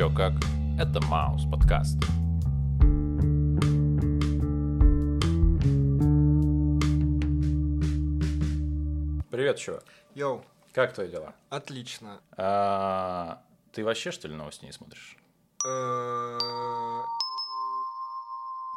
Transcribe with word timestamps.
еще 0.00 0.08
как. 0.16 0.32
Это 0.78 0.98
Маус 1.08 1.44
подкаст. 1.44 1.98
Привет, 9.30 9.58
чувак. 9.58 9.84
Йоу, 10.14 10.42
Как 10.72 10.94
твои 10.94 11.08
дела? 11.10 11.34
отлично. 11.50 12.22
А, 12.38 13.42
ты 13.72 13.84
вообще, 13.84 14.10
что 14.10 14.26
ли, 14.26 14.34
новости 14.34 14.64
не 14.64 14.72
смотришь? 14.72 15.18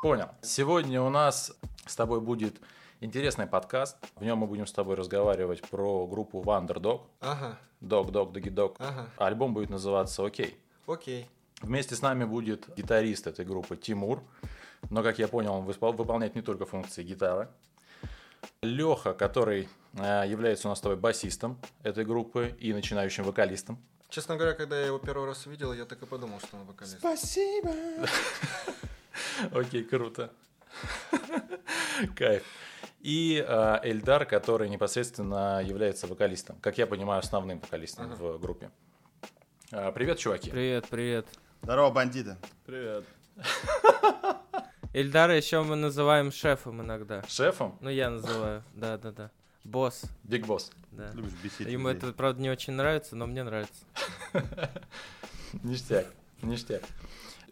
Понял. 0.01 0.27
Сегодня 0.41 1.01
у 1.01 1.09
нас 1.09 1.53
с 1.85 1.95
тобой 1.95 2.19
будет 2.19 2.59
интересный 2.99 3.47
подкаст. 3.47 3.95
В 4.17 4.25
нем 4.25 4.39
мы 4.39 4.47
будем 4.47 4.67
с 4.67 4.73
тобой 4.73 4.95
разговаривать 4.97 5.61
про 5.69 6.05
группу 6.05 6.41
Wonderdog. 6.41 7.03
Ага, 7.21 7.57
Dog, 7.81 8.11
Dog, 8.11 8.33
Doggy 8.33 8.53
Dog. 8.53 8.75
ага, 8.79 9.09
Альбом 9.15 9.53
будет 9.53 9.69
называться 9.69 10.25
«Окей». 10.25 10.59
Окей. 10.87 11.29
Вместе 11.61 11.95
с 11.95 12.01
нами 12.01 12.25
будет 12.25 12.67
гитарист 12.75 13.27
этой 13.27 13.45
группы 13.45 13.77
Тимур. 13.77 14.21
Но, 14.89 15.01
как 15.01 15.17
я 15.19 15.27
понял, 15.27 15.53
он 15.53 15.65
выспал- 15.65 15.93
выполняет 15.93 16.35
не 16.35 16.41
только 16.41 16.65
функции 16.65 17.03
гитары. 17.03 17.47
Леха, 18.61 19.13
который 19.13 19.69
э, 19.93 20.23
является 20.27 20.67
у 20.67 20.71
нас 20.71 20.79
с 20.79 20.81
тобой 20.81 20.97
басистом 20.97 21.57
этой 21.83 22.03
группы 22.03 22.53
и 22.59 22.73
начинающим 22.73 23.23
вокалистом. 23.23 23.77
Честно 24.09 24.35
говоря, 24.35 24.53
когда 24.53 24.79
я 24.79 24.87
его 24.87 24.99
первый 24.99 25.25
раз 25.25 25.47
увидел, 25.47 25.73
я 25.73 25.85
так 25.85 26.01
и 26.03 26.05
подумал, 26.05 26.39
что 26.39 26.57
он 26.57 26.65
вокалист. 26.65 26.99
Спасибо. 26.99 27.71
Окей, 29.51 29.83
круто. 29.83 30.31
Кайф. 32.15 32.43
И 32.99 33.43
э, 33.45 33.79
Эльдар, 33.83 34.25
который 34.25 34.69
непосредственно 34.69 35.61
является 35.63 36.07
вокалистом. 36.07 36.57
Как 36.61 36.77
я 36.77 36.87
понимаю, 36.87 37.19
основным 37.19 37.59
вокалистом 37.59 38.13
в 38.15 38.37
группе. 38.39 38.69
Э, 39.71 39.91
Привет, 39.93 40.19
чуваки. 40.19 40.49
Привет, 40.51 40.87
привет. 40.89 41.25
Здорово, 41.61 41.91
бандиты. 41.91 42.37
Привет. 42.65 43.05
Эльдара 44.93 45.35
еще 45.35 45.63
мы 45.63 45.75
называем 45.75 46.31
шефом 46.31 46.81
иногда. 46.81 47.23
Шефом 47.27 47.77
Ну, 47.81 47.89
я 47.89 48.09
называю, 48.09 48.63
да-да-да. 48.75 49.31
Босс, 49.63 50.03
Биг 50.23 50.45
Босс. 50.45 50.71
да. 50.91 51.09
Любишь 51.13 51.31
бесить 51.41 51.61
Ему 51.67 51.87
людей. 51.89 52.09
это, 52.09 52.13
правда, 52.13 52.41
не 52.41 52.49
очень 52.49 52.73
нравится, 52.73 53.15
но 53.15 53.25
мне 53.25 53.43
нравится. 53.43 53.85
Ништяк, 55.63 56.07
ништяк. 56.41 56.81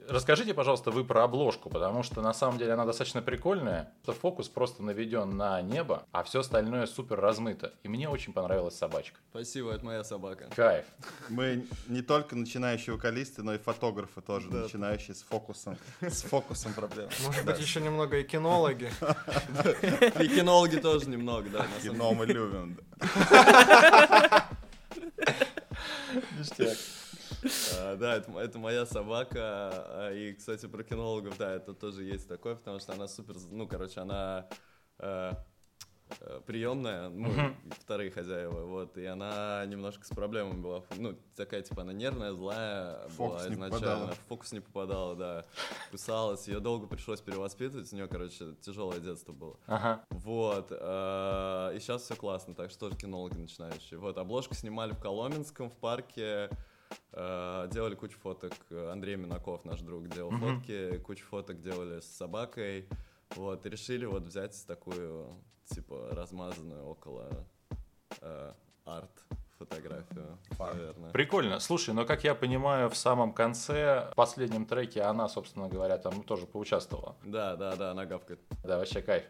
Расскажите, 0.08 0.54
пожалуйста, 0.54 0.92
вы 0.92 1.04
про 1.04 1.24
обложку, 1.24 1.70
потому 1.70 2.04
что 2.04 2.22
на 2.22 2.34
самом 2.34 2.58
деле 2.58 2.74
она 2.74 2.86
достаточно 2.86 3.22
прикольная. 3.22 3.94
Это 4.04 4.14
фокус 4.14 4.50
просто 4.50 4.84
наведен 4.84 5.38
на 5.38 5.62
небо, 5.62 6.04
а 6.12 6.24
все 6.24 6.40
остальное 6.40 6.86
супер 6.86 7.20
размыто. 7.20 7.74
И 7.84 7.88
мне 7.88 8.10
очень 8.10 8.34
понравилась 8.34 8.78
собачка. 8.78 9.20
Спасибо, 9.30 9.72
это 9.72 9.86
моя 9.86 10.04
собака. 10.04 10.50
Кайф. 10.56 10.86
Мы 11.30 11.66
не 11.88 12.02
только 12.02 12.36
начинающие 12.36 12.96
вокалисты, 12.96 13.44
но 13.44 13.54
и 13.54 13.58
фотографы 13.58 14.22
тоже 14.22 14.50
начинающие 14.50 15.16
с 15.16 15.22
фокусом. 15.22 15.78
С 16.02 16.24
фокусом 16.24 16.74
проблем. 16.74 17.10
Может 17.26 17.46
быть, 17.46 17.60
еще 17.60 17.82
немного 17.82 18.18
и 18.18 18.24
кинологи. 18.24 18.92
И 20.22 20.28
кинологи 20.28 20.78
тоже 20.78 21.10
немного, 21.10 21.50
да. 21.50 21.60
на 21.60 21.64
самом 21.66 21.82
деле. 21.82 21.94
Кино 21.94 22.14
мы 22.14 22.26
любим. 22.26 22.78
да. 23.30 24.50
Ништяк. 26.38 26.78
А, 27.78 27.96
Да, 27.98 28.18
это, 28.18 28.60
моя 28.60 28.86
собака. 28.86 29.40
а, 29.40 30.12
И, 30.14 30.34
кстати, 30.34 30.68
про 30.68 30.84
кинологов, 30.84 31.38
да, 31.38 31.54
это 31.54 31.74
тоже 31.74 32.04
есть 32.04 32.28
такое, 32.28 32.56
потому 32.56 32.80
что 32.80 32.94
она 32.94 33.08
супер, 33.08 33.36
ну, 33.50 33.68
короче, 33.68 34.02
она 34.02 34.48
э, 35.00 35.34
приемная, 36.46 37.10
ну, 37.10 37.30
вторые 37.80 38.12
хозяева, 38.12 38.66
вот, 38.66 38.98
и 38.98 39.06
она 39.06 39.64
немножко 39.66 40.06
с 40.06 40.10
проблемами 40.10 40.60
была, 40.62 40.84
ну, 40.98 41.18
такая, 41.36 41.62
типа, 41.62 41.82
она 41.84 41.94
нервная, 41.94 42.34
злая 42.34 43.08
была 43.18 43.48
не 43.48 43.54
изначально, 43.56 43.70
попадала. 43.80 44.12
в 44.12 44.20
фокус 44.28 44.52
не 44.52 44.60
попадала, 44.60 45.16
да, 45.16 45.46
кусалась, 45.90 46.48
ее 46.48 46.60
долго 46.60 46.88
пришлось 46.88 47.22
перевоспитывать, 47.22 47.92
у 47.92 47.96
нее, 47.96 48.08
короче, 48.08 48.56
тяжелое 48.62 49.00
детство 49.00 49.32
было. 49.32 49.58
Ага. 49.68 50.04
Вот. 50.10 50.68
э, 50.72 51.72
И 51.76 51.80
сейчас 51.80 52.04
все 52.04 52.16
классно, 52.16 52.54
так 52.56 52.72
что 52.72 52.80
тоже 52.88 52.98
кинологи 52.98 53.38
начинающие. 53.38 53.98
Вот, 54.00 54.18
обложку 54.18 54.54
снимали 54.54 54.92
в 54.92 55.00
Коломенском, 55.00 55.70
в 55.70 55.78
парке. 55.78 56.50
Э, 57.14 57.68
Делали 57.72 57.96
кучу 57.96 58.18
фоток. 58.20 58.54
Андрей 58.92 59.16
Минаков, 59.16 59.66
наш 59.66 59.82
друг, 59.82 60.08
делал 60.10 60.32
Мгм. 60.32 60.58
фотки. 60.60 60.98
Кучу 61.00 61.26
фоток 61.26 61.60
делали 61.62 62.00
с 62.00 62.06
собакой. 62.06 62.88
Вот, 63.36 63.66
и 63.66 63.70
решили 63.70 64.06
вот 64.06 64.24
взять 64.24 64.62
такую, 64.68 65.28
типа, 65.66 66.10
размазанную 66.12 66.86
около 66.86 67.30
э, 68.22 68.54
арт 68.86 69.12
фотографию, 69.58 70.38
наверное. 70.60 71.12
Прикольно. 71.12 71.60
Слушай, 71.60 71.94
но 71.94 72.04
как 72.06 72.24
я 72.24 72.34
понимаю, 72.36 72.90
в 72.90 72.98
самом 72.98 73.32
конце, 73.32 74.10
в 74.12 74.16
последнем 74.16 74.66
треке 74.66 75.04
она, 75.04 75.30
собственно 75.30 75.70
говоря, 75.70 75.98
там 76.00 76.24
тоже 76.24 76.48
поучаствовала. 76.48 77.16
Да, 77.24 77.56
да, 77.56 77.76
да, 77.76 77.92
она 77.92 78.06
гавкает. 78.06 78.42
Да, 78.64 78.80
вообще 78.80 79.02
кайф. 79.02 79.26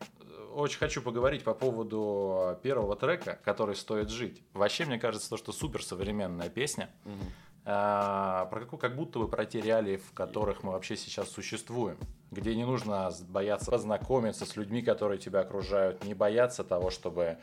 Очень 0.53 0.79
хочу 0.79 1.01
поговорить 1.01 1.44
по 1.44 1.53
поводу 1.53 2.57
первого 2.63 2.95
трека, 2.95 3.39
который 3.44 3.75
стоит 3.75 4.09
жить. 4.09 4.41
Вообще, 4.53 4.85
мне 4.85 4.97
кажется, 5.00 5.29
то, 5.29 5.38
что 5.38 5.51
супер 5.51 5.83
современная 5.83 6.50
песня. 6.50 6.89
Мгм. 7.03 7.25
А, 7.73 8.45
про 8.47 8.59
какую, 8.59 8.79
как 8.79 8.95
будто 8.97 9.19
бы 9.19 9.29
про 9.29 9.45
те 9.45 9.61
реалии, 9.61 9.95
в 9.95 10.11
которых 10.11 10.63
мы 10.63 10.73
вообще 10.73 10.97
сейчас 10.97 11.29
существуем, 11.29 11.97
где 12.29 12.53
не 12.53 12.65
нужно 12.65 13.11
бояться 13.29 13.71
познакомиться 13.71 14.45
с 14.45 14.57
людьми, 14.57 14.81
которые 14.81 15.19
тебя 15.19 15.39
окружают, 15.39 16.03
не 16.03 16.13
бояться 16.13 16.65
того, 16.65 16.89
чтобы, 16.89 17.37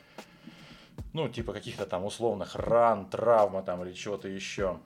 ну, 1.14 1.30
типа 1.30 1.54
каких-то 1.54 1.86
там 1.86 2.04
условных 2.04 2.56
ран, 2.56 3.08
травмы 3.08 3.62
там 3.62 3.82
или 3.84 3.94
чего-то 3.94 4.28
еще. 4.28 4.78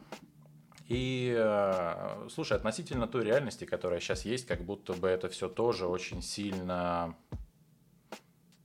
И, 0.86 1.34
э, 1.36 2.28
слушай, 2.30 2.56
относительно 2.56 3.09
той 3.09 3.24
реальности, 3.24 3.64
которая 3.64 3.98
сейчас 3.98 4.24
есть, 4.24 4.47
как 4.47 4.60
будто 4.62 4.92
бы 4.92 5.09
это 5.09 5.28
все 5.28 5.48
тоже 5.48 5.88
очень 5.88 6.22
сильно, 6.22 7.16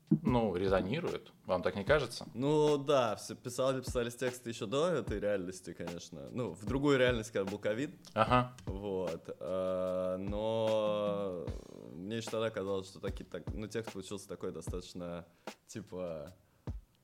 ну, 0.09 0.55
резонирует. 0.55 1.31
Вам 1.45 1.61
так 1.61 1.75
не 1.75 1.83
кажется? 1.83 2.27
Ну 2.33 2.77
да, 2.77 3.15
все 3.15 3.35
писали, 3.35 3.81
писались 3.81 4.15
тексты 4.15 4.49
еще 4.49 4.65
до 4.65 4.87
этой 4.87 5.19
реальности, 5.19 5.73
конечно. 5.73 6.29
Ну, 6.31 6.51
в 6.53 6.65
другую 6.65 6.97
реальность, 6.97 7.31
когда 7.31 7.49
был 7.49 7.59
ковид. 7.59 7.91
Ага. 8.13 8.55
Вот. 8.65 9.35
э, 9.39 10.17
Но 10.19 11.45
мне 11.93 12.17
еще 12.17 12.29
тогда 12.29 12.49
казалось, 12.49 12.87
что 12.87 12.99
такие, 12.99 13.25
так, 13.25 13.43
ну, 13.53 13.67
текст 13.67 13.91
получился 13.91 14.27
такой 14.27 14.51
достаточно, 14.51 15.25
типа, 15.67 16.33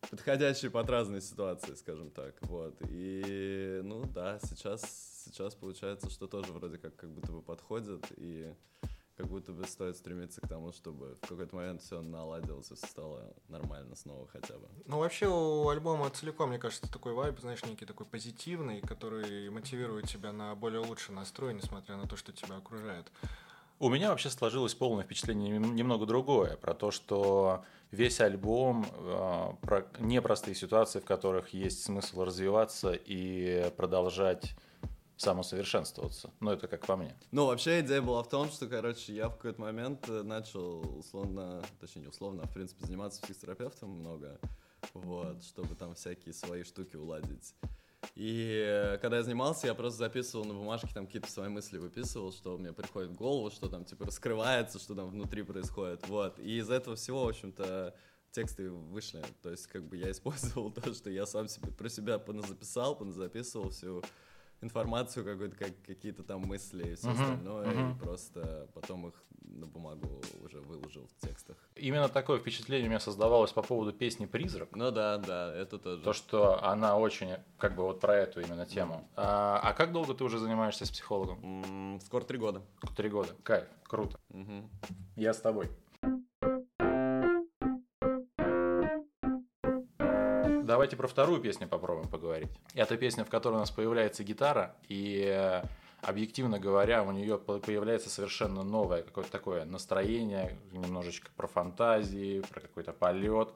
подходящий 0.10 0.70
под 0.70 0.90
разные 0.90 1.22
ситуации, 1.22 1.74
скажем 1.76 2.10
так. 2.12 2.36
Вот. 2.42 2.76
И, 2.90 3.82
ну 3.84 4.06
да, 4.06 4.40
сейчас, 4.44 5.26
сейчас 5.26 5.56
получается, 5.56 6.10
что 6.10 6.28
тоже 6.28 6.52
вроде 6.54 6.78
как, 6.78 6.96
как 6.96 7.10
будто 7.12 7.32
бы 7.32 7.42
подходит, 7.42 8.06
и 8.18 8.54
как 9.16 9.28
будто 9.28 9.52
бы 9.52 9.66
стоит 9.66 9.96
стремиться 9.96 10.42
к 10.42 10.48
тому, 10.48 10.72
чтобы 10.72 11.18
в 11.22 11.28
какой-то 11.28 11.56
момент 11.56 11.82
все 11.82 12.02
наладилось 12.02 12.72
и 12.72 12.76
стало 12.76 13.34
нормально 13.48 13.96
снова 13.96 14.28
хотя 14.28 14.58
бы. 14.58 14.68
Ну, 14.86 15.00
вообще, 15.00 15.28
у 15.28 15.68
альбома 15.70 16.10
целиком, 16.10 16.50
мне 16.50 16.58
кажется, 16.58 16.92
такой 16.92 17.14
вайб, 17.14 17.40
знаешь, 17.40 17.64
некий 17.66 17.86
такой 17.86 18.06
позитивный, 18.06 18.82
который 18.82 19.50
мотивирует 19.50 20.08
тебя 20.08 20.32
на 20.32 20.56
более 20.56 20.80
лучший 20.80 21.14
настрой, 21.14 21.54
несмотря 21.54 21.96
на 21.96 22.08
то, 22.08 22.16
что 22.16 22.32
тебя 22.32 22.58
окружает. 22.58 23.12
У 23.80 23.90
меня 23.90 24.10
вообще 24.10 24.30
сложилось 24.30 24.74
полное 24.74 25.04
впечатление 25.04 25.50
нем- 25.50 25.76
немного 25.76 26.06
другое, 26.06 26.56
про 26.58 26.74
то, 26.74 26.90
что 26.90 27.66
весь 27.92 28.20
альбом 28.22 28.86
э, 28.92 29.50
про 29.62 29.86
непростые 30.00 30.56
ситуации, 30.56 31.00
в 31.00 31.06
которых 31.06 31.50
есть 31.50 31.84
смысл 31.84 32.24
развиваться 32.24 32.94
и 32.94 33.72
продолжать 33.76 34.56
самосовершенствоваться. 35.18 36.32
Ну, 36.40 36.52
это 36.52 36.68
как 36.68 36.86
по 36.86 36.96
мне. 36.96 37.16
Ну, 37.32 37.46
вообще 37.46 37.82
идея 37.82 38.02
была 38.02 38.24
в 38.24 38.30
том, 38.30 38.50
что, 38.50 38.68
короче, 38.68 39.14
я 39.14 39.30
в 39.30 39.36
какой-то 39.36 39.62
момент 39.62 40.10
э, 40.10 40.24
начал 40.24 41.00
условно, 41.00 41.64
точнее, 41.80 42.04
не 42.04 42.08
условно, 42.08 42.44
а 42.44 42.48
в 42.48 42.54
принципе 42.54 42.86
заниматься 42.86 43.22
психотерапевтом 43.22 43.90
много, 43.90 44.40
вот, 44.94 45.44
чтобы 45.44 45.76
там 45.76 45.96
всякие 45.96 46.34
свои 46.34 46.64
штуки 46.64 46.96
уладить. 46.96 47.54
И 48.16 48.64
э, 48.66 48.98
когда 49.00 49.18
я 49.18 49.24
занимался, 49.24 49.68
я 49.68 49.74
просто 49.74 50.00
записывал 50.00 50.46
на 50.46 50.54
бумажке, 50.54 50.90
там 50.94 51.06
какие-то 51.06 51.32
свои 51.32 51.50
мысли 51.50 51.78
выписывал, 51.78 52.32
что 52.32 52.58
мне 52.58 52.74
приходит 52.74 53.12
в 53.12 53.16
голову, 53.16 53.50
что 53.50 53.70
там, 53.70 53.86
типа, 53.86 54.06
раскрывается, 54.06 54.80
что 54.80 54.94
там 54.94 55.10
внутри 55.10 55.44
происходит, 55.44 56.08
вот. 56.08 56.38
И 56.40 56.58
из 56.58 56.70
этого 56.70 56.96
всего, 56.96 57.26
в 57.26 57.30
общем-то, 57.30 57.96
тексты 58.32 58.70
вышли. 58.70 59.24
То 59.42 59.50
есть, 59.50 59.68
как 59.68 59.88
бы 59.88 59.98
я 59.98 60.12
использовал 60.12 60.72
то, 60.74 60.94
что 60.94 61.10
я 61.10 61.26
сам 61.26 61.48
себе 61.48 61.72
про 61.72 61.90
себя 61.90 62.20
поназаписал, 62.20 62.96
поназаписывал 62.96 63.70
всю 63.70 64.04
информацию, 64.64 65.26
какую-то, 65.26 65.56
как, 65.56 65.70
какие-то 65.86 66.24
там 66.24 66.42
мысли 66.42 66.92
и 66.92 66.96
все 66.96 67.10
Мгм, 67.10 67.22
остальное, 67.22 67.68
мгм. 67.68 67.92
и 67.92 68.00
просто 68.00 68.68
потом 68.74 69.08
их 69.08 69.14
на 69.42 69.68
бумагу 69.68 70.22
уже 70.44 70.60
выложил 70.62 71.08
в 71.08 71.28
текстах. 71.28 71.58
Именно 71.76 72.10
такое 72.10 72.40
впечатление 72.40 72.88
у 72.88 72.90
меня 72.90 73.00
создавалось 73.00 73.52
по 73.52 73.62
поводу 73.62 73.94
песни 73.94 74.26
«Призрак». 74.26 74.70
Ну 74.76 74.92
да, 74.92 75.18
да, 75.18 75.54
это 75.54 75.78
тоже. 75.78 76.04
То, 76.04 76.14
что 76.14 76.64
она 76.64 76.98
очень, 76.98 77.36
как 77.58 77.76
бы 77.76 77.84
вот 77.84 78.00
про 78.00 78.16
эту 78.16 78.42
именно 78.42 78.66
тему. 78.66 79.08
А, 79.16 79.60
а 79.62 79.74
как 79.74 79.92
долго 79.92 80.14
ты 80.14 80.24
уже 80.24 80.40
занимаешься 80.40 80.86
с 80.86 80.92
психологом? 80.92 81.40
М, 81.44 82.00
скоро 82.02 82.24
три 82.24 82.38
года. 82.38 82.62
Три 82.96 83.10
года. 83.10 83.30
Кайф, 83.44 83.68
круто. 83.84 84.18
Мгм. 84.30 84.70
Я 85.16 85.34
с 85.34 85.40
тобой. 85.42 85.70
Давайте 90.84 90.98
про 90.98 91.08
вторую 91.08 91.40
песню 91.40 91.66
попробуем 91.66 92.10
поговорить. 92.10 92.50
Это 92.74 92.98
песня, 92.98 93.24
в 93.24 93.30
которой 93.30 93.54
у 93.54 93.60
нас 93.60 93.72
появляется 93.72 94.26
гитара, 94.26 94.76
и 94.90 95.24
э, 95.26 95.64
объективно 96.02 96.60
говоря, 96.60 97.04
у 97.04 97.12
нее 97.14 97.38
по- 97.38 97.60
появляется 97.60 98.10
совершенно 98.10 98.64
новое 98.64 99.02
какое-то 99.02 99.32
такое 99.32 99.64
настроение, 99.64 100.58
немножечко 100.74 101.32
про 101.38 101.48
фантазии, 101.48 102.42
про 102.52 102.60
какой-то 102.60 102.92
полет. 102.92 103.54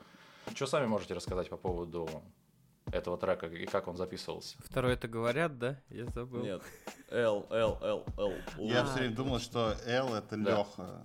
Что 0.56 0.68
сами 0.68 0.85
можете 0.85 1.15
рассказать 1.15 1.50
по 1.50 1.57
поводу 1.57 2.09
этого 2.91 3.17
трека 3.17 3.47
и 3.47 3.65
как 3.65 3.87
он 3.87 3.97
записывался? 3.97 4.57
Второй 4.59 4.93
это 4.93 5.07
говорят, 5.07 5.57
да? 5.57 5.79
Я 5.89 6.05
забыл. 6.07 6.41
Нет. 6.43 6.61
Л, 7.09 7.47
Л, 7.49 7.77
Л, 7.81 8.05
Л. 8.17 8.33
Я 8.57 8.83
все 8.85 8.99
время 8.99 9.15
думал, 9.15 9.39
что 9.39 9.75
Л 9.85 10.13
это. 10.13 10.35
Леха. 10.35 11.03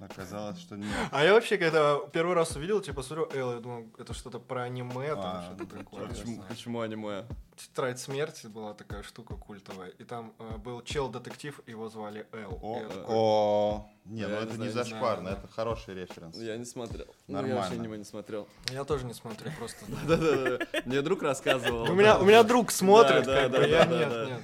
Оказалось, 0.00 0.58
что 0.60 0.76
нет. 0.76 0.88
А 1.10 1.24
я 1.24 1.34
вообще, 1.34 1.58
когда 1.58 1.98
первый 2.12 2.34
раз 2.34 2.54
увидел, 2.56 2.80
типа, 2.80 3.02
смотрю, 3.02 3.28
Эл, 3.34 3.54
я 3.54 3.60
думал, 3.60 3.86
это 3.98 4.14
что-то 4.14 4.38
про 4.38 4.62
аниме, 4.62 5.14
там 5.14 5.36
А, 5.36 5.42
что-то 5.42 5.76
такое. 5.76 6.08
Почему, 6.48 6.80
аниме? 6.80 7.24
Тетрадь 7.56 7.98
смерти 7.98 8.46
была 8.46 8.74
такая 8.74 9.02
штука 9.02 9.34
культовая. 9.34 9.88
И 9.88 10.04
там 10.04 10.32
э, 10.38 10.56
был 10.58 10.82
чел-детектив, 10.82 11.60
его 11.66 11.88
звали 11.88 12.26
такой, 12.30 12.46
о, 13.08 13.90
не, 14.10 14.22
Я 14.22 14.28
ну 14.28 14.34
не 14.34 14.42
это 14.42 14.54
знаю, 14.54 14.70
не 14.70 14.74
зашкварно, 14.74 15.28
это 15.28 15.46
хороший 15.46 15.94
референс. 15.94 16.36
Я 16.36 16.56
не 16.56 16.64
смотрел. 16.64 17.06
Ну, 17.28 17.36
я 17.36 17.42
Нормально. 17.42 17.76
вообще 17.76 17.98
не 17.98 18.04
смотрел. 18.04 18.48
Я 18.72 18.84
тоже 18.84 19.04
не 19.04 19.14
смотрю, 19.14 19.52
просто. 19.56 19.84
Да-да-да. 20.04 20.66
Мне 20.84 21.00
друг 21.00 21.22
рассказывал. 21.22 21.82
У 21.88 21.94
меня, 21.94 22.18
у 22.18 22.24
меня 22.24 22.42
друг 22.42 22.72
смотрит, 22.72 23.24
как 23.24 23.52
бы, 23.52 23.58
я 23.68 23.84
нет, 23.86 24.28
нет. 24.28 24.42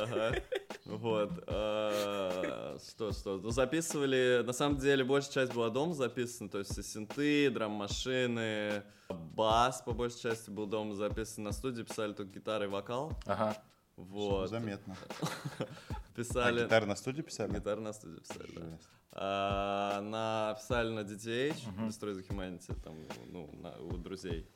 Ага. 0.00 0.36
Вот. 0.84 1.32
а, 1.48 2.78
Что, 2.88 3.10
что? 3.10 3.38
Ну, 3.38 3.50
записывали, 3.50 4.42
на 4.46 4.52
самом 4.52 4.78
деле, 4.78 5.02
большая 5.02 5.32
часть 5.32 5.54
была 5.54 5.70
дома 5.70 5.94
записана, 5.94 6.48
то 6.48 6.58
есть 6.58 6.84
синты, 6.84 7.50
драм-машины, 7.50 8.84
бас, 9.08 9.82
по 9.82 9.90
большей 9.92 10.20
части, 10.20 10.50
был 10.50 10.66
дома 10.66 10.94
записан 10.94 11.42
на 11.42 11.52
студии, 11.52 11.82
писали 11.82 12.12
только 12.12 12.32
гитары 12.32 12.66
и 12.66 12.68
вокал. 12.68 13.18
Ага. 13.26 13.56
Вот. 13.96 14.50
Заметно. 14.50 14.96
А 15.88 16.22
Писали... 16.22 16.64
гитары 16.64 16.86
на 16.86 16.96
студии 16.96 17.22
писали? 17.22 17.50
Гитары 17.54 17.80
на 17.80 17.92
студии 17.94 18.18
писали, 18.20 18.50
да. 18.54 18.78
А, 19.12 20.00
на, 20.02 20.54
писали 20.58 20.90
на 20.90 21.00
DTH. 21.00 21.88
Destroy 21.88 22.14
the 22.14 22.28
Humanity, 22.28 22.74
там, 22.82 22.94
ну, 23.26 23.50
на- 23.54 23.76
у 23.78 23.96
друзей. 23.96 24.48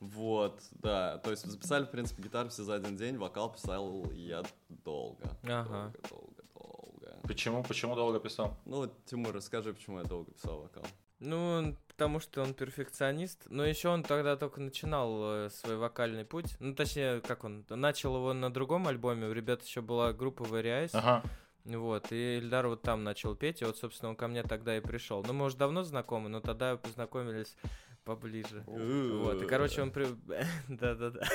Вот, 0.00 0.60
да, 0.72 1.18
то 1.18 1.30
есть 1.30 1.44
записали, 1.46 1.84
в 1.84 1.90
принципе, 1.90 2.22
гитару 2.22 2.50
все 2.50 2.62
за 2.62 2.74
один 2.74 2.96
день, 2.96 3.16
вокал 3.16 3.50
писал 3.52 4.10
я 4.12 4.42
долго. 4.68 5.24
Ага. 5.44 5.92
Долго, 6.10 6.10
долго, 6.10 6.42
долго. 6.54 7.20
Почему, 7.22 7.62
почему 7.64 7.94
долго 7.94 8.20
писал? 8.20 8.58
Ну, 8.66 8.76
вот, 8.76 9.04
Тимур, 9.06 9.32
расскажи, 9.34 9.72
почему 9.72 9.98
я 9.98 10.04
долго 10.04 10.30
писал 10.32 10.60
вокал. 10.60 10.84
Ну, 11.20 11.74
потому 11.88 12.20
что 12.20 12.42
он 12.42 12.52
перфекционист. 12.52 13.44
Но 13.46 13.64
еще 13.64 13.88
он 13.88 14.02
тогда 14.02 14.36
только 14.36 14.60
начинал 14.60 15.46
э, 15.46 15.50
свой 15.50 15.76
вокальный 15.76 16.26
путь. 16.26 16.56
Ну, 16.60 16.74
точнее, 16.74 17.22
как 17.22 17.44
он, 17.44 17.64
начал 17.70 18.16
его 18.16 18.34
на 18.34 18.52
другом 18.52 18.88
альбоме. 18.88 19.28
У 19.28 19.32
ребят 19.32 19.62
еще 19.62 19.80
была 19.80 20.12
группа 20.12 20.42
Various. 20.42 20.90
Ага. 20.92 21.22
Вот, 21.64 22.12
и 22.12 22.38
Ильдар 22.38 22.66
вот 22.66 22.82
там 22.82 23.04
начал 23.04 23.34
петь, 23.34 23.62
и 23.62 23.64
вот, 23.64 23.78
собственно, 23.78 24.10
он 24.10 24.16
ко 24.16 24.28
мне 24.28 24.42
тогда 24.42 24.76
и 24.76 24.80
пришел. 24.80 25.24
Ну, 25.26 25.32
мы 25.32 25.46
уже 25.46 25.56
давно 25.56 25.82
знакомы, 25.82 26.28
но 26.28 26.40
тогда 26.40 26.76
познакомились 26.76 27.56
поближе. 28.04 28.62
Вот, 28.66 29.42
и, 29.42 29.46
короче, 29.46 29.82
он 29.82 29.90
при... 29.90 30.06
Да-да-да. 30.68 31.26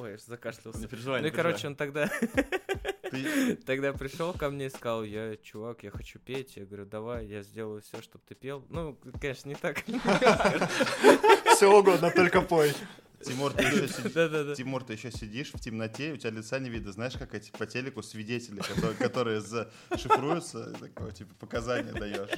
Ой, 0.00 0.14
аж 0.14 0.20
закашлялся. 0.22 0.80
Не 0.80 0.88
переживай, 0.88 1.20
Ну 1.20 1.28
и, 1.28 1.30
короче, 1.30 1.68
он 1.68 1.76
тогда... 1.76 2.10
Тогда 3.66 3.92
пришел 3.92 4.32
ко 4.32 4.50
мне 4.50 4.66
и 4.66 4.70
сказал, 4.70 5.04
я, 5.04 5.36
чувак, 5.36 5.84
я 5.84 5.92
хочу 5.92 6.18
петь. 6.18 6.56
Я 6.56 6.64
говорю, 6.64 6.84
давай, 6.84 7.26
я 7.26 7.42
сделаю 7.42 7.80
все, 7.80 8.02
чтобы 8.02 8.24
ты 8.26 8.34
пел. 8.34 8.64
Ну, 8.70 8.98
конечно, 9.20 9.48
не 9.48 9.54
так. 9.54 9.84
Все 11.54 11.72
угодно, 11.72 12.10
только 12.10 12.40
пой. 12.40 12.72
Тимур, 13.24 13.52
ты 13.52 13.64
еще 13.64 13.88
сидишь. 13.88 14.56
Тимур, 14.56 14.84
ты 14.84 14.92
еще 14.94 15.10
сидишь 15.10 15.52
в 15.52 15.60
темноте, 15.60 16.12
у 16.12 16.16
тебя 16.16 16.30
лица 16.30 16.58
не 16.58 16.70
видно. 16.70 16.92
Знаешь, 16.92 17.14
как 17.14 17.34
эти 17.34 17.50
по 17.50 17.66
телеку 17.66 18.02
свидетели, 18.02 18.60
которые, 18.60 18.94
которые 18.94 19.40
зашифруются, 19.40 20.72
такое, 20.78 21.12
типа, 21.12 21.34
показания 21.34 21.92
даешь. 21.92 22.30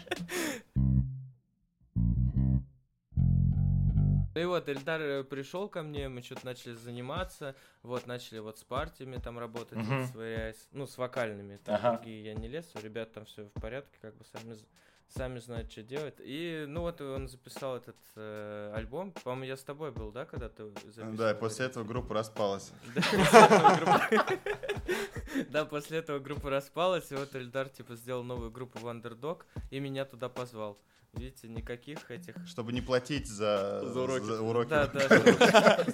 Ну 4.35 4.43
и 4.43 4.45
вот, 4.45 4.69
Эльдар 4.69 5.25
пришел 5.25 5.67
ко 5.67 5.83
мне, 5.83 6.11
мы 6.11 6.21
что-то 6.21 6.45
начали 6.45 6.75
заниматься, 6.75 7.57
вот, 7.83 8.07
начали 8.07 8.39
вот 8.39 8.59
с 8.59 8.65
партиями 8.65 9.17
там 9.17 9.39
работать, 9.39 9.79
вот, 9.79 10.11
сверяясь, 10.11 10.69
ну, 10.73 10.87
с 10.87 10.99
вокальными, 10.99 11.57
там 11.57 11.77
Ага. 11.77 11.97
другие 11.97 12.23
я 12.23 12.35
не 12.35 12.47
лез, 12.47 12.71
у 12.75 12.81
ребят 12.81 13.13
там 13.15 13.25
все 13.25 13.45
в 13.45 13.53
порядке, 13.61 13.97
как 14.03 14.15
бы 14.15 14.27
сами, 14.27 14.59
сами 15.09 15.39
знают, 15.39 15.71
что 15.71 15.83
делать. 15.83 16.17
И, 16.19 16.65
ну 16.69 16.83
вот, 16.83 17.01
он 17.01 17.29
записал 17.29 17.77
этот 17.77 17.97
э, 18.17 18.73
альбом, 18.75 19.13
по-моему, 19.25 19.45
я 19.45 19.57
с 19.57 19.63
тобой 19.63 19.93
был, 19.93 20.13
да, 20.13 20.25
когда 20.25 20.49
ты 20.49 20.69
записывал? 20.69 21.13
Да, 21.15 21.31
и 21.33 21.35
после 21.35 21.67
этого 21.67 21.85
группа 21.85 22.15
распалась. 22.15 22.73
Да, 25.51 25.65
после 25.65 25.99
этого 25.99 26.19
группа- 26.19 26.51
распалась, 26.51 27.11
и 27.13 27.15
вот 27.15 27.35
Эльдар, 27.35 27.69
типа, 27.69 27.97
сделал 27.97 28.23
новую 28.23 28.51
группу 28.51 28.79
в 28.79 28.87
Underdog, 28.87 29.43
и 29.71 29.81
меня 29.81 30.05
туда 30.05 30.29
позвал. 30.29 30.79
Видите, 31.13 31.49
никаких 31.49 32.11
этих 32.11 32.35
Чтобы 32.47 32.73
не 32.73 32.83
платить 32.83 33.27
за, 33.27 33.81
За 33.85 34.01
уроки. 34.03 34.25
уроки. 34.25 34.69
Да, 34.69 34.87
да. 34.87 35.85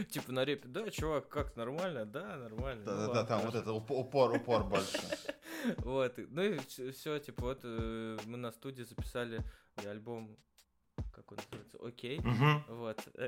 Типа 0.10 0.32
на 0.32 0.44
репе, 0.44 0.66
да, 0.68 0.90
чувак, 0.90 1.28
как, 1.28 1.54
нормально? 1.56 2.04
Да, 2.06 2.36
нормально. 2.36 2.84
Да, 2.84 2.92
Ну 2.92 2.98
да, 2.98 3.06
да, 3.06 3.12
ладно, 3.20 3.26
там 3.26 3.40
вот 3.42 3.54
это 3.54 3.70
уп- 3.70 3.94
упор, 4.00 4.32
упор 4.34 4.64
больше. 4.64 4.98
Вот, 5.78 6.14
ну 6.30 6.42
и 6.42 6.58
все, 6.92 7.18
типа, 7.18 7.42
вот 7.42 7.60
э, 7.64 8.18
мы 8.26 8.36
на 8.36 8.52
студии 8.52 8.82
записали 8.82 9.42
альбом, 9.86 10.36
как 11.12 11.30
он 11.32 11.38
называется, 11.38 11.78
окей. 11.82 12.20
Вот. 12.68 13.00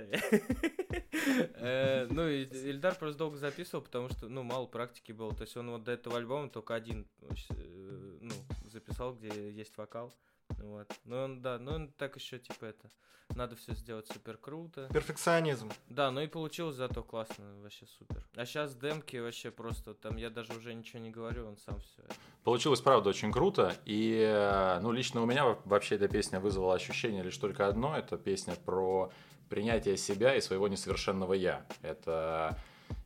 Э, 1.63 2.07
Ну, 2.11 2.29
Ильдар 2.29 2.95
просто 2.95 3.19
долго 3.19 3.37
записывал, 3.37 3.85
потому 3.85 4.09
что, 4.09 4.29
ну, 4.29 4.43
мало 4.43 4.67
практики 4.67 5.13
было. 5.13 5.35
То 5.35 5.43
есть 5.43 5.57
он 5.57 5.71
вот 5.71 5.85
до 5.85 5.93
этого 5.93 6.17
альбома 6.17 6.49
только 6.49 6.75
один, 6.75 7.07
э, 7.21 8.19
ну, 8.21 8.33
записал, 8.65 9.15
где 9.15 9.51
есть 9.53 9.77
вокал. 9.77 10.13
Вот. 10.59 10.93
Ну, 11.05 11.17
он, 11.25 11.43
да, 11.43 11.59
ну, 11.59 11.73
он 11.73 11.89
так 11.89 12.17
еще, 12.17 12.39
типа, 12.39 12.67
это, 12.67 12.89
надо 13.35 13.57
все 13.57 13.75
сделать 13.75 14.09
супер 14.09 14.37
круто. 14.37 14.89
Перфекционизм. 14.93 15.71
Да, 15.89 16.11
ну 16.11 16.21
и 16.21 16.27
получилось 16.27 16.77
зато 16.77 17.03
классно, 17.03 17.61
вообще 17.63 17.87
супер. 17.87 18.27
А 18.37 18.45
сейчас 18.45 18.75
демки 18.75 19.17
вообще 19.17 19.51
просто, 19.51 19.95
там 19.95 20.17
я 20.17 20.31
даже 20.31 20.53
уже 20.53 20.75
ничего 20.75 20.99
не 21.01 21.11
говорю, 21.11 21.47
он 21.47 21.57
сам 21.57 21.81
все. 21.81 22.03
Получилось, 22.45 22.81
правда, 22.81 23.11
очень 23.11 23.33
круто. 23.33 23.75
И, 23.85 24.21
э, 24.27 24.81
ну, 24.81 24.93
лично 24.93 25.23
у 25.23 25.27
меня 25.27 25.45
во- 25.45 25.61
вообще 25.65 25.95
эта 25.97 26.09
песня 26.09 26.41
вызвала 26.41 26.75
ощущение 26.75 27.23
лишь 27.23 27.37
только 27.37 27.69
одно. 27.69 27.97
Это 27.97 28.17
песня 28.17 28.55
про 28.57 29.11
принятие 29.49 29.97
себя 29.97 30.35
и 30.37 30.41
своего 30.41 30.69
несовершенного 30.69 31.35
«я». 31.35 31.67
Это 31.83 32.57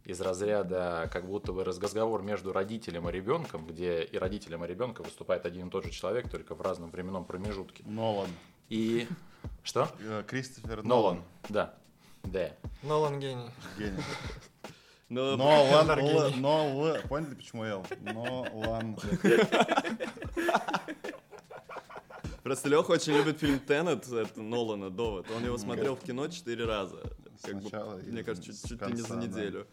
из 0.05 0.21
разряда 0.21 1.09
как 1.13 1.27
будто 1.27 1.53
бы 1.53 1.65
разговор 1.65 2.23
между 2.23 2.53
родителем 2.53 3.09
и 3.09 3.13
ребенком, 3.13 3.67
где 3.67 4.03
и 4.03 4.19
родителем, 4.19 4.65
и 4.65 4.69
ребенком 4.69 5.05
выступает 5.05 5.47
один 5.47 5.69
и 5.69 5.71
тот 5.71 5.85
же 5.85 5.91
человек, 5.91 6.29
только 6.29 6.55
в 6.55 6.61
разном 6.61 6.91
временном 6.91 7.25
промежутке. 7.25 7.83
Нолан. 7.87 8.29
И... 8.69 9.07
Что? 9.63 9.89
Э, 10.01 10.23
Кристофер 10.27 10.83
Нолан. 10.83 11.23
Да. 11.49 11.75
Да. 12.23 12.51
Нолан 12.83 13.21
гений. 13.21 13.51
Гений. 13.79 14.03
Ну, 15.09 15.37
Нолан, 15.37 15.83
Эльдар 15.83 15.99
Л- 15.99 16.29
гений. 16.29 16.41
Нол, 16.41 16.97
поняли, 17.09 17.35
почему 17.35 17.65
Л? 17.65 17.87
Нолан. 18.01 18.97
Просто 22.45 22.69
Леха 22.69 22.91
очень 22.91 23.15
любит 23.15 23.39
фильм 23.39 23.59
Теннет, 23.59 24.07
это 24.07 24.43
Нолана, 24.43 24.91
Довод. 24.91 25.27
Он 25.35 25.43
его 25.43 25.57
смотрел 25.57 25.97
в 25.97 26.01
кино 26.01 26.29
четыре 26.29 26.67
раза. 26.67 27.01
Как 27.43 27.55
бы, 27.55 27.61
Сначала 27.63 27.99
и 28.01 28.11
мне 28.11 28.23
кажется, 28.23 28.53
чуть, 28.53 28.69
чуть 28.69 28.83
ли 28.87 28.93
не 28.93 29.01
за 29.01 29.17
неделю. 29.17 29.67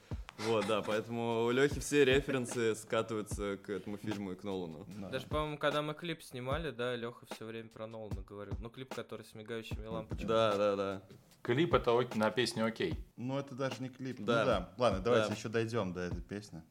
Вот, 0.47 0.65
да, 0.67 0.81
поэтому 0.81 1.43
у 1.43 1.51
Лехи 1.51 1.81
все 1.81 2.05
референсы 2.05 2.73
скатываются 2.75 3.57
к 3.57 3.69
этому 3.69 3.97
фильму 3.97 4.31
и 4.31 4.35
к 4.35 4.43
Нолану. 4.45 4.87
Да. 4.87 5.09
Даже, 5.09 5.27
по-моему, 5.27 5.57
когда 5.57 5.81
мы 5.81 5.93
клип 5.93 6.23
снимали, 6.23 6.71
да, 6.71 6.95
Леха 6.95 7.25
все 7.35 7.45
время 7.45 7.67
про 7.67 7.87
Нолана 7.87 8.21
говорил. 8.21 8.53
Ну, 8.61 8.69
клип, 8.69 8.95
который 8.95 9.25
с 9.25 9.35
мигающими 9.35 9.85
лампочками. 9.85 10.29
Да, 10.29 10.55
да, 10.55 10.75
да. 10.77 11.01
Клип 11.41 11.73
это 11.73 11.91
на 12.15 12.31
песню 12.31 12.65
«Окей». 12.65 12.95
Ну, 13.17 13.37
это 13.37 13.53
даже 13.53 13.83
не 13.83 13.89
клип. 13.89 14.19
Ну 14.19 14.25
Да. 14.25 14.45
да. 14.45 14.73
Ладно, 14.77 15.01
давайте 15.01 15.27
Да. 15.27 15.35
еще 15.35 15.49
дойдем 15.49 15.91
до 15.91 15.99
этой 16.01 16.21
песни. 16.21 16.63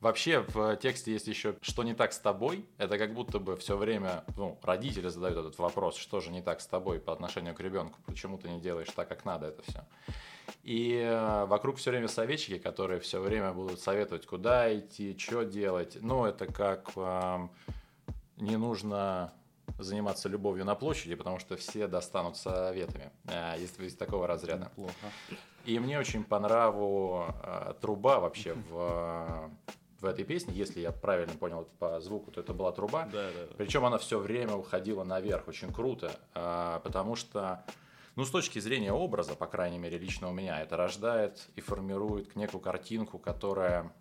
Вообще 0.00 0.40
в 0.40 0.76
тексте 0.76 1.12
есть 1.12 1.26
еще 1.26 1.56
«Что 1.60 1.82
не 1.82 1.92
так 1.92 2.12
с 2.12 2.18
тобой?» 2.18 2.64
Это 2.78 2.98
как 2.98 3.14
будто 3.14 3.40
бы 3.40 3.56
все 3.56 3.76
время, 3.76 4.24
ну, 4.36 4.56
родители 4.62 5.08
задают 5.08 5.38
этот 5.38 5.58
вопрос, 5.58 5.96
что 5.96 6.20
же 6.20 6.30
не 6.30 6.40
так 6.40 6.60
с 6.60 6.66
тобой 6.66 7.00
по 7.00 7.12
отношению 7.12 7.54
к 7.54 7.60
ребенку, 7.60 7.98
почему 8.06 8.38
ты 8.38 8.48
не 8.48 8.60
делаешь 8.60 8.90
так, 8.94 9.08
как 9.08 9.24
надо 9.24 9.48
это 9.48 9.62
все. 9.62 9.84
И 10.62 10.94
э, 10.94 11.46
вокруг 11.46 11.78
все 11.78 11.90
время 11.90 12.08
советчики, 12.08 12.58
которые 12.58 13.00
все 13.00 13.20
время 13.20 13.52
будут 13.52 13.80
советовать, 13.80 14.24
куда 14.26 14.76
идти, 14.78 15.16
что 15.18 15.42
делать. 15.42 15.98
Ну, 16.00 16.24
это 16.26 16.46
как 16.46 16.92
эм, 16.96 17.50
не 18.36 18.56
нужно 18.56 19.32
заниматься 19.78 20.28
любовью 20.28 20.64
на 20.64 20.74
площади, 20.74 21.14
потому 21.14 21.38
что 21.38 21.56
все 21.56 21.86
достанут 21.86 22.36
советами. 22.36 23.10
Э, 23.26 23.56
Есть, 23.58 23.78
есть 23.78 23.98
такого 23.98 24.26
разряда. 24.26 24.70
Плохо. 24.76 24.92
И 25.64 25.78
мне 25.78 25.98
очень 25.98 26.24
по 26.24 26.38
нраву 26.38 27.26
э, 27.42 27.74
труба 27.80 28.20
вообще 28.20 28.54
в, 28.70 29.50
в 30.00 30.04
этой 30.06 30.24
песне. 30.24 30.54
Если 30.54 30.80
я 30.80 30.92
правильно 30.92 31.34
понял 31.34 31.68
по 31.78 32.00
звуку, 32.00 32.30
то 32.30 32.40
это 32.40 32.52
была 32.54 32.72
труба. 32.72 33.08
Да, 33.12 33.30
да. 33.30 33.54
Причем 33.56 33.84
она 33.84 33.98
все 33.98 34.18
время 34.18 34.54
уходила 34.54 35.04
наверх, 35.04 35.48
очень 35.48 35.72
круто, 35.72 36.12
а, 36.34 36.80
потому 36.80 37.16
что, 37.16 37.64
ну, 38.16 38.24
с 38.24 38.30
точки 38.30 38.58
зрения 38.58 38.92
образа, 38.92 39.34
по 39.34 39.46
крайней 39.46 39.78
мере, 39.78 39.98
лично 39.98 40.28
у 40.28 40.32
меня, 40.32 40.60
это 40.60 40.76
рождает 40.76 41.48
и 41.56 41.60
формирует 41.60 42.36
некую 42.36 42.60
картинку, 42.60 43.18
которая 43.18 43.92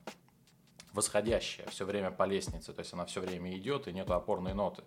восходящая, 0.94 1.68
все 1.68 1.86
время 1.86 2.12
по 2.12 2.24
лестнице, 2.24 2.74
то 2.74 2.80
есть 2.80 2.94
она 2.94 3.06
все 3.06 3.22
время 3.22 3.56
идет 3.56 3.88
и 3.88 3.94
нету 3.94 4.14
опорной 4.14 4.54
ноты. 4.54 4.84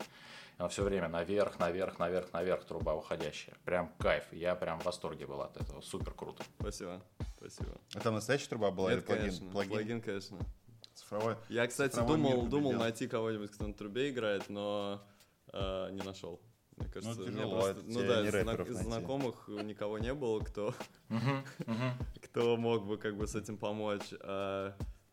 Она 0.59 0.69
все 0.69 0.83
время 0.83 1.09
наверх, 1.09 1.59
наверх, 1.59 1.99
наверх, 1.99 2.33
наверх 2.35 2.64
труба 2.67 2.95
уходящая. 2.95 3.57
Прям 3.64 3.90
кайф. 3.99 4.25
Я 4.31 4.55
прям 4.55 4.79
в 4.79 4.85
восторге 4.85 5.26
был 5.26 5.40
от 5.40 5.57
этого. 5.57 5.81
Супер 5.81 6.12
круто. 6.12 6.43
Спасибо, 6.61 7.00
спасибо. 7.38 7.79
А 7.95 8.00
там 8.00 8.12
настоящая 8.14 8.49
труба 8.50 8.71
была 8.71 8.90
или 8.90 8.97
Нет, 8.97 9.07
плагин? 9.07 9.23
конечно, 9.25 9.50
Плагин. 9.52 9.73
плагин, 9.73 10.00
конечно. 10.02 10.38
Цифровой. 11.11 11.35
Я, 11.49 11.67
кстати, 11.67 11.97
думал, 11.97 12.47
думал 12.47 12.73
найти 12.79 13.09
кого-нибудь, 13.09 13.50
кто 13.50 13.67
на 13.67 13.75
трубе 13.75 14.11
играет, 14.11 14.49
но 14.49 15.02
э, 15.52 15.90
не 15.90 16.02
нашел. 16.02 16.40
Мне 16.76 16.88
кажется, 16.88 17.21
у 17.21 17.26
меня 17.26 17.37
тяжело, 17.43 17.61
просто- 17.61 17.83
ну 17.87 18.00
да, 18.07 18.23
из 18.23 18.31
зна- 18.43 18.52
из 18.71 18.76
знакомых 18.87 19.49
никого 19.49 19.99
не 19.99 20.14
было, 20.14 20.40
кто, 20.40 20.73
кто 22.23 22.57
мог 22.57 22.87
бы 22.87 22.97
как 22.97 23.17
бы 23.17 23.26
с 23.26 23.35
этим 23.35 23.57
помочь. 23.59 24.12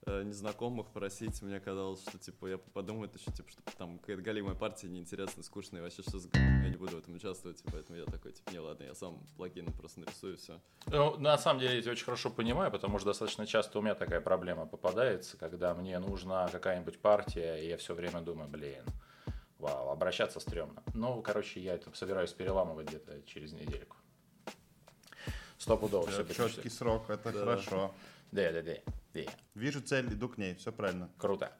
Э, 0.07 0.23
незнакомых 0.23 0.87
просить, 0.87 1.41
мне 1.41 1.59
казалось, 1.59 2.01
что 2.01 2.17
типа 2.17 2.47
я 2.47 2.57
подумаю 2.57 3.11
еще, 3.13 3.29
типа, 3.29 3.49
что 3.51 3.61
там 3.77 3.99
какая-то 3.99 4.21
галимая 4.21 4.55
партия 4.55 4.87
неинтересная, 4.87 5.43
скучная, 5.43 5.81
вообще 5.81 6.01
что 6.01 6.17
за 6.17 6.29
я 6.33 6.69
не 6.69 6.77
буду 6.77 6.95
в 6.95 6.99
этом 6.99 7.15
участвовать, 7.15 7.59
и 7.59 7.69
поэтому 7.69 7.99
я 7.99 8.05
такой, 8.05 8.31
типа, 8.31 8.49
не, 8.51 8.59
ладно, 8.59 8.85
я 8.85 8.95
сам 8.95 9.19
плагин 9.35 9.65
просто 9.73 9.99
нарисую, 9.99 10.37
все. 10.37 10.61
Ну, 10.85 11.17
на 11.17 11.37
самом 11.37 11.59
деле, 11.59 11.75
я 11.75 11.81
тебя 11.81 11.91
очень 11.91 12.05
хорошо 12.05 12.29
понимаю, 12.29 12.71
потому 12.71 12.99
что 12.99 13.07
достаточно 13.07 13.45
часто 13.45 13.79
у 13.79 13.81
меня 13.81 13.95
такая 13.95 14.21
проблема 14.21 14.65
попадается, 14.65 15.35
когда 15.35 15.73
мне 15.73 15.99
нужна 15.99 16.47
какая-нибудь 16.47 16.99
партия, 16.99 17.57
и 17.57 17.67
я 17.67 17.75
все 17.75 17.93
время 17.93 18.21
думаю, 18.21 18.47
блин, 18.47 18.85
вау, 19.59 19.89
обращаться 19.89 20.39
стрёмно. 20.39 20.83
Ну, 20.93 21.21
короче, 21.21 21.59
я 21.59 21.73
это 21.73 21.93
собираюсь 21.93 22.31
переламывать 22.31 22.87
где-то 22.87 23.23
через 23.23 23.51
недельку. 23.51 23.97
Стопудово 25.57 26.07
все 26.07 26.23
Четкий 26.23 26.69
срок, 26.69 27.09
это 27.09 27.33
Да. 27.33 27.39
хорошо. 27.39 27.91
Да, 27.93 27.93
да, 28.31 28.51
да, 28.51 28.61
да. 28.61 29.21
Вижу 29.55 29.81
цель, 29.81 30.07
иду 30.13 30.29
к 30.29 30.37
ней, 30.37 30.55
все 30.55 30.71
правильно. 30.71 31.09
Круто. 31.17 31.51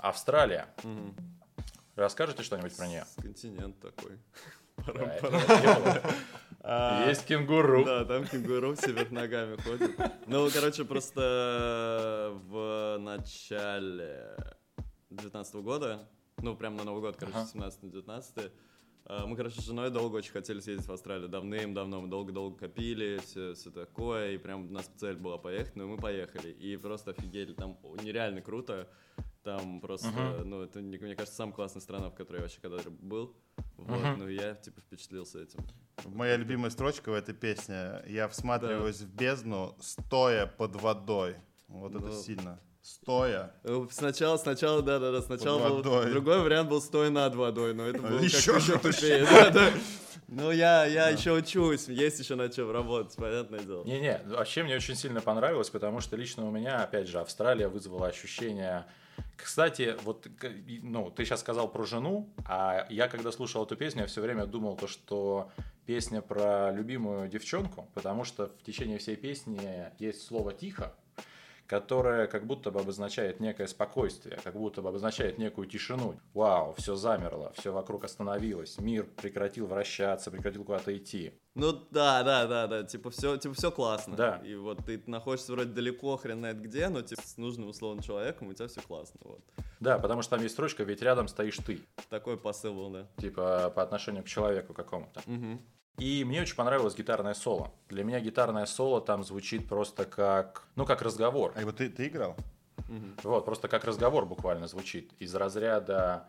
Австралия. 0.00 0.68
Расскажете 1.96 2.42
что-нибудь 2.42 2.76
про 2.76 2.86
нее? 2.86 3.04
Континент 3.16 3.78
такой. 3.80 4.18
Да, 6.62 7.04
Есть 7.08 7.24
кенгуру. 7.24 7.84
Да, 7.84 8.04
там 8.04 8.24
кенгуру 8.26 8.74
вверх 8.74 9.10
ногами 9.10 9.56
ходит. 9.56 9.90
Ну, 10.26 10.48
короче, 10.52 10.84
просто 10.84 12.38
в 12.48 12.98
начале 13.00 14.36
19 15.10 15.54
года, 15.56 16.08
ну, 16.42 16.54
прям 16.56 16.76
на 16.76 16.84
Новый 16.84 17.00
год, 17.00 17.16
короче, 17.16 17.38
Ага. 17.38 17.70
17-19, 17.82 18.52
мы, 19.08 19.36
короче, 19.36 19.60
с 19.60 19.64
женой 19.64 19.90
долго 19.90 20.16
очень 20.16 20.32
хотели 20.32 20.60
съездить 20.60 20.86
в 20.86 20.92
Австралию. 20.92 21.28
Давным-давно 21.28 22.00
мы 22.02 22.08
долго-долго 22.08 22.56
копили, 22.58 23.18
все, 23.24 23.54
все 23.54 23.70
такое, 23.70 24.32
и 24.32 24.38
прям 24.38 24.66
у 24.68 24.72
нас 24.72 24.90
цель 24.96 25.16
была 25.16 25.38
поехать, 25.38 25.76
ну, 25.76 25.84
и 25.84 25.86
мы 25.86 25.96
поехали. 25.96 26.50
И 26.50 26.76
просто 26.76 27.12
офигели, 27.12 27.54
там 27.54 27.78
нереально 28.02 28.42
круто. 28.42 28.88
Там 29.44 29.80
просто, 29.80 30.08
Мгм. 30.10 30.50
ну, 30.50 30.62
это, 30.62 30.80
мне 30.80 30.98
мне 30.98 31.14
кажется, 31.14 31.36
самая 31.36 31.54
классная 31.54 31.80
страна, 31.80 32.10
в 32.10 32.14
которой 32.14 32.36
я 32.36 32.42
вообще 32.42 32.60
когда-либо 32.60 32.90
был. 32.90 33.34
Вот, 33.78 33.88
Мгм. 34.02 34.18
ну, 34.18 34.28
я, 34.28 34.54
типа, 34.54 34.80
впечатлился 34.82 35.40
этим. 35.42 35.60
Моя 36.04 36.36
любимая 36.36 36.70
строчка 36.70 37.10
в 37.10 37.14
этой 37.14 37.34
песне. 37.34 38.02
Я 38.06 38.28
всматриваюсь 38.28 39.00
в 39.00 39.14
бездну, 39.14 39.74
стоя 39.80 40.46
под 40.46 40.76
водой. 40.76 41.36
Вот 41.68 41.94
это 41.94 42.06
Ну. 42.06 42.12
сильно. 42.12 42.60
Стоя. 42.82 43.52
Э, 43.64 43.86
Сначала, 43.90 44.36
сначала, 44.36 44.82
да, 44.82 44.98
да, 44.98 45.12
да, 45.12 45.22
сначала 45.22 45.68
был, 45.68 45.82
другой 45.82 46.40
вариант 46.42 46.70
был 46.70 46.80
стоя 46.80 47.10
над 47.10 47.34
водой, 47.34 47.74
но 47.74 47.86
это 47.86 48.00
было 48.00 48.18
Еще 48.18 48.58
жестче. 48.58 48.78
тупее, 48.78 49.24
да, 49.30 49.50
да. 49.50 49.70
Ну, 50.28 50.50
я, 50.50 50.84
я 50.84 51.08
еще 51.08 51.32
учусь, 51.32 51.88
есть 51.88 52.18
еще 52.18 52.34
над 52.34 52.54
чем 52.54 52.70
работать, 52.70 53.16
понятное 53.16 53.60
дело. 53.60 53.82
Не-не, 53.84 54.20
вообще 54.26 54.62
мне 54.62 54.76
очень 54.76 54.94
сильно 54.94 55.20
понравилось, 55.22 55.70
потому 55.70 56.00
что 56.00 56.16
лично 56.16 56.46
у 56.46 56.50
меня, 56.50 56.82
опять 56.82 57.08
же, 57.08 57.18
Австралия 57.20 57.68
вызвала 57.68 58.08
ощущение... 58.08 58.84
Кстати, 59.36 59.96
вот, 60.04 60.26
ну, 60.82 61.10
ты 61.10 61.24
сейчас 61.24 61.40
сказал 61.40 61.68
про 61.68 61.84
жену, 61.84 62.28
а 62.44 62.86
я, 62.90 63.08
когда 63.08 63.32
слушал 63.32 63.64
эту 63.64 63.74
песню, 63.76 64.02
я 64.02 64.06
все 64.06 64.20
время 64.20 64.46
думал 64.46 64.76
то, 64.76 64.86
что 64.86 65.50
песня 65.86 66.22
про 66.22 66.70
любимую 66.72 67.28
девчонку, 67.28 67.88
потому 67.94 68.24
что 68.24 68.46
в 68.48 68.62
течение 68.62 68.98
всей 68.98 69.16
песни 69.16 69.86
есть 69.98 70.24
слово 70.26 70.52
«тихо», 70.52 70.94
которое 71.68 72.26
как 72.26 72.46
будто 72.46 72.70
бы 72.70 72.80
обозначает 72.80 73.40
некое 73.40 73.66
спокойствие, 73.66 74.38
как 74.42 74.54
будто 74.54 74.80
бы 74.80 74.88
обозначает 74.88 75.36
некую 75.36 75.68
тишину. 75.68 76.18
Вау, 76.32 76.74
все 76.78 76.96
замерло, 76.96 77.52
все 77.56 77.72
вокруг 77.72 78.04
остановилось, 78.04 78.78
мир 78.78 79.04
прекратил 79.04 79.66
вращаться, 79.66 80.30
прекратил 80.30 80.64
куда-то 80.64 80.96
идти. 80.96 81.34
Ну, 81.54 81.72
да, 81.90 82.22
да, 82.22 82.46
да, 82.46 82.66
да, 82.66 82.82
типа 82.84 83.10
все, 83.10 83.36
типа 83.36 83.54
все 83.54 83.70
классно. 83.70 84.16
Да. 84.16 84.40
И 84.44 84.54
вот 84.54 84.86
ты 84.86 85.02
находишься 85.06 85.52
вроде 85.52 85.72
далеко, 85.72 86.16
хрен 86.16 86.38
знает 86.38 86.60
где, 86.60 86.88
но 86.88 87.02
типа 87.02 87.22
с 87.22 87.36
нужным 87.36 87.68
условным 87.68 88.02
человеком 88.02 88.48
у 88.48 88.54
тебя 88.54 88.68
все 88.68 88.80
классно, 88.80 89.20
вот. 89.24 89.40
Да, 89.78 89.98
потому 89.98 90.22
что 90.22 90.36
там 90.36 90.42
есть 90.42 90.54
строчка, 90.54 90.84
ведь 90.84 91.02
рядом 91.02 91.28
стоишь 91.28 91.58
ты. 91.58 91.80
Такой 92.08 92.38
посыл 92.38 92.74
был, 92.74 92.90
да. 92.90 93.08
типа 93.18 93.70
по 93.74 93.82
отношению 93.82 94.24
к 94.24 94.26
человеку 94.26 94.72
какому-то. 94.72 95.20
Мгм. 95.26 95.60
И 95.98 96.24
мне 96.24 96.42
очень 96.42 96.54
понравилось 96.54 96.94
гитарное 96.94 97.34
соло. 97.34 97.72
Для 97.88 98.04
меня 98.04 98.20
гитарное 98.20 98.66
соло 98.66 99.00
там 99.00 99.24
звучит 99.24 99.68
просто 99.68 100.04
как, 100.04 100.62
ну, 100.76 100.86
как 100.86 101.02
разговор. 101.02 101.52
А 101.56 101.64
вот 101.64 101.76
ты, 101.76 101.88
ты 101.88 102.06
играл? 102.06 102.36
Мгм. 102.88 103.16
Вот, 103.24 103.44
просто 103.44 103.68
как 103.68 103.84
разговор 103.84 104.24
буквально 104.24 104.68
звучит. 104.68 105.10
Из 105.18 105.34
разряда, 105.34 106.28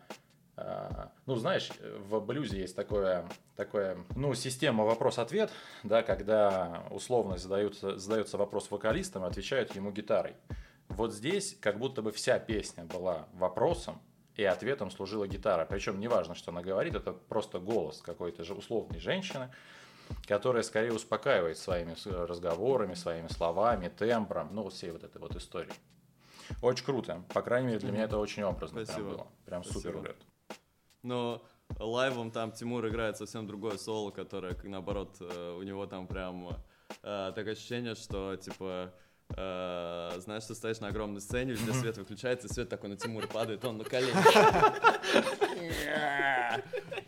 а, 0.56 1.12
ну, 1.26 1.36
знаешь, 1.36 1.70
в 2.08 2.20
блюзе 2.20 2.60
есть 2.60 2.74
такое, 2.74 3.24
такое, 3.56 3.98
ну, 4.16 4.34
система 4.34 4.84
вопрос-ответ, 4.84 5.50
да, 5.84 6.02
когда 6.02 6.84
условно 6.90 7.38
задаются, 7.38 7.96
задается 7.96 8.36
вопрос 8.38 8.70
вокалистам 8.70 9.24
отвечают 9.24 9.74
ему 9.76 9.92
гитарой. 9.92 10.34
Вот 10.88 11.14
здесь 11.14 11.56
как 11.60 11.78
будто 11.78 12.02
бы 12.02 12.10
вся 12.10 12.40
песня 12.40 12.84
была 12.84 13.26
вопросом, 13.34 14.00
и 14.36 14.44
ответом 14.44 14.90
служила 14.90 15.26
гитара. 15.26 15.64
Причем 15.66 16.00
неважно, 16.00 16.34
что 16.34 16.50
она 16.50 16.62
говорит, 16.62 16.94
это 16.94 17.12
просто 17.12 17.58
голос 17.58 18.00
какой-то 18.00 18.44
же 18.44 18.54
условной 18.54 18.98
женщины, 19.00 19.50
которая 20.26 20.62
скорее 20.62 20.92
успокаивает 20.92 21.58
своими 21.58 21.94
с- 21.94 22.06
разговорами, 22.06 22.94
своими 22.94 23.28
словами, 23.28 23.88
тембром, 23.88 24.48
ну, 24.52 24.68
всей 24.70 24.90
вот 24.92 25.04
этой 25.04 25.20
вот 25.20 25.36
истории. 25.36 25.72
Очень 26.62 26.84
круто. 26.84 27.22
По 27.32 27.42
крайней 27.42 27.68
мере, 27.68 27.78
для 27.78 27.92
меня 27.92 28.04
это 28.04 28.18
очень 28.18 28.42
образно 28.42 28.76
прям 28.76 28.86
Спасибо. 28.86 29.08
было. 29.10 29.26
Прям 29.46 29.62
Спасибо. 29.64 29.82
супер, 29.82 29.98
брат. 30.00 30.16
Но 31.02 31.42
лайвом 31.78 32.30
там 32.30 32.50
Тимур 32.52 32.86
играет 32.88 33.16
совсем 33.16 33.46
другое 33.46 33.78
соло, 33.78 34.10
которое, 34.10 34.56
наоборот, 34.64 35.16
э, 35.20 35.56
у 35.58 35.62
него 35.62 35.86
там 35.86 36.06
прям 36.08 36.48
э, 37.02 37.32
такое 37.34 37.52
ощущение, 37.52 37.94
что, 37.94 38.36
типа, 38.36 38.92
э, 39.36 40.20
знаешь, 40.20 40.44
ты 40.44 40.54
стоишь 40.54 40.80
на 40.80 40.88
огромной 40.88 41.20
сцене, 41.20 41.52
везде 41.52 41.72
свет 41.72 41.96
выключается, 41.98 42.46
и 42.46 42.52
свет 42.52 42.68
такой 42.68 42.90
на 42.90 42.96
Тимура 42.96 43.26
падает, 43.26 43.64
он 43.64 43.78
на 43.78 43.84
колени. 43.84 44.12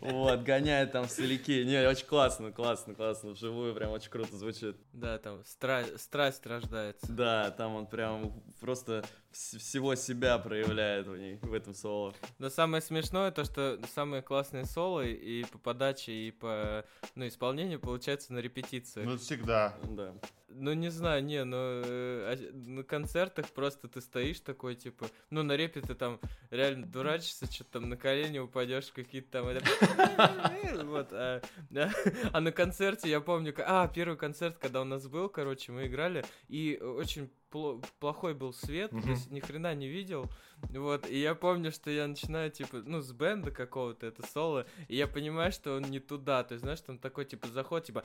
Вот, 0.01 0.41
гоняет 0.41 0.91
там 0.91 1.07
соляки. 1.07 1.63
Не, 1.63 1.87
очень 1.87 2.05
классно, 2.05 2.51
классно, 2.51 2.93
классно. 2.93 3.31
Вживую 3.31 3.73
прям 3.73 3.91
очень 3.91 4.09
круто 4.09 4.35
звучит. 4.35 4.75
Да, 4.91 5.17
там 5.17 5.39
стра- 5.41 5.97
страсть 5.97 6.45
рождается. 6.45 7.09
Да, 7.11 7.51
там 7.51 7.75
он 7.75 7.87
прям 7.87 8.43
просто 8.59 9.05
вс- 9.31 9.57
всего 9.57 9.95
себя 9.95 10.37
проявляет 10.39 11.07
в, 11.07 11.15
ней, 11.17 11.39
в 11.41 11.53
этом 11.53 11.73
соло. 11.73 12.13
Но 12.37 12.49
самое 12.49 12.81
смешное 12.81 13.31
то, 13.31 13.45
что 13.45 13.79
самые 13.93 14.21
классные 14.21 14.65
соло 14.65 15.01
и 15.05 15.45
по 15.45 15.57
подаче, 15.57 16.11
и 16.11 16.31
по 16.31 16.83
ну, 17.15 17.27
исполнению 17.27 17.79
получается 17.79 18.33
на 18.33 18.39
репетициях. 18.39 19.05
Ну, 19.07 19.17
всегда. 19.17 19.73
Да. 19.83 20.13
Ну, 20.55 20.73
не 20.73 20.89
знаю, 20.89 21.23
не, 21.23 21.43
ну, 21.45 21.57
э, 21.57 22.35
а- 22.35 22.51
на 22.53 22.83
концертах 22.83 23.47
просто 23.49 23.87
ты 23.87 24.01
стоишь 24.01 24.39
такой, 24.39 24.75
типа, 24.75 25.07
ну, 25.31 25.41
на 25.41 25.53
репе 25.57 25.81
ты 25.81 25.95
там 25.95 26.19
реально 26.51 26.85
дурачишься, 26.85 27.51
что-то 27.51 27.79
там 27.79 27.89
на 27.89 27.97
колени 27.97 28.37
упадешь, 28.43 28.91
какие-то 28.93 29.31
там... 29.31 29.47
это- 29.47 30.83
Вот, 30.85 31.07
а, 31.11 31.41
да. 31.69 31.91
А 32.31 32.39
на 32.41 32.51
концерте, 32.51 33.09
я 33.09 33.21
помню, 33.21 33.53
а, 33.65 33.87
первый 33.87 34.17
концерт, 34.17 34.57
когда 34.59 34.81
у 34.81 34.85
нас 34.85 35.07
был, 35.07 35.29
короче, 35.29 35.71
мы 35.71 35.87
играли, 35.87 36.23
и 36.49 36.77
очень 36.81 37.29
пло- 37.51 37.83
плохой 37.99 38.33
был 38.33 38.53
свет, 38.53 38.89
то 38.91 38.97
Мгм. 38.97 39.09
есть 39.11 39.31
ни 39.31 39.39
хрена 39.39 39.73
не 39.75 39.87
видел, 39.87 40.25
вот, 40.69 41.07
и 41.09 41.17
я 41.19 41.35
помню, 41.35 41.71
что 41.71 41.89
я 41.91 42.07
начинаю, 42.07 42.49
типа, 42.51 42.77
ну, 42.85 43.01
с 43.01 43.11
бенда 43.11 43.51
какого-то, 43.51 44.07
это 44.07 44.25
соло, 44.25 44.65
и 44.87 44.95
я 44.95 45.07
понимаю, 45.07 45.51
что 45.51 45.75
он 45.75 45.83
не 45.83 45.99
туда, 45.99 46.43
то 46.43 46.53
есть, 46.53 46.63
знаешь, 46.63 46.81
там 46.81 46.97
такой, 46.97 47.25
типа, 47.25 47.47
заход, 47.47 47.83
типа, 47.85 48.03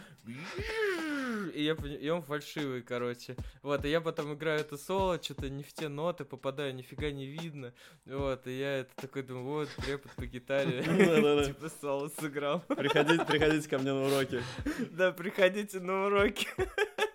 и, 1.50 1.62
я, 1.62 1.74
и 1.74 2.08
он 2.08 2.22
фальшивый, 2.22 2.82
короче. 2.82 3.36
Вот, 3.62 3.84
и 3.84 3.88
я 3.88 4.00
потом 4.00 4.34
играю 4.34 4.60
это 4.60 4.76
соло, 4.76 5.22
что-то 5.22 5.48
не 5.48 5.62
в 5.62 5.72
те 5.72 5.88
ноты 5.88 6.24
попадаю, 6.24 6.74
нифига 6.74 7.10
не 7.10 7.26
видно. 7.26 7.72
Вот, 8.06 8.46
и 8.46 8.58
я 8.58 8.78
это 8.78 8.94
такой 8.96 9.22
думаю, 9.22 9.44
вот, 9.44 9.68
препод 9.84 10.12
по 10.12 10.26
гитаре, 10.26 10.82
типа 11.46 11.70
соло 11.80 12.08
сыграл. 12.08 12.60
Приходите 12.60 13.68
ко 13.68 13.78
мне 13.78 13.92
на 13.92 14.06
уроки. 14.06 14.42
Да, 14.90 15.12
приходите 15.12 15.80
на 15.80 16.06
уроки. 16.06 16.48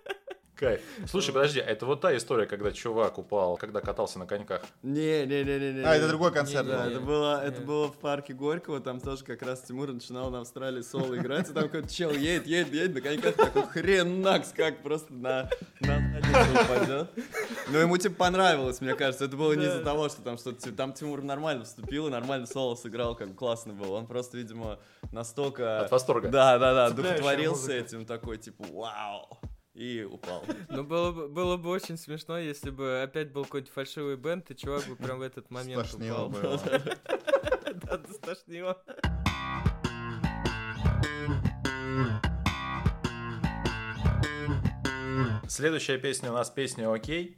Кайф. 0.55 0.81
Слушай, 1.07 1.33
подожди, 1.33 1.59
а 1.59 1.65
это 1.65 1.85
вот 1.85 2.01
та 2.01 2.15
история, 2.15 2.45
когда 2.45 2.71
чувак 2.71 3.17
упал, 3.17 3.57
когда 3.57 3.81
катался 3.81 4.19
на 4.19 4.27
коньках. 4.27 4.61
Не, 4.83 5.25
не, 5.25 5.43
не, 5.43 5.59
не, 5.59 5.73
не. 5.73 5.81
А, 5.83 5.95
это 5.95 6.07
другой 6.07 6.31
концерт 6.31 6.67
Да, 6.67 6.83
был. 6.83 6.91
это 6.91 6.99
было, 6.99 7.41
Не. 7.41 7.47
это 7.47 7.61
было 7.61 7.87
в 7.87 7.97
парке 7.97 8.33
Горького, 8.33 8.79
там 8.79 8.99
тоже 8.99 9.23
как 9.23 9.41
раз 9.41 9.61
Тимур 9.63 9.91
начинал 9.91 10.29
на 10.29 10.41
Австралии 10.41 10.81
соло 10.81 11.17
играть, 11.17 11.49
и 11.49 11.53
там 11.53 11.63
какой-то 11.63 11.89
чел 11.91 12.11
едет, 12.11 12.45
едет, 12.45 12.73
едет, 12.73 12.93
на 12.93 13.01
коньках 13.01 13.35
такой 13.35 13.63
хренакс, 13.63 14.53
как 14.55 14.83
просто 14.83 15.11
на, 15.13 15.49
на 15.81 15.97
упадет. 16.63 17.09
Но 17.69 17.79
ему 17.79 17.97
типа 17.97 18.15
понравилось, 18.15 18.79
мне 18.79 18.93
кажется, 18.95 19.25
это 19.25 19.35
было 19.35 19.53
не 19.53 19.65
из-за 19.65 19.83
того, 19.83 20.07
что 20.09 20.21
там 20.21 20.37
что-то, 20.37 20.61
типа, 20.61 20.77
там 20.77 20.93
Тимур 20.93 21.23
нормально 21.23 21.63
вступил 21.63 22.07
и 22.07 22.11
нормально 22.11 22.45
соло 22.45 22.75
сыграл, 22.75 23.15
как 23.15 23.29
бы 23.29 23.35
классно 23.35 23.73
было. 23.73 23.97
Он 23.97 24.05
просто, 24.05 24.37
видимо, 24.37 24.79
настолько... 25.11 25.81
От 25.81 25.91
восторга. 25.91 26.29
Да, 26.29 26.59
да, 26.59 26.89
да, 26.89 26.95
музыка. 27.49 27.73
этим, 27.73 28.05
такой, 28.05 28.37
типа, 28.37 28.65
вау, 28.71 29.39
и 29.73 30.03
упал. 30.03 30.43
Ну, 30.69 30.83
было 30.83 31.11
бы, 31.11 31.27
было 31.27 31.57
бы 31.57 31.69
очень 31.69 31.97
смешно, 31.97 32.37
если 32.37 32.69
бы 32.69 33.01
опять 33.01 33.31
был 33.31 33.43
какой-нибудь 33.43 33.73
фальшивый 33.73 34.15
бенд, 34.17 34.49
и 34.51 34.55
чувак 34.55 34.85
бы 34.87 34.95
прям 34.95 35.19
в 35.19 35.21
этот 35.21 35.49
момент 35.49 35.87
Стошнило 35.87 36.25
упал. 36.25 36.59
да, 37.73 38.01
стошнило. 38.11 38.81
Следующая 45.47 45.97
песня 45.97 46.31
у 46.31 46.33
нас 46.33 46.49
песня 46.49 46.91
«Окей». 46.91 47.37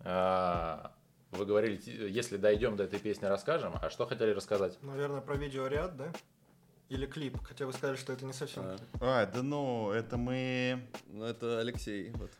А, 0.00 0.92
Вы 1.30 1.44
говорили, 1.46 1.80
если 2.08 2.36
дойдем 2.36 2.76
до 2.76 2.84
этой 2.84 2.98
песни, 2.98 3.26
расскажем. 3.26 3.74
А 3.80 3.90
что 3.90 4.06
хотели 4.06 4.30
рассказать? 4.30 4.78
Наверное, 4.82 5.20
про 5.20 5.36
видеоряд, 5.36 5.96
да? 5.96 6.12
Или 6.88 7.06
клип, 7.06 7.38
хотя 7.42 7.66
вы 7.66 7.72
сказали, 7.72 7.96
что 7.96 8.12
это 8.12 8.24
не 8.24 8.32
совсем 8.32 8.64
А. 8.66 8.76
клип. 8.76 8.88
А, 9.00 9.26
да 9.26 9.42
ну, 9.42 9.90
это 9.90 10.16
мы... 10.16 10.86
Ну, 11.06 11.24
это 11.24 11.60
Алексей, 11.60 12.10
вот. 12.10 12.30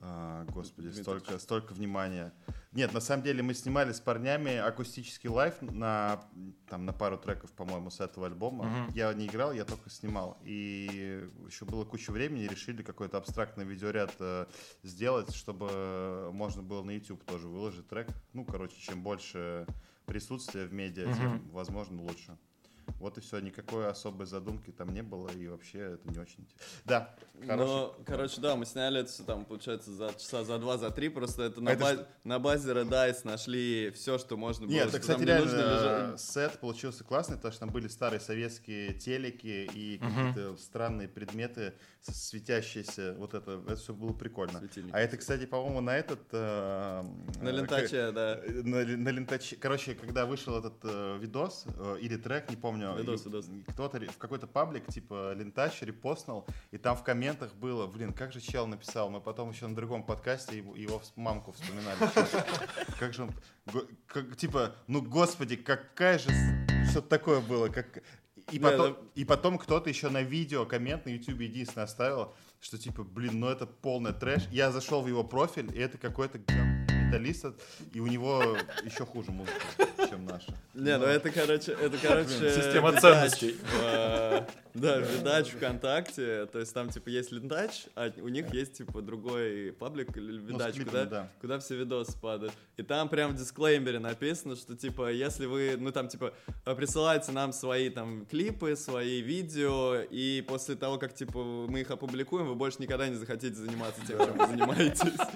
А, 0.00 0.44
господи, 0.50 0.86
Дмитрий. 0.86 1.02
столько, 1.02 1.38
столько 1.38 1.72
внимания. 1.72 2.32
Нет, 2.72 2.92
на 2.94 3.00
самом 3.00 3.24
деле 3.24 3.42
мы 3.42 3.54
снимали 3.54 3.92
с 3.92 3.98
парнями 4.00 4.54
акустический 4.56 5.28
live 5.28 5.60
на, 5.60 6.22
там, 6.68 6.84
на 6.84 6.92
пару 6.92 7.18
треков, 7.18 7.50
по-моему, 7.52 7.90
с 7.90 7.98
этого 7.98 8.26
альбома. 8.26 8.64
Мгм. 8.66 8.92
Я 8.94 9.12
не 9.14 9.26
играл, 9.26 9.52
я 9.52 9.64
только 9.64 9.90
снимал. 9.90 10.38
И 10.44 11.28
еще 11.46 11.64
было 11.64 11.84
куча 11.84 12.12
времени, 12.12 12.44
решили 12.44 12.82
какой-то 12.82 13.16
абстрактный 13.16 13.64
видеоряд 13.64 14.14
э, 14.20 14.46
сделать, 14.84 15.34
чтобы 15.34 16.30
можно 16.32 16.62
было 16.62 16.84
на 16.84 16.92
YouTube 16.92 17.24
тоже 17.24 17.48
выложить 17.48 17.88
трек. 17.88 18.06
Ну, 18.34 18.44
короче, 18.44 18.76
чем 18.78 19.02
больше 19.02 19.66
присутствия 20.06 20.66
в 20.66 20.72
медиа, 20.72 21.12
тем, 21.14 21.34
Мгм. 21.36 21.50
возможно, 21.50 22.02
лучше. 22.02 22.36
Вот 22.98 23.16
и 23.18 23.20
все, 23.20 23.38
никакой 23.40 23.86
особой 23.88 24.26
задумки 24.26 24.70
там 24.70 24.92
не 24.92 25.02
было, 25.02 25.28
и 25.30 25.46
вообще 25.48 25.78
это 25.94 26.10
не 26.10 26.18
очень 26.18 26.40
интересно. 26.40 26.66
Да, 26.84 27.14
хороший. 27.46 27.66
Ну, 27.66 27.94
короче, 28.04 28.40
да, 28.40 28.56
мы 28.56 28.66
сняли 28.66 29.00
это 29.00 29.10
все 29.10 29.22
там, 29.22 29.44
получается, 29.44 29.90
за 29.92 30.12
часа 30.14 30.44
за 30.44 30.58
два, 30.58 30.78
за 30.78 30.90
три. 30.90 31.08
Просто 31.08 31.42
это 31.44 31.60
на, 31.60 31.70
Это 31.70 31.80
ба- 31.80 31.94
ж- 31.94 32.06
на 32.24 32.38
базе 32.38 32.72
Red 32.72 32.88
Dice 32.88 33.20
нашли 33.24 33.90
все, 33.94 34.18
что 34.18 34.36
можно 34.36 34.66
было. 34.66 34.72
Нет, 34.74 34.88
что 34.88 34.96
это, 34.96 35.00
кстати, 35.00 35.22
реально 35.22 35.44
нужно 35.44 35.58
э, 35.60 35.62
лежать. 36.08 36.20
сет 36.20 36.58
получился 36.60 37.04
классный, 37.04 37.36
потому 37.36 37.52
что 37.52 37.60
там 37.60 37.70
были 37.70 37.88
старые 37.88 38.20
советские 38.20 38.94
телеки 38.94 39.68
и 39.74 39.98
какие-то 39.98 40.56
странные 40.56 41.08
предметы 41.08 41.74
светящиеся. 42.28 43.14
Вот 43.18 43.34
это, 43.34 43.60
это 43.66 43.76
все 43.76 43.92
было 43.94 44.12
прикольно. 44.12 44.58
Светильники. 44.58 44.94
А 44.94 45.00
это, 45.00 45.16
кстати, 45.16 45.46
по-моему, 45.46 45.80
на 45.80 45.96
этот... 45.96 46.20
э, 46.32 47.02
На 47.42 47.48
э, 47.48 47.52
лентаче, 47.52 48.12
да. 48.12 48.36
к- 48.36 48.48
На, 48.64 48.84
на 48.84 49.08
лентаче. 49.10 49.56
Короче, 49.56 49.94
когда 49.94 50.26
вышел 50.26 50.56
этот 50.58 50.74
э, 50.84 51.18
видос 51.20 51.64
э, 51.66 51.98
или 52.00 52.16
трек, 52.16 52.50
не 52.50 52.56
помню, 52.56 52.77
Видос, 52.96 53.22
и- 53.22 53.28
видос. 53.28 53.46
кто-то 53.66 53.98
в 53.98 54.18
какой-то 54.18 54.46
паблик, 54.46 54.86
типа 54.86 55.32
лентач, 55.34 55.80
репостнул, 55.82 56.46
и 56.70 56.78
там 56.78 56.96
в 56.96 57.02
комментах 57.02 57.54
было, 57.54 57.86
блин, 57.86 58.12
как 58.12 58.32
же 58.32 58.40
чел 58.40 58.66
написал, 58.66 59.10
мы 59.10 59.20
потом 59.20 59.50
еще 59.50 59.66
на 59.66 59.74
другом 59.74 60.02
подкасте 60.04 60.58
его, 60.58 60.74
его 60.76 61.02
мамку 61.16 61.52
вспоминали. 61.52 61.98
Как 62.98 63.12
же 63.12 63.24
он, 63.24 63.30
как, 64.06 64.36
типа, 64.36 64.74
ну 64.86 65.02
господи, 65.02 65.56
какая 65.56 66.18
же, 66.18 66.30
что-то 66.90 67.08
такое 67.08 67.40
было, 67.40 67.68
как... 67.68 68.02
И 68.50 68.58
потом, 68.58 68.96
и 69.14 69.24
потом 69.26 69.58
кто-то 69.58 69.90
еще 69.90 70.08
на 70.08 70.22
видео, 70.22 70.64
коммент 70.64 71.04
на 71.04 71.10
YouTube 71.10 71.40
единственное 71.40 71.84
оставил, 71.84 72.34
что 72.60 72.78
типа, 72.78 73.04
блин, 73.04 73.40
ну 73.40 73.48
это 73.48 73.66
полный 73.66 74.14
трэш. 74.14 74.48
Я 74.50 74.72
зашел 74.72 75.02
в 75.02 75.06
его 75.06 75.22
профиль, 75.22 75.70
и 75.76 75.78
это 75.78 75.98
какой-то 75.98 76.38
металлист, 77.08 77.46
и 77.92 78.00
у 78.00 78.06
него 78.06 78.56
еще 78.84 79.04
хуже 79.04 79.30
музыка, 79.32 79.60
чем 80.08 80.24
наша. 80.26 80.52
Не, 80.74 80.96
ну 80.98 81.04
это, 81.04 81.30
короче, 81.30 81.72
это, 81.72 81.96
короче... 82.02 82.50
Система 82.50 82.92
ценностей. 83.00 83.56
э, 83.82 84.42
Да, 84.74 84.98
видач 84.98 85.48
ВКонтакте, 85.48 86.46
то 86.46 86.60
есть 86.60 86.72
там, 86.72 86.88
типа, 86.90 87.08
есть 87.08 87.32
лентач, 87.32 87.86
а 87.96 88.12
у 88.20 88.28
них 88.28 88.52
есть, 88.54 88.74
типа, 88.74 89.02
другой 89.02 89.72
паблик 89.72 90.16
или 90.16 90.38
Ну, 90.38 90.46
видач, 90.52 90.76
куда, 90.84 91.04
да. 91.04 91.28
куда 91.40 91.58
все 91.58 91.74
видосы 91.76 92.16
падают. 92.20 92.52
И 92.76 92.82
там 92.82 93.08
прям 93.08 93.32
в 93.32 93.36
дисклеймере 93.36 93.98
написано, 93.98 94.54
что, 94.56 94.76
типа, 94.76 95.10
если 95.10 95.46
вы, 95.46 95.76
ну, 95.78 95.90
там, 95.90 96.06
типа, 96.08 96.32
э, 96.64 96.74
присылайте 96.74 97.32
нам 97.32 97.52
свои, 97.52 97.90
там, 97.90 98.24
клипы, 98.26 98.76
свои 98.76 99.20
видео, 99.20 99.96
и 100.10 100.44
после 100.46 100.76
того, 100.76 100.98
как, 100.98 101.12
типа, 101.14 101.38
мы 101.42 101.80
их 101.80 101.90
опубликуем, 101.90 102.46
вы 102.46 102.54
больше 102.54 102.78
никогда 102.80 103.08
не 103.08 103.16
захотите 103.16 103.54
заниматься 103.56 104.00
тем, 104.06 104.18
чем 104.18 104.36
вы 104.38 104.46
занимаетесь. 104.46 105.18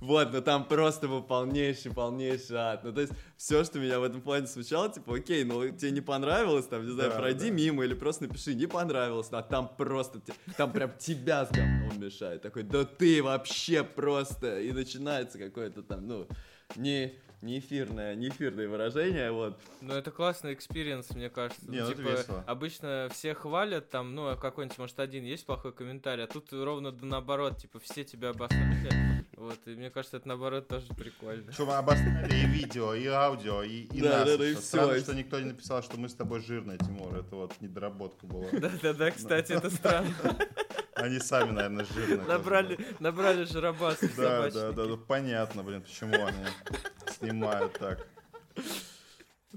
Вот, 0.00 0.32
но 0.32 0.40
там 0.40 0.64
просто 0.66 1.08
был 1.08 1.22
полнейший, 1.22 1.92
полнейший 1.92 2.56
ад. 2.56 2.84
Ну, 2.84 2.92
то 2.92 3.02
есть, 3.02 3.12
все, 3.40 3.64
что 3.64 3.78
меня 3.78 3.98
в 3.98 4.02
этом 4.02 4.20
плане 4.20 4.46
смущало, 4.46 4.92
типа, 4.92 5.16
окей, 5.16 5.44
ну, 5.44 5.66
тебе 5.70 5.92
не 5.92 6.02
понравилось, 6.02 6.66
там, 6.66 6.84
не 6.84 6.92
знаю, 6.92 7.08
Да, 7.08 7.16
пройди 7.16 7.48
да. 7.48 7.54
мимо 7.56 7.82
или 7.82 7.94
просто 7.94 8.24
напиши, 8.24 8.52
не 8.52 8.66
понравилось, 8.66 9.28
а 9.30 9.40
там 9.40 9.74
просто, 9.78 10.20
там 10.58 10.70
прям 10.72 10.92
тебя 10.98 11.46
с 11.46 11.50
говном 11.50 11.98
мешает. 11.98 12.42
Такой, 12.42 12.64
да 12.64 12.84
ты 12.84 13.22
вообще 13.22 13.82
просто... 13.82 14.60
И 14.60 14.72
начинается 14.72 15.38
какое-то 15.38 15.82
там, 15.82 16.06
ну, 16.06 16.28
не, 16.76 17.14
не 17.40 17.60
эфирное, 17.60 18.14
не 18.14 18.28
эфирное 18.28 18.68
выражение, 18.68 19.32
вот. 19.32 19.58
Ну, 19.80 19.94
это 19.94 20.10
классный 20.10 20.52
experience, 20.52 21.08
мне 21.14 21.30
кажется. 21.30 21.64
Не, 21.66 21.78
ну 21.78 21.86
это 21.86 21.96
типа, 21.96 22.08
весело. 22.10 22.44
обычно 22.46 23.08
все 23.10 23.32
хвалят, 23.32 23.88
там, 23.88 24.14
ну, 24.14 24.28
а 24.28 24.36
какой-нибудь, 24.36 24.76
может, 24.76 25.00
один 25.00 25.24
есть 25.24 25.46
плохой 25.46 25.72
комментарий, 25.72 26.24
а 26.24 26.26
тут 26.26 26.52
ровно 26.52 26.92
да 26.92 27.06
наоборот, 27.06 27.56
типа, 27.56 27.80
все 27.80 28.04
тебя 28.04 28.28
обосрали. 28.28 29.09
Вот, 29.40 29.58
и 29.64 29.70
мне 29.70 29.88
кажется, 29.88 30.18
это 30.18 30.28
наоборот 30.28 30.68
тоже 30.68 30.86
прикольно. 30.94 31.50
Что 31.50 31.64
мы 31.64 31.76
обосрали 31.76 32.34
и 32.34 32.44
видео, 32.44 32.92
и 32.92 33.06
аудио, 33.06 33.62
и, 33.62 33.84
и 33.84 34.00
Да, 34.02 34.18
нас. 34.18 34.28
да, 34.28 34.36
да, 34.36 34.46
и. 34.46 34.54
Странно, 34.54 35.00
что 35.00 35.14
никто 35.14 35.40
не 35.40 35.46
написал, 35.46 35.82
что 35.82 35.98
мы 35.98 36.10
с 36.10 36.14
тобой 36.14 36.40
жирные, 36.40 36.76
Тимур. 36.76 37.16
Это 37.16 37.36
вот 37.36 37.58
недоработка 37.62 38.26
была. 38.26 38.48
Да-да-да, 38.52 39.10
кстати, 39.10 39.52
это 39.52 39.70
странно. 39.70 40.14
Они 40.94 41.18
сами, 41.20 41.52
наверное, 41.52 41.86
жирные. 41.86 42.26
Набрали, 42.28 42.78
набрали 42.98 43.44
жиробас 43.44 43.96
Да, 44.14 44.50
да, 44.50 44.72
да, 44.72 44.84
ну 44.84 44.98
понятно, 44.98 45.62
блин, 45.62 45.80
почему 45.80 46.22
они 46.26 46.44
снимают 47.18 47.72
так. 47.78 48.06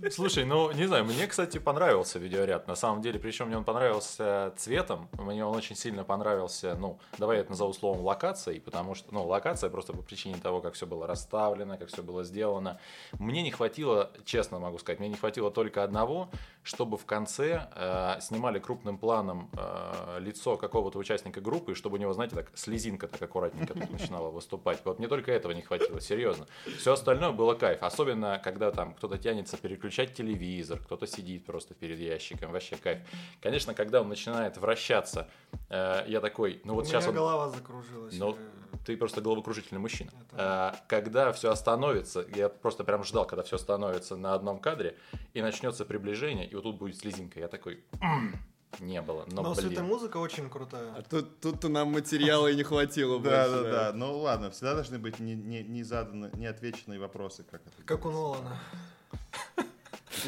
Слушай, 0.09 0.43
ну, 0.43 0.71
не 0.71 0.87
знаю, 0.87 1.05
мне, 1.05 1.27
кстати, 1.27 1.59
понравился 1.59 2.17
видеоряд, 2.17 2.67
на 2.67 2.73
самом 2.73 3.03
деле, 3.03 3.19
причем 3.19 3.45
мне 3.45 3.57
он 3.57 3.63
понравился 3.63 4.51
цветом, 4.57 5.07
мне 5.19 5.45
он 5.45 5.55
очень 5.55 5.75
сильно 5.75 6.03
понравился, 6.03 6.75
ну, 6.75 6.97
давай 7.19 7.37
я 7.37 7.41
это 7.41 7.51
назову 7.51 7.73
словом 7.73 8.01
локацией, 8.01 8.59
потому 8.59 8.95
что, 8.95 9.13
ну, 9.13 9.23
локация 9.23 9.69
просто 9.69 9.93
по 9.93 10.01
причине 10.01 10.37
того, 10.41 10.61
как 10.61 10.73
все 10.73 10.87
было 10.87 11.05
расставлено, 11.05 11.77
как 11.77 11.89
все 11.89 12.01
было 12.01 12.23
сделано. 12.23 12.79
Мне 13.19 13.43
не 13.43 13.51
хватило, 13.51 14.11
честно 14.25 14.57
могу 14.57 14.79
сказать, 14.79 14.99
мне 14.99 15.09
не 15.09 15.15
хватило 15.15 15.51
только 15.51 15.83
одного, 15.83 16.31
чтобы 16.63 16.97
в 16.97 17.05
конце 17.05 17.67
э, 17.75 18.19
снимали 18.21 18.59
крупным 18.59 18.97
планом 18.97 19.49
э, 19.57 20.17
лицо 20.19 20.57
какого-то 20.57 20.97
участника 20.97 21.41
группы, 21.41 21.73
и 21.73 21.75
чтобы 21.75 21.97
у 21.97 21.99
него, 21.99 22.13
знаете, 22.13 22.35
так 22.35 22.51
слезинка 22.55 23.07
так 23.07 23.21
аккуратненько 23.21 23.73
тут 23.73 23.89
начинала 23.91 24.29
выступать. 24.29 24.79
Вот 24.85 24.99
мне 24.99 25.07
только 25.07 25.31
этого 25.31 25.51
не 25.51 25.61
хватило, 25.61 25.99
серьезно. 25.99 26.47
Все 26.77 26.93
остальное 26.93 27.31
было 27.31 27.53
кайф, 27.53 27.83
особенно 27.83 28.39
когда 28.43 28.71
там 28.71 28.93
кто-то 28.93 29.17
тянется 29.17 29.57
переключать 29.57 30.13
телевизор, 30.13 30.79
кто-то 30.79 31.05
сидит 31.05 31.45
просто 31.45 31.73
перед 31.73 31.99
ящиком, 31.99 32.51
вообще 32.51 32.77
кайф. 32.77 32.99
Конечно, 33.41 33.73
когда 33.73 34.01
он 34.01 34.09
начинает 34.09 34.57
вращаться, 34.57 35.29
э, 35.69 36.05
я 36.07 36.21
такой, 36.21 36.61
ну 36.63 36.75
вот 36.75 36.85
У 36.85 36.87
сейчас 36.87 37.03
меня 37.03 37.09
он... 37.11 37.15
голова 37.17 37.49
закружилась. 37.49 38.17
Ну, 38.17 38.35
э, 38.35 38.37
ты 38.85 38.97
просто 38.97 39.21
головокружительный 39.21 39.79
мужчина. 39.81 40.11
Это- 40.31 40.35
А, 40.37 40.75
когда 40.87 41.31
все 41.33 41.51
остановится, 41.51 42.25
я 42.35 42.49
просто 42.49 42.83
прям 42.83 43.03
ждал, 43.03 43.25
когда 43.25 43.43
все 43.43 43.57
остановится 43.57 44.15
на 44.15 44.33
одном 44.33 44.59
кадре, 44.59 44.97
и 45.33 45.41
начнется 45.41 45.85
приближение, 45.85 46.47
и 46.53 46.55
вот 46.55 46.63
тут 46.63 46.77
будет 46.77 46.97
слезинка. 46.97 47.39
Я 47.39 47.47
такой, 47.47 47.83
«М, 47.99 48.35
не 48.79 49.01
было, 49.01 49.25
но, 49.31 49.41
Но 49.41 49.53
блин. 49.53 49.69
светомузыка 49.69 50.17
очень 50.17 50.49
крутая. 50.49 50.93
А 50.95 51.01
тут, 51.01 51.39
тут 51.39 51.63
нам 51.63 51.91
материала 51.91 52.47
и 52.47 52.55
не 52.55 52.63
хватило 52.63 53.19
Да, 53.19 53.47
больше, 53.47 53.63
да, 53.63 53.71
да. 53.71 53.93
Ну 53.93 54.19
ладно, 54.19 54.51
всегда 54.51 54.75
должны 54.75 54.99
быть 54.99 55.19
не, 55.19 55.35
не, 55.35 55.63
не 55.63 55.83
заданы, 55.83 56.29
не 56.35 56.45
отвеченные 56.45 56.99
вопросы, 56.99 57.43
как 57.43 57.61
это. 57.65 57.83
Как 57.85 58.05
у 58.05 58.11
Нолана. 58.11 58.59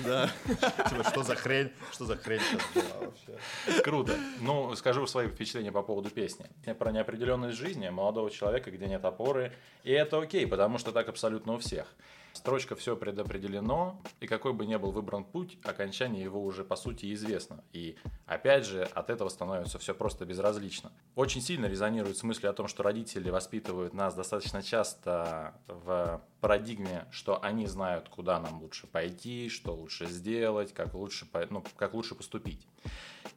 Да. 0.03 0.29
Типа, 0.89 1.03
что 1.09 1.23
за 1.23 1.35
хрень, 1.35 1.71
что 1.91 2.05
за 2.05 2.17
хрень 2.17 2.41
сейчас 2.41 2.61
была 2.73 3.07
вообще? 3.07 3.81
Круто. 3.83 4.15
Ну, 4.41 4.75
скажу 4.75 5.05
свои 5.07 5.27
впечатления 5.29 5.71
по 5.71 5.83
поводу 5.83 6.09
песни. 6.09 6.47
Про 6.77 6.91
неопределенность 6.91 7.57
жизни 7.57 7.88
молодого 7.89 8.29
человека, 8.29 8.71
где 8.71 8.88
нет 8.88 9.05
опоры. 9.05 9.53
И 9.83 9.91
это 9.91 10.19
окей, 10.19 10.47
потому 10.47 10.79
что 10.79 10.91
так 10.91 11.07
абсолютно 11.07 11.53
у 11.53 11.59
всех. 11.59 11.88
Строчка 12.35 12.75
«все 12.75 12.97
предопределено», 12.97 13.99
и 14.19 14.27
какой 14.27 14.51
бы 14.51 14.65
ни 14.65 14.75
был 14.75 14.91
выбран 14.91 15.23
путь, 15.23 15.57
окончание 15.63 16.21
его 16.21 16.43
уже 16.43 16.65
по 16.65 16.75
сути 16.75 17.13
известно. 17.13 17.63
И 17.71 17.95
опять 18.25 18.65
же, 18.65 18.83
от 18.83 19.09
этого 19.09 19.29
становится 19.29 19.79
все 19.79 19.95
просто 19.95 20.25
безразлично. 20.25 20.91
Очень 21.15 21.41
сильно 21.41 21.65
резонирует 21.65 22.17
с 22.17 22.23
мыслью 22.23 22.51
о 22.51 22.53
том, 22.53 22.67
что 22.67 22.83
родители 22.83 23.29
воспитывают 23.29 23.93
нас 23.93 24.15
достаточно 24.15 24.61
часто 24.61 25.55
в 25.67 26.21
парадигме, 26.41 27.07
что 27.09 27.41
они 27.41 27.67
знают, 27.67 28.09
куда 28.09 28.39
нам 28.41 28.61
лучше 28.61 28.85
пойти, 28.85 29.47
что 29.47 29.73
лучше 29.73 30.05
сделать, 30.07 30.73
как 30.73 30.93
лучше, 30.93 31.25
ну, 31.49 31.63
как 31.77 31.93
лучше 31.93 32.15
поступить. 32.15 32.67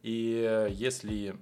И 0.02 0.66
если 0.70 1.38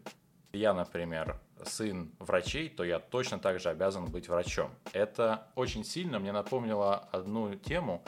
я, 0.52 0.74
например, 0.74 1.40
сын 1.64 2.12
врачей, 2.18 2.68
то 2.68 2.84
я 2.84 2.98
точно 2.98 3.38
так 3.38 3.60
же 3.60 3.68
обязан 3.68 4.06
быть 4.06 4.28
врачом. 4.28 4.70
Это 4.92 5.46
очень 5.54 5.84
сильно 5.84 6.18
мне 6.18 6.32
напомнило 6.32 6.96
одну 7.12 7.54
тему 7.54 8.04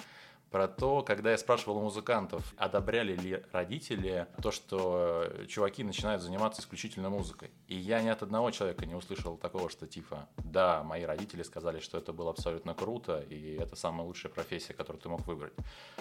про 0.50 0.66
то, 0.66 1.02
когда 1.02 1.30
я 1.32 1.38
спрашивал 1.38 1.78
у 1.78 1.82
музыкантов, 1.82 2.54
одобряли 2.56 3.14
ли 3.14 3.42
родители 3.52 4.26
то, 4.42 4.50
что 4.50 5.30
чуваки 5.46 5.84
начинают 5.84 6.22
заниматься 6.22 6.62
исключительно 6.62 7.11
музыкой. 7.11 7.50
И 7.66 7.76
я 7.76 8.00
ни 8.02 8.08
от 8.08 8.22
одного 8.22 8.50
человека 8.50 8.87
не 8.87 8.94
услышал 8.94 9.37
такого, 9.37 9.68
что 9.68 9.87
типа, 9.87 10.28
да, 10.38 10.82
мои 10.82 11.04
родители 11.04 11.42
сказали, 11.42 11.80
что 11.80 11.98
это 11.98 12.12
было 12.12 12.30
абсолютно 12.30 12.74
круто, 12.74 13.20
и 13.20 13.56
это 13.56 13.76
самая 13.76 14.06
лучшая 14.06 14.32
профессия, 14.32 14.72
которую 14.72 15.02
ты 15.02 15.08
мог 15.08 15.26
выбрать. 15.26 15.52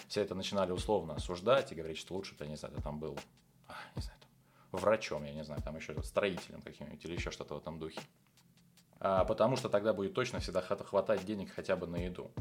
Все 0.08 0.22
это 0.22 0.36
начинали 0.36 0.72
условно 0.72 1.16
осуждать 1.16 1.72
и 1.72 1.76
говорить, 1.76 1.98
что 1.98 2.14
лучше 2.14 2.36
ты, 2.36 2.48
не 2.48 2.56
знаю, 2.56 2.76
ты 2.76 2.82
там 2.82 3.00
был, 3.00 3.20
а, 3.68 3.74
не 3.96 4.02
знаю, 4.02 4.18
врачом, 4.72 5.24
я 5.24 5.34
не 5.34 5.44
знаю, 5.44 5.62
там 5.62 5.76
еще 5.76 6.02
строителем 6.04 6.62
каким-нибудь 6.62 7.04
или 7.06 7.14
еще 7.14 7.32
что-то 7.32 7.56
в 7.56 7.58
этом 7.58 7.80
духе. 7.80 8.02
А, 9.00 9.26
потому 9.26 9.56
что 9.56 9.70
тогда 9.70 9.94
будет 9.94 10.14
точно 10.14 10.40
всегда 10.40 10.62
хват- 10.62 10.86
хватать 10.86 11.26
денег 11.26 11.52
хотя 11.52 11.76
бы 11.76 11.88
на 11.88 11.98
еду. 11.98 12.32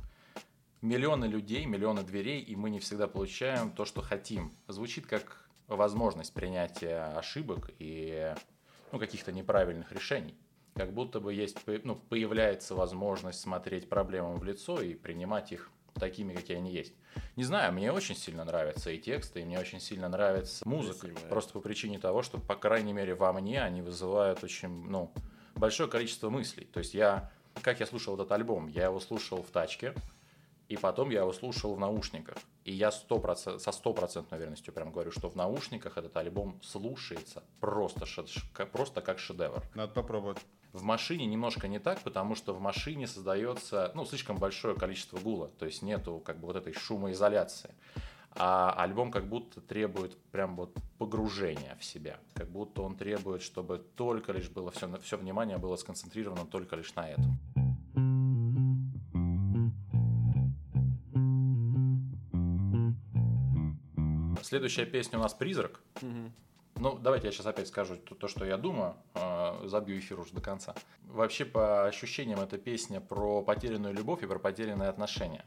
Миллионы 0.83 1.27
людей, 1.27 1.65
миллионы 1.67 2.03
дверей, 2.03 2.41
и 2.41 2.55
мы 2.57 2.71
не 2.71 2.81
всегда 2.81 3.07
получаем 3.09 3.73
то, 3.73 3.85
что 3.85 4.03
хотим. 4.03 4.53
Звучит 4.69 5.07
как 5.07 5.49
возможность 5.67 6.33
принятия 6.33 7.17
ошибок 7.17 7.71
и 7.79 8.35
ну, 8.93 8.99
каких-то 8.99 9.33
неправильных 9.33 9.93
решений. 9.93 10.35
Как 10.75 10.93
будто 10.93 11.21
бы 11.21 11.33
есть, 11.33 11.59
ну, 11.85 11.97
появляется 11.97 12.75
возможность 12.75 13.41
смотреть 13.41 13.89
проблемам 13.89 14.39
в 14.39 14.45
лицо 14.45 14.81
и 14.81 14.95
принимать 14.95 15.53
их 15.53 15.71
такими, 16.01 16.35
какие 16.35 16.57
они 16.57 16.73
есть. 16.73 16.95
Не 17.37 17.45
знаю, 17.45 17.73
мне 17.73 17.93
очень 17.93 18.17
сильно 18.17 18.45
нравятся 18.45 18.91
и 18.91 18.99
тексты, 18.99 19.41
и 19.41 19.45
мне 19.45 19.59
очень 19.59 19.81
сильно 19.81 20.09
нравится 20.09 20.67
музыка. 20.69 21.09
Спасибо. 21.09 21.29
Просто 21.29 21.53
по 21.53 21.61
причине 21.61 21.99
того, 21.99 22.23
что, 22.23 22.39
по 22.39 22.57
крайней 22.57 22.93
мере, 22.93 23.15
во 23.15 23.33
мне 23.33 23.63
они 23.63 23.83
вызывают 23.83 24.43
очень, 24.45 24.69
ну, 24.69 25.13
большое 25.55 25.89
количество 25.89 26.31
мыслей. 26.31 26.65
То 26.65 26.79
есть 26.79 26.95
я, 26.95 27.31
как 27.63 27.81
я 27.81 27.87
слушал 27.87 28.15
этот 28.15 28.31
альбом, 28.33 28.69
я 28.69 28.85
его 28.85 29.01
слушал 29.01 29.43
в 29.43 29.51
тачке, 29.51 29.95
и 30.69 30.77
потом 30.77 31.11
я 31.11 31.21
его 31.21 31.33
слушал 31.33 31.75
в 31.75 31.79
наушниках. 31.79 32.37
И 32.65 32.73
я 32.73 32.89
100%, 32.89 33.59
со 33.61 33.73
стопроцентной 33.73 34.39
уверенностью 34.39 34.75
прям 34.75 34.91
говорю, 34.91 35.13
что 35.13 35.29
в 35.29 35.37
наушниках 35.37 35.97
этот 35.97 36.17
альбом 36.17 36.61
слушается 36.63 37.45
просто, 37.61 38.07
просто 38.73 39.01
как 39.01 39.19
шедевр. 39.19 39.63
Надо 39.75 39.93
попробовать. 39.93 40.39
В 40.77 40.83
машине 40.83 41.25
немножко 41.25 41.69
не 41.69 41.79
так, 41.79 42.03
потому 42.03 42.35
что 42.35 42.53
в 42.53 42.61
машине 42.61 43.07
создается 43.07 43.91
ну, 43.95 44.05
слишком 44.05 44.37
большое 44.37 44.77
количество 44.77 45.19
гула, 45.19 45.49
то 45.59 45.65
есть 45.65 45.81
нету 45.81 46.23
как 46.23 46.39
бы 46.39 46.49
вот 46.49 46.57
этой 46.57 46.75
шумоизоляции. 46.75 47.75
А 48.33 48.75
альбом 48.77 49.11
как 49.11 49.27
будто 49.27 49.63
требует 49.63 50.19
прям 50.33 50.55
вот 50.55 50.77
погружения 50.99 51.79
в 51.81 51.85
себя, 51.85 52.19
как 52.35 52.51
будто 52.51 52.83
он 52.83 52.95
требует, 52.95 53.41
чтобы 53.41 53.79
только 53.97 54.33
лишь 54.33 54.51
было 54.51 54.71
все, 54.71 54.95
все 54.99 55.17
внимание 55.17 55.57
было 55.57 55.77
сконцентрировано 55.77 56.45
только 56.45 56.77
лишь 56.77 56.95
на 56.95 57.09
этом. 57.09 57.39
Следующая 64.43 64.85
песня 64.85 65.19
у 65.19 65.23
нас 65.23 65.33
«Призрак». 65.33 65.81
Ну, 66.79 66.99
давайте 66.99 67.29
я 67.29 67.33
сейчас 67.33 67.47
опять 67.47 67.69
скажу 67.69 67.97
то, 67.97 68.15
то, 68.15 68.29
что 68.29 68.45
я 68.45 68.59
думаю, 68.59 68.97
э, 69.15 69.63
забью 69.65 69.99
эфир 69.99 70.21
уже 70.21 70.35
до 70.35 70.43
конца. 70.43 70.75
Вообще, 71.05 71.47
по 71.47 71.87
ощущениям, 71.87 72.41
эта 72.41 72.59
песня 72.59 73.01
про 73.01 73.43
потерянную 73.43 73.95
любовь 73.95 74.23
и 74.23 74.27
про 74.27 74.39
потерянные 74.39 74.91
отношения, 74.91 75.47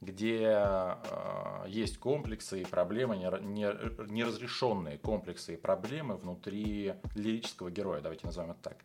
где 0.00 0.40
э, 0.42 1.64
есть 1.68 1.98
комплексы 1.98 2.62
и 2.62 2.64
проблемы, 2.64 3.16
нера- 3.16 3.42
не- 3.42 4.10
неразрешенные 4.10 4.96
комплексы 4.96 5.54
и 5.54 5.56
проблемы 5.58 6.16
внутри 6.16 6.94
лирического 7.14 7.70
героя, 7.70 8.00
давайте 8.00 8.26
назовем 8.26 8.52
это 8.52 8.62
так. 8.62 8.78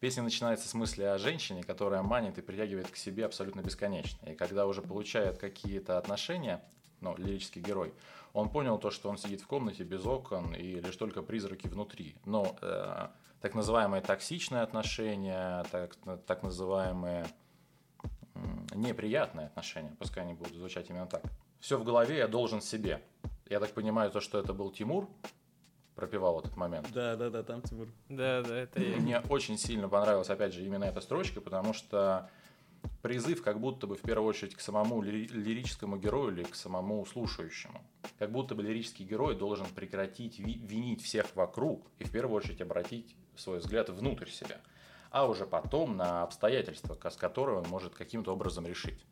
Песня 0.00 0.22
начинается 0.22 0.68
с 0.68 0.74
мысли 0.74 1.04
о 1.04 1.16
женщине, 1.16 1.62
которая 1.62 2.02
манит 2.02 2.36
и 2.36 2.42
притягивает 2.42 2.90
к 2.90 2.96
себе 2.96 3.24
абсолютно 3.24 3.62
бесконечно. 3.62 4.26
И 4.26 4.34
когда 4.34 4.66
уже 4.66 4.82
получает 4.82 5.38
какие-то 5.38 5.96
отношения, 5.96 6.62
ну, 7.00 7.16
лирический 7.16 7.62
герой, 7.62 7.94
он 8.34 8.50
понял 8.50 8.78
то, 8.78 8.90
что 8.90 9.08
он 9.08 9.16
сидит 9.16 9.40
в 9.40 9.46
комнате 9.46 9.84
без 9.84 10.04
окон 10.04 10.54
и 10.54 10.80
лишь 10.80 10.96
только 10.96 11.22
призраки 11.22 11.68
внутри. 11.68 12.16
Но 12.26 12.56
э, 12.60 13.06
так 13.40 13.54
называемые 13.54 14.02
токсичные 14.02 14.62
отношения, 14.62 15.64
так, 15.70 15.94
так 16.26 16.42
называемые 16.42 17.26
м, 18.34 18.66
неприятные 18.74 19.46
отношения, 19.46 19.94
пускай 20.00 20.24
они 20.24 20.34
будут 20.34 20.54
звучать 20.54 20.90
именно 20.90 21.06
так. 21.06 21.22
Все 21.60 21.78
в 21.78 21.84
голове 21.84 22.18
я 22.18 22.26
должен 22.26 22.60
себе. 22.60 23.00
Я 23.48 23.60
так 23.60 23.70
понимаю, 23.70 24.10
то, 24.10 24.20
что 24.20 24.40
это 24.40 24.52
был 24.52 24.72
Тимур, 24.72 25.08
пропевал 25.94 26.40
этот 26.40 26.56
момент. 26.56 26.90
Да, 26.92 27.14
да, 27.14 27.30
да, 27.30 27.44
там 27.44 27.62
Тимур. 27.62 27.86
Да, 28.08 28.42
да, 28.42 28.56
это 28.56 28.82
я. 28.82 28.96
Мне 28.96 29.20
очень 29.28 29.56
сильно 29.56 29.88
понравилась, 29.88 30.28
опять 30.28 30.52
же, 30.52 30.64
именно 30.64 30.84
эта 30.84 31.00
строчка, 31.00 31.40
потому 31.40 31.72
что 31.72 32.28
призыв 33.02 33.42
как 33.42 33.60
будто 33.60 33.86
бы 33.86 33.96
в 33.96 34.02
первую 34.02 34.28
очередь 34.28 34.54
к 34.54 34.60
самому 34.60 35.02
лири- 35.02 35.28
лирическому 35.28 35.96
герою 35.96 36.32
или 36.32 36.44
к 36.44 36.54
самому 36.54 37.04
слушающему. 37.06 37.80
Как 38.18 38.30
будто 38.30 38.54
бы 38.54 38.62
лирический 38.62 39.04
герой 39.04 39.36
должен 39.36 39.66
прекратить 39.66 40.38
ви- 40.38 40.60
винить 40.62 41.02
всех 41.02 41.34
вокруг 41.36 41.86
и 41.98 42.04
в 42.04 42.10
первую 42.10 42.36
очередь 42.36 42.60
обратить 42.60 43.16
свой 43.36 43.58
взгляд 43.58 43.88
внутрь 43.90 44.28
себя, 44.28 44.60
а 45.10 45.26
уже 45.28 45.46
потом 45.46 45.96
на 45.96 46.22
обстоятельства, 46.22 46.98
с 47.02 47.16
которыми 47.16 47.58
он 47.58 47.68
может 47.68 47.94
каким-то 47.94 48.32
образом 48.32 48.66
решить 48.66 49.04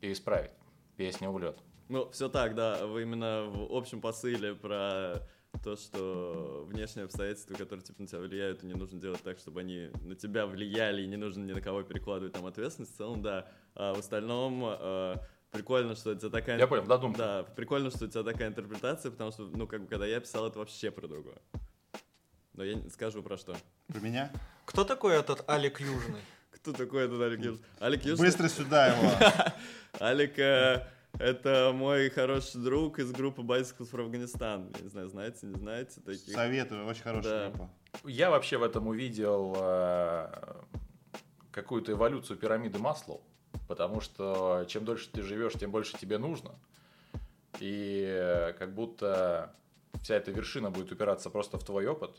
и 0.00 0.12
исправить. 0.12 0.52
Песня 0.96 1.28
«Улет». 1.28 1.58
Ну, 1.88 2.08
все 2.10 2.28
так, 2.28 2.54
да. 2.54 2.86
Вы 2.86 3.02
именно 3.02 3.44
в 3.44 3.74
общем 3.74 4.00
посыле 4.00 4.54
про 4.54 5.28
то, 5.62 5.76
что 5.76 6.66
внешние 6.68 7.04
обстоятельства, 7.04 7.54
которые 7.54 7.84
типа 7.84 8.02
на 8.02 8.06
тебя 8.08 8.20
влияют, 8.20 8.62
и 8.62 8.66
не 8.66 8.74
нужно 8.74 9.00
делать 9.00 9.22
так, 9.22 9.38
чтобы 9.38 9.60
они 9.60 9.90
на 10.02 10.14
тебя 10.14 10.46
влияли, 10.46 11.02
и 11.02 11.06
не 11.06 11.16
нужно 11.16 11.44
ни 11.44 11.52
на 11.52 11.60
кого 11.60 11.82
перекладывать 11.82 12.32
там 12.32 12.46
ответственность. 12.46 12.94
В 12.94 12.96
целом, 12.96 13.22
да. 13.22 13.48
А 13.74 13.94
в 13.94 13.98
остальном 13.98 14.64
э, 14.64 15.16
прикольно, 15.50 15.94
что 15.94 16.10
у 16.10 16.14
тебя 16.14 16.30
такая... 16.30 16.58
Я 16.58 16.66
понял, 16.66 16.84
додумка. 16.84 17.18
Да, 17.18 17.42
прикольно, 17.44 17.90
что 17.90 18.06
у 18.06 18.08
тебя 18.08 18.22
такая 18.22 18.48
интерпретация, 18.48 19.10
потому 19.10 19.32
что, 19.32 19.44
ну, 19.44 19.66
как 19.66 19.82
бы, 19.82 19.86
когда 19.86 20.06
я 20.06 20.20
писал, 20.20 20.46
это 20.46 20.58
вообще 20.58 20.90
про 20.90 21.06
другое. 21.06 21.38
Но 22.54 22.64
я 22.64 22.74
не 22.74 22.88
скажу 22.88 23.22
про 23.22 23.36
что. 23.36 23.56
Про 23.88 24.00
меня? 24.00 24.32
Кто 24.64 24.84
такой 24.84 25.16
этот 25.16 25.48
Алик 25.48 25.80
Южный? 25.80 26.20
Кто 26.50 26.72
такой 26.72 27.04
этот 27.04 27.20
Алик 27.20 27.40
Юж? 27.40 27.58
Алик 27.80 28.04
Южный? 28.04 28.26
Быстро 28.26 28.48
сюда 28.48 28.88
его. 28.88 29.10
Алик 30.00 30.38
э, 30.38 30.86
это 31.18 31.72
мой 31.74 32.10
хороший 32.10 32.60
друг 32.62 32.98
из 32.98 33.10
группы 33.12 33.42
Bicycles 33.42 33.90
for 33.90 34.00
Афганистан. 34.02 34.70
Я 34.76 34.80
не 34.82 34.88
знаю, 34.88 35.08
знаете, 35.08 35.46
не 35.46 35.54
знаете 35.54 36.00
таких? 36.00 36.34
Советую, 36.34 36.86
очень 36.86 37.02
хорошая 37.02 37.50
Да. 37.50 37.50
группа. 37.50 37.70
Я 38.04 38.30
вообще 38.30 38.58
в 38.58 38.62
этом 38.62 38.88
увидел 38.88 39.54
э, 39.56 40.28
какую-то 41.52 41.92
эволюцию 41.92 42.36
пирамиды 42.36 42.78
Маслоу, 42.78 43.22
потому 43.68 44.00
что 44.00 44.64
чем 44.68 44.84
дольше 44.84 45.08
ты 45.12 45.22
живешь, 45.22 45.52
тем 45.54 45.70
больше 45.70 45.96
тебе 45.96 46.18
нужно. 46.18 46.50
И 47.60 48.04
э, 48.04 48.52
как 48.54 48.74
будто 48.74 49.54
вся 50.02 50.16
эта 50.16 50.32
вершина 50.32 50.70
будет 50.70 50.90
упираться 50.90 51.30
просто 51.30 51.56
в 51.56 51.64
твой 51.64 51.86
опыт, 51.86 52.10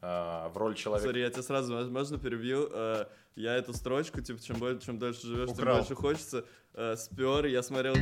э, 0.00 0.06
в 0.48 0.56
роль 0.56 0.76
человека. 0.76 1.08
Сори, 1.08 1.18
я 1.20 1.30
тебя 1.30 1.42
сразу, 1.42 1.74
возможно, 1.74 2.18
перебью. 2.18 2.68
Э, 2.72 3.06
Я 3.36 3.56
эту 3.56 3.72
строчку, 3.72 4.20
типа, 4.20 4.40
чем, 4.40 4.56
боль- 4.60 4.78
чем 4.78 4.96
дольше 5.00 5.26
живешь, 5.26 5.48
тем 5.48 5.58
Украл. 5.58 5.76
больше 5.78 5.96
хочется, 5.96 6.44
э, 6.74 6.94
спер. 6.96 7.46
Я 7.46 7.64
смотрел 7.64 7.94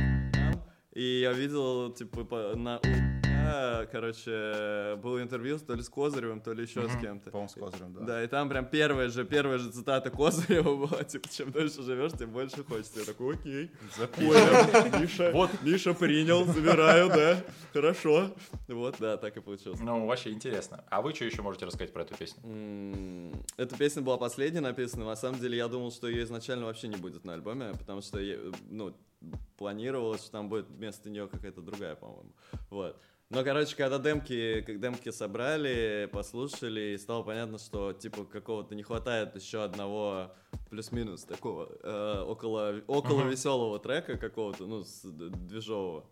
и 0.93 1.19
я 1.21 1.33
видел, 1.33 1.91
типа, 1.93 2.53
на 2.55 2.77
у- 2.77 3.13
короче, 3.91 4.95
было 5.03 5.21
интервью 5.21 5.59
то 5.59 5.73
ли 5.75 5.83
с 5.83 5.89
Козыревым, 5.89 6.39
то 6.41 6.53
ли 6.53 6.63
еще 6.63 6.87
с 6.87 6.93
Мгм. 6.93 7.01
кем-то. 7.01 7.29
По-моему, 7.29 7.49
с 7.49 7.53
Козырем, 7.53 7.93
да. 7.93 8.01
Да, 8.01 8.23
и 8.23 8.27
там 8.27 8.47
прям 8.49 8.65
первая 8.65 9.09
же, 9.09 9.25
первая 9.25 9.57
же 9.57 9.69
цитата 9.71 10.09
Козырева 10.09 10.75
была, 10.87 11.03
типа, 11.03 11.27
чем 11.29 11.51
дольше 11.51 11.83
живешь, 11.83 12.13
тем 12.13 12.31
больше 12.31 12.63
хочется. 12.63 12.99
Я 13.01 13.05
такой, 13.05 13.35
окей, 13.35 13.69
понял, 14.15 14.99
Миша, 15.01 15.31
Вот. 15.33 15.49
Миша 15.61 15.93
принял, 15.93 16.45
забираю, 16.45 17.09
да, 17.09 17.43
хорошо. 17.73 18.33
Вот, 18.69 18.95
да, 18.99 19.17
так 19.17 19.35
и 19.37 19.41
получилось. 19.41 19.79
Ну, 19.81 20.05
вообще 20.07 20.31
интересно. 20.31 20.83
А 20.89 21.01
вы 21.01 21.13
что 21.13 21.25
еще 21.25 21.41
можете 21.41 21.65
рассказать 21.65 21.91
про 21.91 22.03
эту 22.03 22.15
песню? 22.15 22.41
Эта 23.57 23.75
песня 23.77 24.01
была 24.01 24.17
последняя 24.17 24.61
написана. 24.61 25.05
На 25.05 25.15
самом 25.15 25.39
деле, 25.39 25.57
я 25.57 25.67
думал, 25.67 25.91
что 25.91 26.07
ее 26.07 26.23
изначально 26.23 26.65
вообще 26.65 26.87
не 26.87 26.95
будет 26.97 27.25
на 27.25 27.33
альбоме, 27.33 27.73
потому 27.77 28.01
что, 28.01 28.19
ну, 28.69 28.93
планировалось, 29.57 30.21
что 30.21 30.31
там 30.31 30.49
будет 30.49 30.67
вместо 30.69 31.09
нее 31.09 31.27
какая-то 31.27 31.61
другая, 31.61 31.95
по-моему. 31.95 32.31
Вот. 32.69 32.99
Но, 33.29 33.43
короче, 33.43 33.75
когда 33.75 33.97
демки, 33.97 34.61
как 34.61 34.79
демки 34.79 35.09
собрали, 35.09 36.07
послушали, 36.11 36.93
и 36.93 36.97
стало 36.97 37.23
понятно, 37.23 37.57
что, 37.57 37.91
типа, 37.93 38.25
какого-то 38.25 38.75
не 38.75 38.83
хватает 38.83 39.35
еще 39.35 39.63
одного 39.63 40.35
плюс-минус 40.69 41.23
такого 41.23 41.69
э, 41.81 42.21
около, 42.27 42.81
около 42.87 43.21
Мгм. 43.21 43.29
веселого 43.29 43.79
трека 43.79 44.17
какого-то, 44.17 44.67
ну, 44.67 44.83
с- 44.83 45.01
движового. 45.03 46.05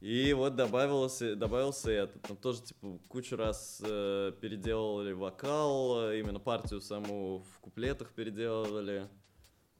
И 0.00 0.32
вот 0.32 0.54
добавился, 0.56 1.34
добавился 1.36 1.90
этот. 1.90 2.22
Там 2.22 2.36
тоже, 2.38 2.62
типа, 2.62 2.98
кучу 3.08 3.36
раз 3.36 3.82
э, 3.84 4.32
переделали 4.40 5.12
вокал, 5.12 6.10
именно 6.12 6.40
партию 6.40 6.80
саму 6.80 7.44
в 7.54 7.60
куплетах 7.60 8.12
переделали. 8.12 9.08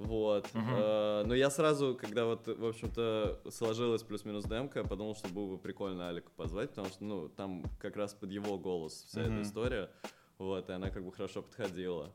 Вот. 0.04 0.52
Мгм. 0.52 0.74
Э, 0.76 1.22
но 1.24 1.34
я 1.34 1.48
сразу, 1.50 1.94
когда 1.98 2.26
вот, 2.26 2.46
в 2.46 2.64
общем-то, 2.66 3.40
сложилась 3.50 4.02
плюс-минус 4.02 4.44
демка, 4.44 4.80
я 4.80 4.84
подумал, 4.84 5.14
что 5.16 5.28
было 5.28 5.52
бы 5.52 5.58
прикольно 5.58 6.08
Алика 6.10 6.30
позвать, 6.36 6.70
потому 6.70 6.88
что, 6.88 7.04
ну, 7.04 7.28
там 7.28 7.64
как 7.80 7.96
раз 7.96 8.12
под 8.12 8.30
его 8.30 8.58
голос 8.58 9.04
вся 9.08 9.22
Мгм. 9.22 9.32
эта 9.32 9.42
история. 9.48 9.90
Вот, 10.38 10.68
и 10.68 10.72
она 10.72 10.90
как 10.90 11.04
бы 11.04 11.12
хорошо 11.12 11.42
подходила. 11.42 12.12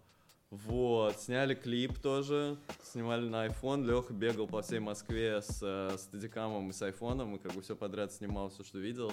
Вот, 0.52 1.20
сняли 1.20 1.56
клип 1.56 2.00
тоже, 2.00 2.58
снимали 2.84 3.28
на 3.28 3.48
iPhone, 3.48 3.86
Леха 3.86 4.14
бегал 4.14 4.48
по 4.48 4.62
всей 4.62 4.80
Москве 4.80 5.42
с 5.42 5.60
э, 5.62 5.96
стадикамом 5.98 6.70
и 6.70 6.74
с 6.74 6.82
айфоном, 6.82 7.36
и 7.36 7.40
как 7.40 7.54
бы 7.54 7.62
все 7.62 7.76
подряд 7.76 8.12
снимал, 8.12 8.50
все, 8.50 8.64
что 8.64 8.78
видел. 8.80 9.12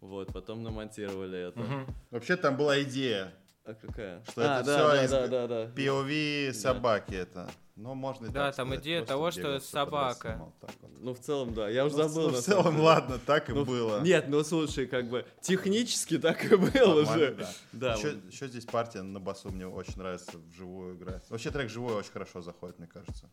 Вот, 0.00 0.32
потом 0.32 0.62
намонтировали 0.62 1.48
это. 1.48 1.60
Мгм. 1.60 1.86
Вообще 2.10 2.36
там 2.36 2.56
была 2.56 2.82
идея. 2.82 3.32
А 3.64 3.74
какая? 3.74 4.22
Что 4.24 4.42
а, 4.42 4.60
это 4.60 4.66
да, 4.66 4.76
всё 4.76 4.88
да, 4.88 5.04
из- 5.04 5.10
да, 5.10 5.26
да, 5.28 5.46
да. 5.46 5.64
POV 5.74 6.52
собаки 6.52 7.14
это. 7.14 7.50
Ну, 7.80 7.94
можно 7.94 8.26
и 8.26 8.30
Да, 8.30 8.46
так 8.48 8.56
там 8.56 8.66
сказать, 8.68 8.84
идея 8.84 9.04
того, 9.04 9.30
что 9.30 9.60
собака. 9.60 10.52
вот. 10.60 10.70
Ну, 10.98 11.14
в 11.14 11.20
целом, 11.20 11.54
да. 11.54 11.68
Я 11.68 11.86
уже 11.86 11.96
Ну, 11.96 12.08
забыл. 12.08 12.30
ну, 12.30 12.36
в 12.36 12.40
целом, 12.40 12.72
деле. 12.72 12.82
ладно, 12.86 13.18
так 13.24 13.48
и 13.50 13.52
Ну, 13.52 13.64
было. 13.64 14.00
Нет, 14.00 14.24
ну 14.28 14.42
слушай, 14.42 14.88
как 14.88 15.08
бы 15.08 15.24
технически 15.40 16.18
так 16.18 16.44
и 16.44 16.56
было 16.56 17.02
Нормально, 17.04 17.14
же. 17.14 17.36
да. 17.38 17.50
Да, 17.72 17.94
еще, 17.94 18.10
вот. 18.14 18.32
еще 18.32 18.48
здесь 18.48 18.64
партия 18.64 19.02
на 19.02 19.20
басу 19.20 19.50
мне 19.50 19.68
очень 19.68 19.96
нравится 19.96 20.38
вживую 20.50 20.96
играть. 20.96 21.22
Вообще 21.30 21.52
трек 21.52 21.70
живой 21.70 21.94
очень 21.94 22.10
хорошо 22.10 22.42
заходит, 22.42 22.80
мне 22.80 22.88
кажется. 22.88 23.30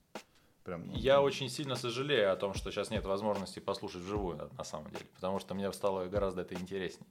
Прям. 0.65 0.87
ну, 0.87 0.93
Я 0.95 1.21
очень 1.21 1.47
сильно 1.47 1.75
сожалею 1.75 2.33
о 2.33 2.35
том, 2.35 2.55
что 2.55 2.71
сейчас 2.71 2.89
нет 2.89 3.05
возможности 3.05 3.59
послушать 3.59 4.01
вживую, 4.01 4.35
на, 4.35 4.49
на 4.57 4.63
самом 4.63 4.89
деле, 4.89 5.05
потому 5.13 5.39
что 5.39 5.53
мне 5.53 5.71
стало 5.71 6.07
гораздо 6.07 6.41
это 6.41 6.55
интересней. 6.55 7.05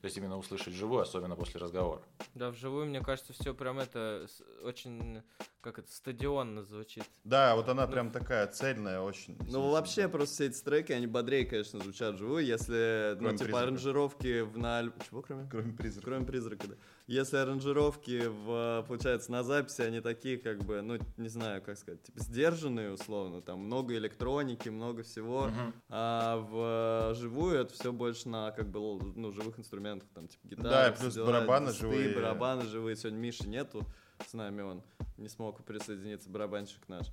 То 0.00 0.04
есть 0.04 0.16
именно 0.16 0.38
услышать 0.38 0.74
живую, 0.74 1.02
особенно 1.02 1.34
после 1.34 1.58
разговора. 1.60 2.02
Да, 2.34 2.50
вживую, 2.50 2.86
мне 2.86 3.00
кажется, 3.00 3.32
все 3.32 3.52
прям 3.52 3.80
это 3.80 4.28
очень, 4.62 5.22
как 5.60 5.80
это, 5.80 5.92
стадионно 5.92 6.62
звучит. 6.62 7.02
Да, 7.24 7.56
вот 7.56 7.68
она 7.68 7.88
прям 7.88 8.12
такая 8.12 8.46
цельная, 8.46 9.00
очень. 9.00 9.36
Ну, 9.50 9.70
вообще, 9.70 10.08
просто 10.08 10.34
все 10.36 10.46
эти 10.46 10.62
треки, 10.62 10.92
они 10.92 11.08
бодрее, 11.08 11.46
конечно, 11.46 11.80
звучат 11.80 12.14
вживую, 12.14 12.46
если, 12.46 13.14
ну, 13.14 13.22
Кроме 13.24 13.38
типа, 13.38 13.44
«Призрака». 13.46 13.66
аранжировки 13.66 14.40
в 14.42 14.56
на... 14.56 14.84
Чего, 15.08 15.22
кроме? 15.22 15.48
Кроме 15.50 15.72
призрака. 15.72 16.06
Кроме 16.06 16.26
призрака, 16.26 16.68
да. 16.68 16.74
Если 17.10 17.38
аранжировки, 17.38 18.28
в, 18.28 18.84
получается, 18.86 19.32
на 19.32 19.42
записи, 19.42 19.80
они 19.82 20.00
такие, 20.00 20.38
как 20.38 20.62
бы, 20.62 20.80
ну, 20.80 20.96
не 21.16 21.28
знаю, 21.28 21.60
как 21.60 21.76
сказать, 21.76 22.00
типа, 22.04 22.20
сдержанные, 22.20 22.92
условно, 22.92 23.42
там, 23.42 23.58
много 23.64 23.96
электроники, 23.96 24.68
много 24.68 25.02
всего, 25.02 25.48
Мгм. 25.48 25.74
а 25.88 26.36
в 26.36 27.14
живую 27.16 27.58
это 27.58 27.74
все 27.74 27.92
больше 27.92 28.28
на, 28.28 28.52
как 28.52 28.70
бы, 28.70 28.78
ну, 29.16 29.32
живых 29.32 29.58
инструментах, 29.58 30.08
там, 30.14 30.28
типа, 30.28 30.46
гитара, 30.46 30.70
Да, 30.70 30.88
и 30.90 30.96
плюс 31.00 31.14
дела, 31.14 31.26
барабаны 31.26 31.66
дисты, 31.72 31.80
живые. 31.88 32.14
барабаны 32.14 32.62
живые. 32.62 32.94
Сегодня 32.94 33.18
Миши 33.18 33.48
нету 33.48 33.84
с 34.24 34.32
нами, 34.32 34.62
он 34.62 34.80
не 35.16 35.28
смог 35.28 35.64
присоединиться, 35.64 36.30
барабанщик 36.30 36.88
наш. 36.88 37.08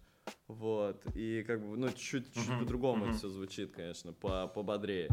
Вот, 0.48 1.04
и 1.16 1.42
как 1.42 1.60
бы, 1.68 1.76
ну, 1.76 1.90
чуть-чуть 1.90 2.32
чуть 2.36 2.50
Мгм, 2.50 2.60
по-другому 2.60 3.00
мгм. 3.06 3.10
это 3.10 3.18
все 3.18 3.30
звучит, 3.30 3.72
конечно, 3.72 4.14
по 4.14 4.48
пободрее. 4.48 5.10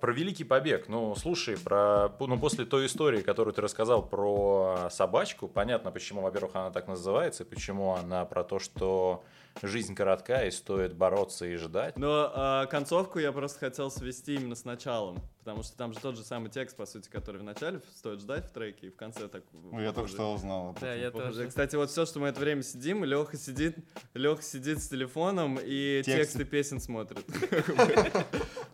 Про 0.00 0.12
Великий 0.12 0.44
Побег. 0.44 0.88
Ну, 0.88 1.14
слушай, 1.16 1.56
про, 1.58 2.08
ну, 2.20 2.38
после 2.38 2.64
той 2.64 2.86
истории, 2.86 3.22
которую 3.22 3.54
ты 3.54 3.62
рассказал 3.62 4.06
про 4.06 4.88
собачку, 4.90 5.48
понятно, 5.48 5.90
почему, 5.90 6.22
во-первых, 6.22 6.54
она 6.54 6.70
так 6.70 6.88
называется, 6.88 7.44
и 7.44 7.46
почему 7.46 7.94
она 7.94 8.24
про 8.24 8.44
то, 8.44 8.58
что 8.58 9.24
жизнь 9.62 9.94
коротка 9.94 10.44
и 10.44 10.50
стоит 10.50 10.94
бороться 10.94 11.46
и 11.46 11.56
ждать. 11.56 11.96
Но 11.96 12.30
а, 12.34 12.66
концовку 12.66 13.18
я 13.18 13.32
просто 13.32 13.58
хотел 13.58 13.90
свести 13.90 14.34
именно 14.34 14.54
с 14.54 14.64
началом, 14.64 15.18
потому 15.46 15.62
что 15.62 15.76
там 15.76 15.92
же 15.94 16.00
тот 16.00 16.16
же 16.16 16.24
самый 16.24 16.50
текст, 16.50 16.76
по 16.76 16.86
сути, 16.86 17.08
который 17.08 17.40
в 17.40 17.44
начале 17.44 17.80
стоит 17.94 18.20
ждать 18.20 18.46
в 18.46 18.50
треке, 18.50 18.88
и 18.88 18.90
в 18.90 18.96
конце 18.96 19.28
так... 19.28 19.44
Ну, 19.52 19.80
я 19.80 19.92
только 19.92 20.08
что 20.10 20.34
узнал. 20.34 20.76
Да, 20.80 20.92
я 20.92 21.12
Похоже. 21.12 21.28
тоже. 21.34 21.46
Кстати, 21.48 21.76
вот 21.76 21.88
все, 21.88 22.04
что 22.04 22.18
мы 22.18 22.26
это 22.28 22.40
время 22.40 22.64
сидим, 22.64 23.04
Леха 23.04 23.36
сидит, 23.36 23.76
Леха 24.14 24.42
сидит 24.42 24.82
с 24.82 24.88
телефоном 24.88 25.60
и 25.62 26.02
Тексты. 26.04 26.22
тексты 26.22 26.44
песен 26.44 26.80
смотрит. 26.80 27.24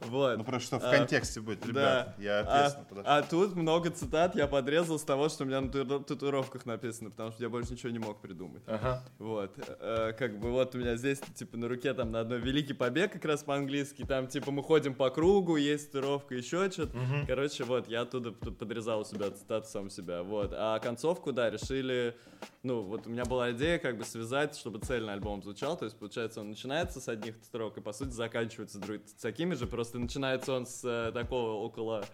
Вот. 0.08 0.36
Ну, 0.36 0.44
просто 0.44 0.66
что 0.66 0.78
в 0.80 0.84
А, 0.84 0.96
контексте 0.96 1.40
будет, 1.40 1.64
ребят. 1.64 2.14
да. 2.18 2.22
Я 2.22 2.40
А, 2.40 2.42
ответственно 2.42 2.84
подошел. 2.86 3.12
а 3.12 3.22
тут 3.22 3.54
много 3.54 3.90
цитат 3.90 4.34
я 4.34 4.46
подрезал 4.46 4.98
с 4.98 5.04
того, 5.04 5.28
что 5.28 5.44
у 5.44 5.46
меня 5.46 5.60
на 5.60 5.70
тату- 5.70 6.00
татуировках 6.00 6.66
написано, 6.66 7.10
потому 7.10 7.30
что 7.32 7.42
я 7.42 7.48
больше 7.48 7.72
ничего 7.72 7.90
не 7.92 7.98
мог 8.00 8.20
придумать. 8.20 8.62
Ага. 8.66 9.02
Вот, 9.18 9.54
э, 9.58 10.12
как 10.18 10.38
бы 10.38 10.50
вот 10.50 10.74
у 10.74 10.78
меня 10.78 10.96
здесь, 10.96 11.20
типа, 11.34 11.56
на 11.56 11.68
руке 11.68 11.94
там 11.94 12.10
на 12.10 12.20
одной 12.20 12.40
«Великий 12.40 12.72
побег» 12.74 13.12
как 13.12 13.24
раз 13.24 13.42
по-английски, 13.44 14.04
там, 14.04 14.26
типа, 14.26 14.50
мы 14.50 14.62
ходим 14.64 14.94
по 14.94 15.08
кругу, 15.08 15.56
есть 15.56 15.92
татуировка, 15.92 16.34
еще 16.34 16.61
что-то. 16.70 16.96
Мгм. 16.96 17.26
Короче, 17.26 17.64
вот, 17.64 17.88
я 17.88 18.02
оттуда 18.02 18.32
подрезал 18.32 19.00
у 19.00 19.04
себя 19.04 19.30
цитату 19.30 19.68
сам 19.68 19.90
себя, 19.90 20.22
вот. 20.22 20.52
А 20.54 20.78
концовку, 20.78 21.32
да, 21.32 21.50
решили, 21.50 22.16
ну, 22.62 22.82
вот 22.82 23.06
у 23.06 23.10
меня 23.10 23.24
была 23.24 23.52
идея, 23.52 23.78
как 23.78 23.96
бы, 23.96 24.04
связать, 24.04 24.56
чтобы 24.56 24.78
цельный 24.80 25.14
альбом 25.14 25.42
звучал, 25.42 25.76
то 25.76 25.86
есть, 25.86 25.98
получается, 25.98 26.40
он 26.40 26.50
начинается 26.50 27.00
с 27.00 27.08
одних 27.08 27.36
строк 27.44 27.78
и, 27.78 27.80
по 27.80 27.92
сути, 27.92 28.10
заканчивается 28.10 28.78
друг- 28.78 29.06
с 29.06 29.14
такими 29.14 29.54
же, 29.54 29.66
просто 29.66 29.98
начинается 29.98 30.52
он 30.52 30.66
с 30.66 30.84
э, 30.84 31.12
такого 31.12 31.52
около 31.52 32.04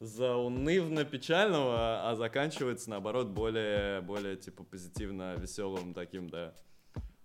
заунывно-печального, 0.00 2.10
а 2.10 2.14
заканчивается, 2.16 2.90
наоборот, 2.90 3.28
более, 3.28 4.00
более, 4.02 4.36
типа, 4.36 4.64
позитивно, 4.64 5.36
веселым 5.36 5.94
таким, 5.94 6.28
да, 6.28 6.52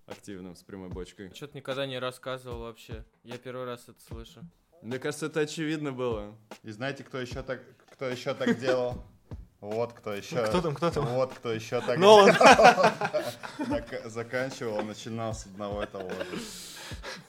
активным, 0.06 0.56
с 0.56 0.64
прямой 0.64 0.90
бочкой. 0.90 1.34
Что-то 1.34 1.58
никогда 1.58 1.86
не 1.86 2.00
рассказывал 2.00 2.62
вообще. 2.62 3.06
Я 3.24 3.38
первый 3.38 3.66
раз 3.66 3.88
это 3.88 4.02
слышу. 4.02 4.42
Мне 4.82 5.00
кажется, 5.00 5.28
это 5.28 5.42
очевидно 5.42 5.92
было. 5.92 6.36
И 6.64 6.72
знаете, 6.72 7.04
кто 7.04 7.20
еще 7.20 7.44
так, 7.44 7.62
кто 7.92 8.08
еще 8.08 8.34
так 8.34 8.60
делал? 8.60 9.04
Вот 9.60 9.94
кто 9.94 10.12
еще. 10.14 10.44
Кто 10.48 10.60
там, 10.62 10.74
кто 10.74 10.90
там? 10.90 11.06
Вот 11.06 11.34
кто 11.34 11.52
еще 11.54 11.82
так 11.82 12.00
Нолан. 12.00 12.32
Зак- 13.60 14.10
заканчивал, 14.10 14.82
начинал 14.82 15.36
с 15.36 15.46
одного 15.46 15.84
и 15.84 15.86
того 15.86 16.10
же. 16.10 16.42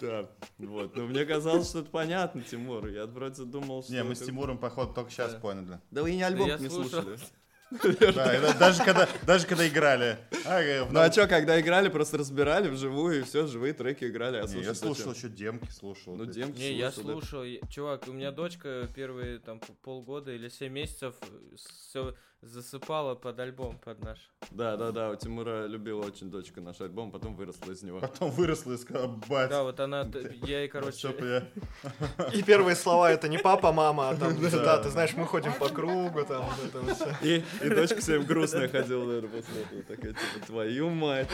Да, 0.01 0.29
вот. 0.59 0.97
Но 0.97 1.05
мне 1.05 1.25
казалось, 1.27 1.69
что 1.69 1.81
это 1.81 1.91
понятно, 1.91 2.43
Тимур. 2.43 2.87
Я 2.89 3.07
вроде 3.07 3.45
думал, 3.45 3.83
что... 3.83 3.93
Не, 3.93 4.03
мы 4.03 4.15
с 4.15 4.21
Тимуром, 4.21 4.57
походу, 4.59 4.95
только 4.95 5.11
сейчас 5.11 5.35
Да. 5.35 5.41
поняли. 5.41 5.79
Да 5.91 6.03
вы 6.03 6.13
и 6.13 6.17
не 6.17 6.23
альбом 6.23 6.49
не 6.49 6.69
слушал. 6.71 7.03
слушали. 7.03 7.19
Да, 8.15 8.53
даже 8.55 8.85
когда, 8.85 9.09
даже 9.27 9.47
когда 9.47 9.67
играли. 9.67 10.19
А, 10.45 10.61
э, 10.61 10.85
Ну 10.91 11.01
а 11.01 11.11
что, 11.11 11.27
когда 11.27 11.61
играли, 11.61 11.89
просто 11.89 12.19
разбирали 12.19 12.69
вживую, 12.69 13.21
и 13.21 13.23
все, 13.23 13.47
живые 13.47 13.73
треки 13.73 14.05
играли. 14.05 14.39
А 14.39 14.47
Не, 14.47 14.63
я 14.63 14.75
слушал 14.75 15.13
еще 15.13 15.29
демки, 15.29 15.71
слушал. 15.71 16.15
Ну, 16.17 16.27
демки 16.27 16.59
Не, 16.59 16.73
я 16.75 16.91
слушал, 16.91 17.43
да. 17.43 17.67
Чувак, 17.69 18.09
у 18.09 18.13
меня 18.13 18.31
дочка 18.33 18.89
первые 18.95 19.39
там 19.39 19.61
полгода 19.83 20.33
или 20.33 20.49
7 20.49 20.73
месяцев 20.73 21.15
все 21.57 22.15
засыпала 22.43 23.15
под 23.15 23.39
альбом, 23.39 23.79
под 23.79 24.03
наш. 24.03 24.19
Да, 24.51 24.77
да, 24.77 24.91
да, 24.91 25.11
у 25.11 25.17
Тимура 25.17 25.67
любила 25.67 26.05
очень 26.05 26.31
дочка 26.31 26.61
наш 26.61 26.81
альбом, 26.81 27.13
потом 27.13 27.37
выросла 27.37 27.71
из 27.71 27.83
него. 27.83 28.01
Потом 28.01 28.31
выросла 28.31 28.73
и 28.73 28.77
сказала, 28.77 29.07
бать. 29.29 29.49
Да, 29.49 29.63
вот 29.63 29.79
она, 29.79 30.07
я 30.43 30.61
ей, 30.61 30.69
короче, 30.69 31.15
И 32.35 32.43
первые 32.43 32.75
слова 32.75 33.11
это 33.11 33.29
не 33.29 33.39
папа, 33.39 33.73
мама, 33.73 34.11
а 34.11 34.17
там, 34.17 34.35
да, 34.51 34.83
ты 34.83 34.91
знаешь, 34.91 35.15
мы 35.15 35.25
ходим 35.25 35.55
по 35.55 35.69
кругу, 35.69 36.25
там, 36.25 36.45
вот 36.45 36.65
это 36.67 36.81
вот 36.81 36.97
всё. 36.97 37.15
И, 37.23 37.45
и 37.65 37.69
дочка 37.69 38.01
все 38.01 38.13
время 38.13 38.27
грустная 38.27 38.69
ходила, 38.69 39.05
наверное, 39.05 39.31
после 39.31 39.63
этого. 39.63 39.83
Такая, 39.83 40.13
типа, 40.13 40.47
твою 40.47 40.91
мать. 40.91 41.29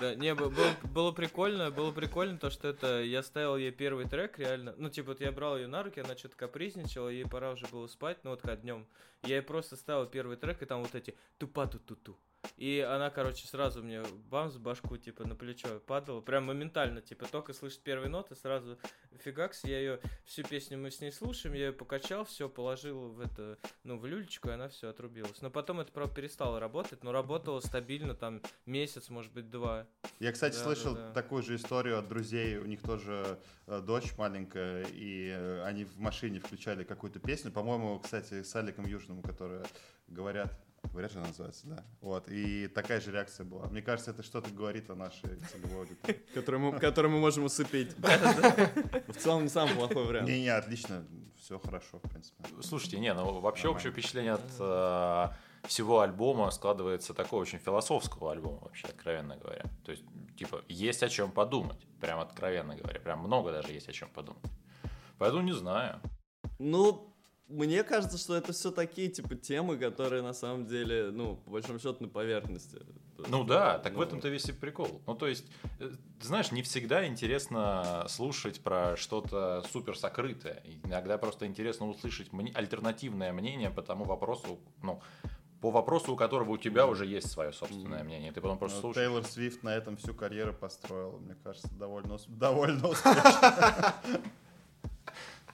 Да, 0.00 0.14
не, 0.14 0.34
было 0.34 1.12
прикольно, 1.12 1.70
было 1.70 1.92
прикольно 1.92 2.38
то, 2.38 2.50
что 2.50 2.68
это, 2.68 3.02
я 3.02 3.22
ставил 3.22 3.56
ей 3.56 3.70
первый 3.70 4.06
трек, 4.06 4.38
реально, 4.38 4.74
ну, 4.76 4.90
типа, 4.90 5.12
вот 5.12 5.20
я 5.20 5.32
брал 5.32 5.56
ее 5.56 5.66
на 5.66 5.82
руки, 5.82 6.00
она 6.00 6.16
что-то 6.16 6.36
капризничала, 6.36 7.08
ей 7.08 7.24
пора 7.24 7.52
уже 7.52 7.66
было 7.72 7.86
спать, 7.86 8.18
ну, 8.22 8.30
вот 8.30 8.42
как 8.42 8.60
днем. 8.60 8.86
Я 9.26 9.36
ей 9.36 9.42
просто 9.42 9.76
ставил 9.76 9.93
первый 10.12 10.36
трек, 10.36 10.62
и 10.62 10.66
там 10.66 10.82
вот 10.82 10.94
эти 10.94 11.14
тупа-ту-ту-ту. 11.38 12.16
И 12.56 12.80
она, 12.80 13.10
короче, 13.10 13.46
сразу 13.46 13.82
мне 13.82 14.02
бам 14.30 14.50
с 14.50 14.56
башку, 14.56 14.96
типа, 14.96 15.24
на 15.26 15.34
плечо 15.34 15.80
падала, 15.80 16.20
прям 16.20 16.44
моментально, 16.44 17.00
типа, 17.00 17.26
только 17.26 17.52
слышит 17.52 17.80
первые 17.80 18.08
ноты, 18.08 18.34
сразу 18.34 18.78
фигакс, 19.18 19.64
я 19.64 19.78
ее, 19.78 20.00
всю 20.24 20.42
песню 20.42 20.78
мы 20.78 20.90
с 20.90 21.00
ней 21.00 21.12
слушаем, 21.12 21.54
я 21.54 21.66
ее 21.66 21.72
покачал, 21.72 22.24
все, 22.24 22.48
положил 22.48 23.12
в 23.12 23.20
это, 23.20 23.58
ну, 23.82 23.98
в 23.98 24.06
люлечку, 24.06 24.48
и 24.48 24.52
она 24.52 24.68
все 24.68 24.88
отрубилась. 24.88 25.40
Но 25.40 25.50
потом 25.50 25.80
это, 25.80 25.92
правда, 25.92 26.14
перестало 26.14 26.60
работать, 26.60 27.02
но 27.02 27.12
работало 27.12 27.60
стабильно, 27.60 28.14
там, 28.14 28.42
месяц, 28.66 29.08
может 29.08 29.32
быть, 29.32 29.50
два. 29.50 29.86
Я, 30.20 30.32
кстати, 30.32 30.54
Да, 30.54 30.64
слышал 30.64 30.94
да, 30.94 31.08
да. 31.08 31.12
такую 31.12 31.42
же 31.42 31.56
историю 31.56 31.98
от 31.98 32.08
друзей. 32.08 32.58
У 32.58 32.66
них 32.66 32.82
тоже 32.82 33.38
э, 33.66 33.80
дочь 33.80 34.16
маленькая, 34.16 34.86
и 34.92 35.28
э, 35.28 35.62
они 35.64 35.84
в 35.84 35.98
машине 35.98 36.40
включали 36.40 36.84
какую-то 36.84 37.18
песню. 37.18 37.50
По-моему, 37.50 37.98
кстати, 37.98 38.42
с 38.42 38.54
Аликом 38.54 38.86
Южным, 38.86 39.22
которые 39.22 39.64
говорят 40.08 40.52
Говорят, 40.90 41.10
что 41.10 41.20
она 41.20 41.28
называется, 41.28 41.66
да. 41.66 41.84
Вот, 42.00 42.28
и 42.28 42.68
такая 42.68 43.00
же 43.00 43.10
реакция 43.10 43.44
была. 43.44 43.66
Мне 43.66 43.82
кажется, 43.82 44.10
это 44.10 44.22
что-то 44.22 44.50
говорит 44.50 44.90
о 44.90 44.94
нашей 44.94 45.36
целевой 45.52 45.80
аудитории. 45.80 46.20
Который 46.80 47.10
мы, 47.10 47.18
можем 47.18 47.44
усыпить. 47.44 47.94
В 47.96 49.14
целом 49.18 49.44
не 49.44 49.48
самый 49.48 49.74
плохой 49.74 50.04
вариант. 50.04 50.28
Не-не, 50.28 50.48
отлично, 50.48 51.04
все 51.36 51.58
хорошо, 51.58 51.98
в 51.98 52.08
принципе. 52.08 52.44
Слушайте, 52.62 52.98
не, 52.98 53.12
ну 53.12 53.40
вообще 53.40 53.68
общее 53.68 53.92
впечатление 53.92 54.34
от 54.34 54.50
э, 54.60 55.28
всего 55.66 56.00
альбома 56.00 56.50
складывается 56.50 57.14
такого 57.14 57.40
очень 57.40 57.58
философского 57.58 58.32
альбома, 58.32 58.60
вообще, 58.62 58.86
откровенно 58.86 59.36
говоря. 59.36 59.64
То 59.84 59.92
есть, 59.92 60.04
типа, 60.36 60.62
есть 60.68 61.02
о 61.02 61.08
чем 61.08 61.32
подумать, 61.32 61.86
прям 62.00 62.20
откровенно 62.20 62.76
говоря. 62.76 63.00
Прям 63.00 63.20
много 63.20 63.52
даже 63.52 63.72
есть 63.72 63.88
о 63.88 63.92
чем 63.92 64.08
подумать. 64.10 64.42
Поэтому 65.18 65.42
не 65.42 65.52
знаю. 65.52 66.00
Ну, 66.58 67.13
мне 67.48 67.84
кажется, 67.84 68.18
что 68.18 68.34
это 68.36 68.52
все 68.52 68.70
такие, 68.70 69.08
типа, 69.08 69.34
темы, 69.34 69.76
которые 69.76 70.22
на 70.22 70.32
самом 70.32 70.66
деле, 70.66 71.10
ну, 71.12 71.36
по 71.36 71.50
большому 71.52 71.78
счету, 71.78 71.96
на 72.00 72.08
поверхности. 72.08 72.78
Ну 73.28 73.44
да, 73.44 73.78
так 73.78 73.92
в 73.94 73.96
ну, 73.96 74.02
этом-то 74.02 74.28
весь 74.28 74.48
и 74.48 74.52
прикол. 74.52 75.00
Ну 75.06 75.14
то 75.14 75.28
есть, 75.28 75.46
э, 75.78 75.90
ты 76.20 76.26
знаешь, 76.26 76.50
не 76.50 76.62
всегда 76.62 77.06
интересно 77.06 78.04
слушать 78.08 78.60
про 78.60 78.96
что-то 78.96 79.62
супер 79.72 79.96
сокрытое. 79.96 80.62
Иногда 80.84 81.16
просто 81.16 81.46
интересно 81.46 81.88
услышать 81.88 82.32
мне- 82.32 82.50
альтернативное 82.52 83.32
мнение 83.32 83.70
по 83.70 83.82
тому 83.82 84.04
вопросу, 84.04 84.58
ну, 84.82 85.00
по 85.60 85.70
вопросу, 85.70 86.12
у 86.12 86.16
которого 86.16 86.50
у 86.50 86.58
тебя 86.58 86.86
уже 86.86 87.06
есть 87.06 87.30
свое 87.30 87.52
собственное 87.52 88.02
мнение. 88.04 88.32
Ты 88.32 88.40
потом 88.40 88.58
просто 88.58 88.76
Ну, 88.78 88.82
слушаешь. 88.82 89.06
Тейлор 89.06 89.24
Свифт 89.24 89.62
на 89.62 89.74
этом 89.74 89.96
всю 89.96 90.12
карьеру 90.12 90.52
построила, 90.52 91.16
мне 91.18 91.36
кажется, 91.42 91.68
довольно, 91.72 92.18
довольно 92.28 92.88
успешно. 92.90 93.94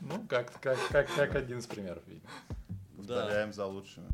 Ну, 0.01 0.27
как, 0.29 0.59
как, 0.61 0.79
как, 0.89 1.15
как 1.15 1.35
один 1.35 1.59
из 1.59 1.67
примеров, 1.67 2.03
видимо. 2.07 2.29
Да. 2.99 3.23
Повторяем 3.23 3.53
за 3.53 3.67
лучшими. 3.67 4.07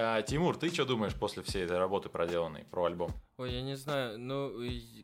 А, 0.00 0.22
Тимур, 0.22 0.56
ты 0.56 0.70
что 0.70 0.84
думаешь 0.84 1.14
после 1.14 1.42
всей 1.42 1.64
этой 1.64 1.76
работы 1.76 2.08
проделанной 2.08 2.64
про 2.64 2.84
альбом? 2.84 3.10
Ой, 3.36 3.52
я 3.52 3.62
не 3.62 3.76
знаю, 3.76 4.16
ну, 4.18 4.52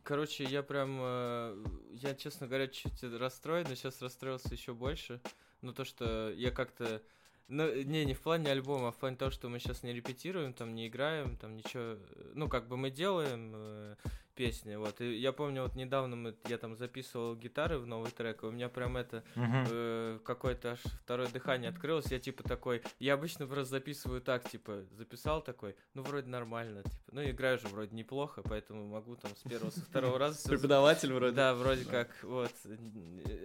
короче, 0.03 0.45
я 0.45 0.63
прям, 0.63 0.97
э, 1.01 1.65
я, 1.91 2.15
честно 2.15 2.47
говоря, 2.47 2.67
чуть 2.67 3.03
расстроен, 3.03 3.65
но 3.67 3.75
сейчас 3.75 4.01
расстроился 4.01 4.53
еще 4.53 4.73
больше. 4.73 5.19
Ну, 5.61 5.73
то, 5.73 5.83
что 5.83 6.31
я 6.31 6.49
как-то, 6.49 7.01
ну, 7.49 7.75
не, 7.83 8.05
не 8.05 8.13
в 8.13 8.21
плане 8.21 8.51
альбома, 8.51 8.87
а 8.87 8.91
в 8.91 8.97
плане 8.97 9.17
того, 9.17 9.31
что 9.31 9.49
мы 9.49 9.59
сейчас 9.59 9.83
не 9.83 9.91
репетируем, 9.91 10.53
там, 10.53 10.73
не 10.73 10.87
играем, 10.87 11.35
там, 11.35 11.57
ничего, 11.57 11.97
ну, 12.33 12.47
как 12.47 12.69
бы 12.69 12.77
мы 12.77 12.89
делаем 12.89 13.51
э, 13.53 13.95
песни, 14.35 14.75
вот, 14.75 15.01
и 15.01 15.15
я 15.15 15.31
помню, 15.31 15.63
вот 15.63 15.75
недавно 15.75 16.15
мы, 16.15 16.35
я 16.47 16.57
там 16.57 16.75
записывал 16.75 17.35
гитары 17.35 17.79
в 17.79 17.87
новый 17.87 18.11
трек, 18.11 18.43
и 18.43 18.45
у 18.45 18.51
меня 18.51 18.69
прям 18.69 18.97
это, 18.97 19.23
э, 19.35 20.19
какое-то 20.23 20.71
аж 20.73 20.79
второе 21.03 21.27
дыхание 21.27 21.69
открылось, 21.69 22.11
я 22.11 22.19
типа 22.19 22.43
такой, 22.43 22.81
я 22.99 23.13
обычно 23.13 23.47
просто 23.47 23.71
записываю 23.71 24.21
так, 24.21 24.49
типа, 24.49 24.83
записал 24.91 25.41
такой, 25.41 25.75
ну 25.93 26.03
вроде 26.03 26.27
нормально, 26.27 26.83
типа, 26.83 27.11
ну 27.11 27.23
играю 27.23 27.57
же 27.59 27.67
вроде 27.67 27.95
неплохо, 27.95 28.41
поэтому 28.43 28.85
могу 28.87 29.15
там 29.15 29.31
с 29.35 29.49
первого, 29.49 29.71
со 29.71 29.81
второго 29.81 30.19
раза 30.19 30.47
Преподаватель 30.47 31.13
вроде. 31.13 31.35
да, 31.35 31.53
вроде 31.55 31.85
как, 31.85 32.09
вот. 32.23 32.51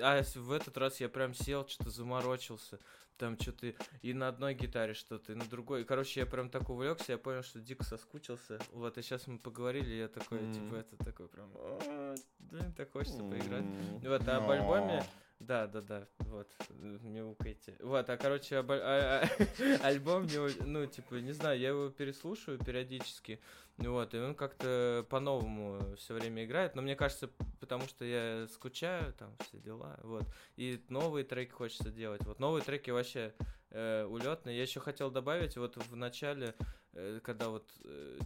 А 0.03 0.23
в 0.23 0.53
этот 0.53 0.77
раз 0.77 1.01
я 1.01 1.09
прям 1.09 1.35
сел, 1.35 1.67
что-то 1.67 1.91
заморочился. 1.91 2.79
Там 3.21 3.39
что-то 3.39 3.75
и 4.01 4.15
на 4.15 4.29
одной 4.29 4.55
гитаре 4.55 4.95
что-то, 4.95 5.33
и 5.33 5.35
на 5.35 5.45
другой. 5.45 5.85
Короче, 5.85 6.21
я 6.21 6.27
прям 6.27 6.49
так 6.49 6.71
увлекся, 6.71 7.13
я 7.13 7.19
понял, 7.19 7.43
что 7.43 7.61
дико 7.61 7.85
соскучился. 7.85 8.59
Вот, 8.73 8.97
и 8.97 9.03
сейчас 9.03 9.27
мы 9.27 9.39
поговорили, 9.39 9.93
я 9.95 10.09
такой, 10.09 10.39
типа, 10.55 10.77
это 10.77 10.97
такой 10.97 11.29
прям, 11.29 11.51
«А, 11.55 12.15
блин, 12.39 12.73
так 12.73 12.91
хочется 12.93 13.23
поиграть. 13.23 13.67
Вот, 14.03 14.27
а 14.27 14.37
об 14.39 14.45
Но. 14.45 14.51
альбоме, 14.53 15.05
да, 15.41 15.67
да, 15.67 15.81
да, 15.81 16.07
вот, 16.19 16.47
э, 16.69 16.99
мяукайте. 17.03 17.75
Вот, 17.81 18.09
а 18.09 18.17
короче, 18.17 18.59
об 18.59 18.71
а- 18.73 19.23
а- 19.23 19.29
альбом, 19.83 20.25
мне 20.25 20.39
о- 20.39 20.65
ну, 20.65 20.87
типа, 20.87 21.15
не 21.15 21.33
знаю, 21.33 21.59
я 21.59 21.71
его 21.71 21.89
переслушиваю 21.89 22.59
периодически, 22.59 23.41
вот, 23.79 24.15
и 24.15 24.19
он 24.19 24.35
как-то 24.35 25.07
по-новому 25.09 25.97
все 25.97 26.15
время 26.15 26.45
играет, 26.45 26.75
но 26.77 26.83
мне 26.83 26.95
кажется, 26.95 27.31
потому 27.59 27.89
что 27.89 28.05
я 28.05 28.47
скучаю, 28.49 29.15
там, 29.15 29.35
все 29.49 29.59
дела, 29.59 29.99
вот, 30.03 30.25
и 30.57 30.85
новые 30.89 31.25
треки 31.25 31.51
хочется 31.53 31.91
делать, 31.91 32.23
вот, 32.25 32.39
новые 32.39 32.63
треки 32.63 32.91
вообще 32.91 33.35
э, 33.71 34.05
улетные. 34.05 34.57
Я 34.57 34.63
еще 34.63 34.81
хотел 34.81 35.11
добавить, 35.11 35.57
вот 35.57 35.77
в 35.77 35.97
начале, 35.97 36.55
э, 36.93 37.21
когда 37.23 37.49
вот 37.49 37.73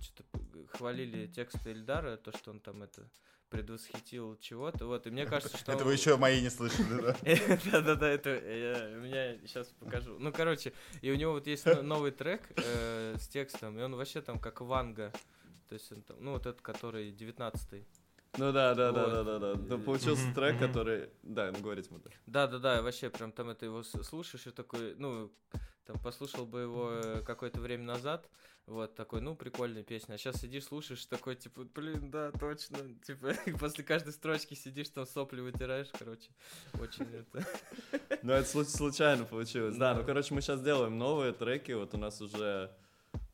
что-то 0.02 0.24
хвалили 0.72 1.28
тексты 1.28 1.70
Эльдара, 1.70 2.16
то, 2.16 2.32
что 2.36 2.50
он 2.50 2.60
там 2.60 2.82
это 2.82 3.08
предвосхитил 3.54 4.36
чего-то, 4.40 4.86
вот, 4.86 5.06
и 5.06 5.10
мне 5.10 5.26
кажется, 5.26 5.56
что... 5.56 5.70
Это 5.70 5.84
вы 5.84 5.92
еще 5.92 6.16
мои 6.16 6.42
не 6.42 6.50
слышали, 6.50 7.00
да? 7.00 7.16
Да-да-да, 7.70 8.08
это 8.10 8.30
я, 8.30 8.88
меня 8.96 9.38
сейчас 9.46 9.68
покажу. 9.68 10.18
Ну, 10.18 10.32
короче, 10.32 10.72
и 11.02 11.12
у 11.12 11.14
него 11.14 11.34
вот 11.34 11.46
есть 11.46 11.64
но- 11.64 11.82
новый 11.82 12.10
трек 12.10 12.42
э, 12.56 13.14
с 13.16 13.28
текстом, 13.28 13.78
и 13.78 13.82
он 13.82 13.94
вообще 13.94 14.22
там 14.22 14.40
как 14.40 14.60
Ванга. 14.60 15.12
То 15.68 15.74
есть 15.74 15.92
он 15.92 16.02
там, 16.02 16.16
ну, 16.18 16.32
вот 16.32 16.46
этот, 16.46 16.62
который 16.62 17.12
19-й. 17.12 17.86
Ну 18.38 18.50
да, 18.52 18.74
да, 18.74 18.90
да, 18.90 19.02
Вот. 19.04 19.12
да, 19.12 19.22
да, 19.22 19.38
да. 19.38 19.54
Да, 19.54 19.78
получился 19.78 20.34
трек, 20.34 20.58
который. 20.58 21.10
Да, 21.22 21.52
ну 21.52 21.60
говорите 21.60 21.90
мы. 21.92 22.00
Да-да-да, 22.26 22.82
вообще 22.82 23.08
прям 23.08 23.30
там 23.30 23.50
это 23.50 23.66
его 23.66 23.84
слушаешь 23.84 24.48
и 24.48 24.50
такой, 24.50 24.96
ну, 24.96 25.32
там 25.86 25.98
послушал 25.98 26.46
бы 26.46 26.60
его 26.60 26.90
э, 26.92 27.22
какое-то 27.24 27.60
время 27.60 27.84
назад, 27.84 28.28
вот 28.66 28.94
такой, 28.94 29.20
ну, 29.20 29.34
прикольная 29.34 29.82
песня. 29.82 30.14
А 30.14 30.18
сейчас 30.18 30.40
сидишь, 30.40 30.64
слушаешь, 30.64 31.04
такой, 31.04 31.36
типа, 31.36 31.64
блин, 31.74 32.10
да, 32.10 32.32
точно. 32.32 32.78
Типа, 33.06 33.34
после 33.58 33.84
каждой 33.84 34.12
строчки 34.12 34.54
сидишь, 34.54 34.88
там 34.88 35.06
сопли 35.06 35.40
вытираешь, 35.40 35.88
короче. 35.98 36.30
Очень 36.80 37.06
это... 37.14 37.46
Ну, 38.22 38.32
это 38.32 38.48
слу- 38.48 38.64
случайно 38.64 39.24
получилось. 39.24 39.76
Да, 39.76 39.94
ну, 39.94 40.02
короче, 40.02 40.32
мы 40.32 40.40
сейчас 40.40 40.62
делаем 40.62 40.98
новые 40.98 41.34
треки. 41.34 41.72
Вот 41.72 41.92
у 41.92 41.98
нас 41.98 42.22
уже, 42.22 42.70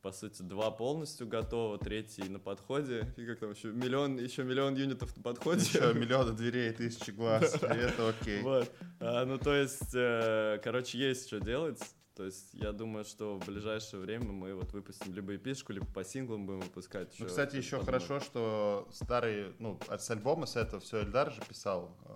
по 0.01 0.11
сути, 0.11 0.41
два 0.41 0.69
полностью 0.69 1.27
готово, 1.27 1.77
третий 1.77 2.27
на 2.27 2.39
подходе. 2.39 3.07
И 3.15 3.25
как 3.25 3.39
там 3.39 3.51
еще 3.51 3.69
миллион, 3.69 4.17
еще 4.17 4.43
миллион 4.43 4.75
юнитов 4.75 5.15
на 5.15 5.23
подходе. 5.23 5.61
Еще 5.61 5.93
миллионы 5.93 6.33
дверей, 6.33 6.73
тысячи 6.73 7.11
глаз, 7.11 7.55
и 7.55 7.65
это 7.65 8.09
окей. 8.09 8.41
Вот. 8.41 8.69
А, 8.99 9.23
ну, 9.23 9.37
то 9.37 9.55
есть, 9.55 9.95
э, 9.95 10.59
короче, 10.61 10.97
есть 10.97 11.27
что 11.27 11.39
делать. 11.39 11.79
То 12.21 12.25
есть, 12.25 12.53
я 12.53 12.71
думаю, 12.71 13.03
что 13.03 13.39
в 13.39 13.47
ближайшее 13.47 13.99
время 13.99 14.31
мы 14.31 14.53
вот 14.53 14.73
выпустим 14.73 15.11
либо 15.11 15.35
эпишку, 15.35 15.73
либо 15.73 15.87
по 15.87 16.03
синглам 16.03 16.45
будем 16.45 16.59
выпускать. 16.59 17.15
Ну, 17.17 17.25
кстати, 17.25 17.55
еще 17.55 17.79
подобное. 17.79 17.99
хорошо, 17.99 18.23
что 18.23 18.87
старый, 18.91 19.55
ну, 19.57 19.79
с 19.89 20.11
альбома 20.11 20.45
с 20.45 20.55
этого 20.55 20.79
все 20.81 21.01
Эльдар 21.01 21.31
же 21.31 21.41
писал 21.41 21.97
э, 22.05 22.11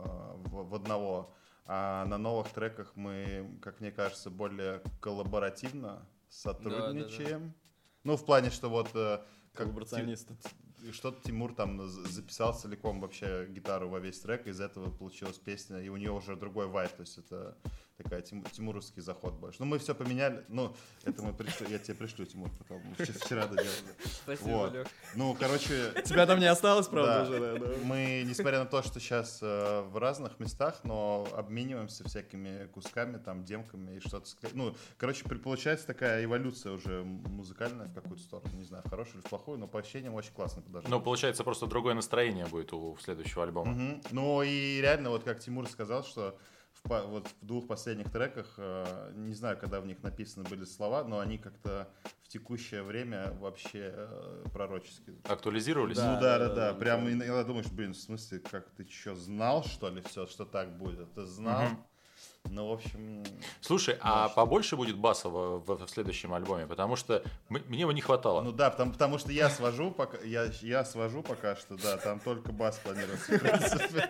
в, 0.48 0.70
в 0.70 0.76
одного, 0.76 1.34
а 1.66 2.06
на 2.06 2.20
новых 2.20 2.50
треках 2.50 2.96
мы, 2.96 3.58
как 3.64 3.82
мне 3.82 3.92
кажется, 3.92 4.30
более 4.30 4.84
коллаборативно 5.00 6.08
сотрудничаем. 6.30 7.56
Ну, 8.04 8.16
в 8.16 8.24
плане, 8.26 8.52
что 8.52 8.70
вот 8.70 8.92
э, 8.94 9.22
как 9.56 9.74
что-то 10.92 11.20
Тимур 11.24 11.56
там 11.56 11.82
записал 11.90 12.54
целиком 12.54 13.02
вообще 13.02 13.48
гитару 13.50 13.90
во 13.90 14.00
весь 14.00 14.20
трек, 14.20 14.46
из 14.46 14.62
этого 14.62 14.92
получилась 14.92 15.40
песня, 15.40 15.80
и 15.82 15.90
у 15.90 15.98
нее 15.98 16.12
уже 16.12 16.36
другой 16.36 16.68
вайп, 16.68 16.92
то 16.92 17.02
есть 17.02 17.18
это 17.18 17.58
такая 17.98 18.22
тим- 18.22 18.44
тимуровский 18.44 19.02
заход 19.02 19.34
больше. 19.36 19.58
Ну, 19.60 19.66
мы 19.66 19.80
все 19.80 19.96
поменяли, 19.96 20.44
ну, 20.50 20.76
это 21.04 21.22
мы 21.24 21.34
пришлю, 21.34 21.68
я 21.70 21.80
тебе 21.80 21.96
пришлю, 21.96 22.26
Тимур, 22.26 22.50
потом, 22.58 22.82
мы 22.84 22.96
вчера- 22.96 23.20
вчера 23.20 23.48
доделали. 23.48 23.70
Спасибо, 24.24 24.48
Вот. 24.50 24.74
Лёх. 24.74 24.88
Ну, 25.16 25.36
короче, 25.40 25.94
Тебя 26.04 26.26
там 26.26 26.40
не 26.40 26.46
осталось, 26.46 26.88
правда, 26.88 27.14
Да. 27.16 27.24
уже, 27.24 27.40
да, 27.60 27.66
да? 27.68 27.74
мы, 27.84 28.24
несмотря 28.26 28.60
на 28.60 28.66
то, 28.66 28.82
что 28.84 29.00
сейчас 29.00 29.42
в 29.42 29.98
разных 30.00 30.40
местах, 30.40 30.82
но 30.84 31.28
обмениваемся 31.34 32.04
всякими 32.04 32.68
кусками, 32.68 33.18
там, 33.18 33.44
демками 33.46 33.96
и 33.98 34.00
что-то. 34.00 34.30
Ну, 34.54 34.76
короче, 34.98 35.24
получается 35.26 35.88
такая 35.88 36.24
эволюция 36.24 36.74
уже 36.74 37.04
музыкальная 37.04 37.88
в 37.88 37.94
какую-то 37.94 38.22
сторону. 38.24 38.50
Не 38.56 38.64
знаю, 38.66 38.84
в 38.86 38.90
хорошую 38.90 39.20
или 39.22 39.26
в 39.26 39.30
плохую, 39.30 39.58
но 39.58 39.68
по 39.68 39.80
ощущениям 39.80 40.14
очень 40.16 40.34
классно 40.34 40.62
подошли. 40.62 40.90
Ну, 40.90 41.00
получается, 41.00 41.44
просто 41.44 41.66
другое 41.68 41.94
настроение 41.94 42.46
будет 42.46 42.74
у 42.74 42.98
следующего 42.98 43.44
альбома. 43.44 43.72
Мгм. 43.72 44.02
Ну 44.12 44.42
и 44.44 44.82
реально, 44.82 45.10
вот 45.12 45.24
как 45.24 45.40
Тимур 45.40 45.68
сказал, 45.70 46.04
что 46.04 46.38
в, 46.86 47.08
вот 47.08 47.28
в 47.28 47.46
двух 47.46 47.68
последних 47.68 48.12
треках, 48.12 48.54
э, 48.58 49.12
не 49.16 49.34
знаю, 49.34 49.58
когда 49.58 49.82
в 49.82 49.86
них 49.86 50.02
написаны 50.04 50.48
были 50.48 50.66
слова, 50.66 51.04
но 51.04 51.20
они 51.20 51.38
как-то 51.38 51.90
в 52.24 52.28
текущее 52.28 52.84
время 52.84 53.34
вообще 53.40 53.92
э, 53.96 54.44
пророческие. 54.54 55.18
Актуализировались? 55.24 55.98
Да. 55.98 56.16
ну 56.16 56.22
да, 56.22 56.40
да, 56.40 56.48
да. 56.50 56.56
да, 56.56 56.74
Прям 56.74 57.06
да. 57.06 57.12
иногда 57.14 57.44
думаешь, 57.44 57.68
блин, 57.68 57.94
в 57.94 57.98
смысле, 57.98 58.40
как 58.40 58.70
ты 58.72 58.88
что, 58.88 59.16
знал, 59.16 59.64
что 59.64 59.90
ли, 59.90 60.02
все, 60.02 60.26
что 60.26 60.46
так 60.46 60.78
будет? 60.78 61.14
Ты 61.14 61.26
знал? 61.26 61.66
Мгм. 61.66 61.86
Ну, 62.50 62.70
в 62.70 62.74
общем, 62.74 63.24
Слушай, 63.62 63.98
а 64.02 64.30
побольше 64.30 64.76
будет 64.76 64.98
баса 64.98 65.30
в, 65.30 65.60
в- 65.66 65.86
в 65.86 65.90
следующем 65.90 66.34
альбоме? 66.34 66.68
Потому 66.68 66.96
что 66.96 67.24
м- 67.50 67.64
мне 67.68 67.82
его 67.82 67.92
не 67.92 68.02
хватало. 68.02 68.42
ну 68.42 68.52
да, 68.52 68.70
потому, 68.70 68.92
потому 68.94 69.18
что 69.18 69.32
я 69.32 69.50
свожу 69.50 69.92
пока, 69.92 70.18
я, 70.20 70.46
я 70.62 70.86
свожу 70.86 71.24
пока 71.24 71.56
что, 71.56 71.76
да, 71.78 71.98
там 71.98 72.20
только 72.20 72.52
бас 72.52 72.78
планируется, 72.78 73.34
в 73.38 73.40
принципе. 73.40 74.10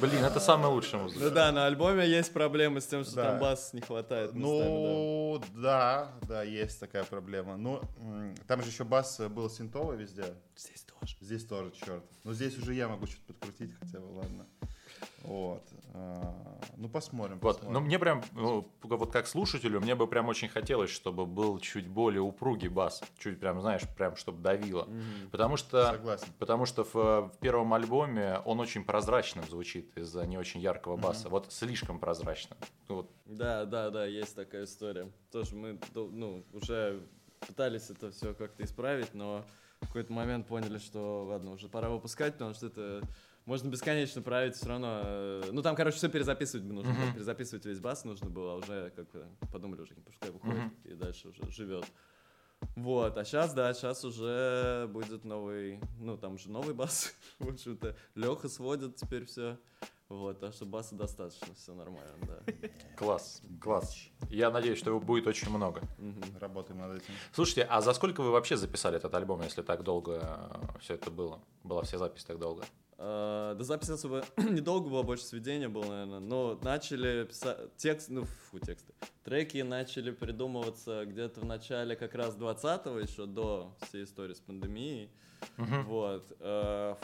Блин, 0.00 0.24
это 0.24 0.40
самая 0.40 0.68
лучшая 0.68 1.02
музыка. 1.02 1.24
Ну 1.24 1.30
да, 1.30 1.52
на 1.52 1.66
альбоме 1.66 2.08
есть 2.08 2.32
проблемы 2.32 2.80
с 2.80 2.86
тем, 2.86 3.04
что 3.04 3.14
там 3.16 3.38
бас 3.40 3.72
не 3.72 3.80
хватает. 3.80 4.32
Ну, 4.34 5.42
да, 5.54 6.12
да, 6.22 6.42
есть 6.42 6.78
такая 6.80 7.04
проблема. 7.04 7.56
Ну, 7.56 7.80
там 8.46 8.62
же 8.62 8.68
еще 8.70 8.84
бас 8.84 9.20
был 9.20 9.50
синтовый 9.50 9.96
везде. 9.96 10.24
Здесь 10.56 10.82
тоже. 10.84 11.16
Здесь 11.20 11.44
тоже, 11.44 11.72
черт. 11.72 12.04
Но 12.24 12.32
здесь 12.32 12.56
уже 12.58 12.74
я 12.74 12.88
могу 12.88 13.06
что-то 13.06 13.34
подкрутить 13.34 13.72
хотя 13.80 13.98
бы, 13.98 14.06
ладно. 14.18 14.46
Вот. 15.24 15.62
А, 15.94 16.58
Ну, 16.76 16.88
посмотрим. 16.88 17.38
Вот, 17.40 17.56
посмотрим. 17.56 17.72
но 17.72 17.80
мне 17.80 17.98
прям, 17.98 18.22
ну, 18.32 18.68
вот 18.82 19.12
как 19.12 19.26
слушателю, 19.26 19.80
мне 19.80 19.94
бы 19.94 20.06
прям 20.06 20.28
очень 20.28 20.48
хотелось, 20.48 20.90
чтобы 20.90 21.26
был 21.26 21.58
чуть 21.58 21.86
более 21.86 22.22
упругий 22.22 22.68
бас, 22.68 23.02
чуть 23.18 23.38
прям, 23.38 23.60
знаешь, 23.60 23.82
прям 23.96 24.16
чтобы 24.16 24.42
давило. 24.42 24.88
Потому 25.30 25.56
что, 25.56 25.86
Согласен. 25.92 26.26
потому 26.38 26.66
что 26.66 26.84
в, 26.84 26.94
в 26.94 27.38
первом 27.40 27.72
альбоме 27.74 28.40
он 28.44 28.60
очень 28.60 28.84
прозрачным 28.84 29.44
звучит 29.48 29.96
из-за 29.96 30.26
не 30.26 30.38
очень 30.38 30.60
яркого 30.60 30.96
баса, 30.96 31.28
вот 31.28 31.52
слишком 31.52 31.98
прозрачным. 31.98 32.58
Ну, 32.88 32.96
Вот, 32.96 33.10
Да, 33.26 33.64
да, 33.64 33.90
да, 33.90 34.06
есть 34.06 34.34
такая 34.34 34.64
история. 34.64 35.10
Тоже 35.30 35.54
мы, 35.54 35.78
ну, 35.94 36.44
уже 36.52 37.00
пытались 37.46 37.90
это 37.90 38.10
все 38.10 38.34
как-то 38.34 38.64
исправить, 38.64 39.14
но 39.14 39.44
в 39.80 39.86
какой-то 39.86 40.12
момент 40.12 40.46
поняли, 40.46 40.78
что, 40.78 41.24
ладно, 41.24 41.52
уже 41.52 41.68
пора 41.68 41.88
выпускать, 41.90 42.34
потому 42.34 42.54
что 42.54 42.66
это 42.66 43.02
можно 43.44 43.68
бесконечно 43.68 44.22
править 44.22 44.54
все 44.56 44.68
равно. 44.68 45.00
э, 45.04 45.42
Ну, 45.52 45.62
там, 45.62 45.74
короче, 45.76 45.96
все 45.96 46.08
перезаписывать 46.08 46.64
бы 46.66 46.72
нужно, 46.74 46.92
было, 46.92 47.12
перезаписывать 47.12 47.64
весь 47.66 47.80
бас 47.80 48.04
нужно 48.04 48.30
было, 48.30 48.52
а 48.52 48.56
уже 48.56 48.90
как 48.94 49.08
подумали 49.52 49.80
уже, 49.82 49.94
пускай 49.94 50.30
выходит, 50.30 50.72
и 50.84 50.94
дальше 50.94 51.28
уже 51.28 51.50
живет. 51.50 51.84
Вот, 52.76 53.18
а 53.18 53.24
сейчас, 53.24 53.54
да, 53.54 53.74
сейчас 53.74 54.04
уже 54.04 54.86
будет 54.92 55.24
новый, 55.24 55.80
ну, 55.98 56.16
там 56.16 56.38
же 56.38 56.48
новый 56.48 56.74
бас, 56.74 57.12
в 57.40 57.48
общем-то. 57.48 57.96
Леха 58.14 58.48
сводит 58.48 58.96
теперь 58.96 59.24
все. 59.26 59.58
Вот, 60.08 60.40
так 60.40 60.52
что 60.52 60.66
баса 60.66 60.94
достаточно, 60.94 61.54
все 61.54 61.72
нормально, 61.74 62.12
да. 62.20 62.68
класс, 62.98 63.40
класс. 63.60 63.96
Я 64.28 64.50
надеюсь, 64.50 64.78
что 64.78 64.90
его 64.90 65.00
будет 65.00 65.26
очень 65.26 65.48
много. 65.50 65.80
Работаем 66.38 66.80
над 66.80 66.98
этим. 66.98 67.14
Слушайте, 67.32 67.62
а 67.62 67.80
за 67.80 67.94
сколько 67.94 68.22
вы 68.22 68.30
вообще 68.30 68.56
записали 68.58 68.96
этот 68.98 69.14
альбом, 69.14 69.40
если 69.40 69.62
так 69.62 69.82
долго 69.82 70.60
все 70.80 70.94
это 70.94 71.10
было? 71.10 71.40
Была 71.64 71.82
вся 71.82 71.96
запись 71.96 72.24
так 72.24 72.38
долго? 72.38 72.62
А, 73.04 73.54
Да 73.56 73.64
запись 73.64 73.90
особо 73.90 74.24
недолго 74.36 74.88
было, 74.88 75.02
больше 75.02 75.24
сведения 75.24 75.68
было, 75.68 75.84
наверное. 75.86 76.20
Но 76.20 76.58
начали 76.62 77.24
писать 77.24 77.76
текст, 77.76 78.08
ну, 78.10 78.24
фу, 78.24 78.60
тексты. 78.60 78.92
Треки 79.24 79.58
начали 79.62 80.12
придумываться 80.12 81.04
где-то 81.04 81.40
в 81.40 81.44
начале 81.44 81.96
как 81.96 82.14
раз 82.14 82.36
20-го, 82.36 83.00
еще 83.00 83.26
до 83.26 83.76
всей 83.82 84.04
истории 84.04 84.34
с 84.34 84.40
пандемией. 84.40 85.10
Вот. 85.56 86.32
Э, 86.38 86.94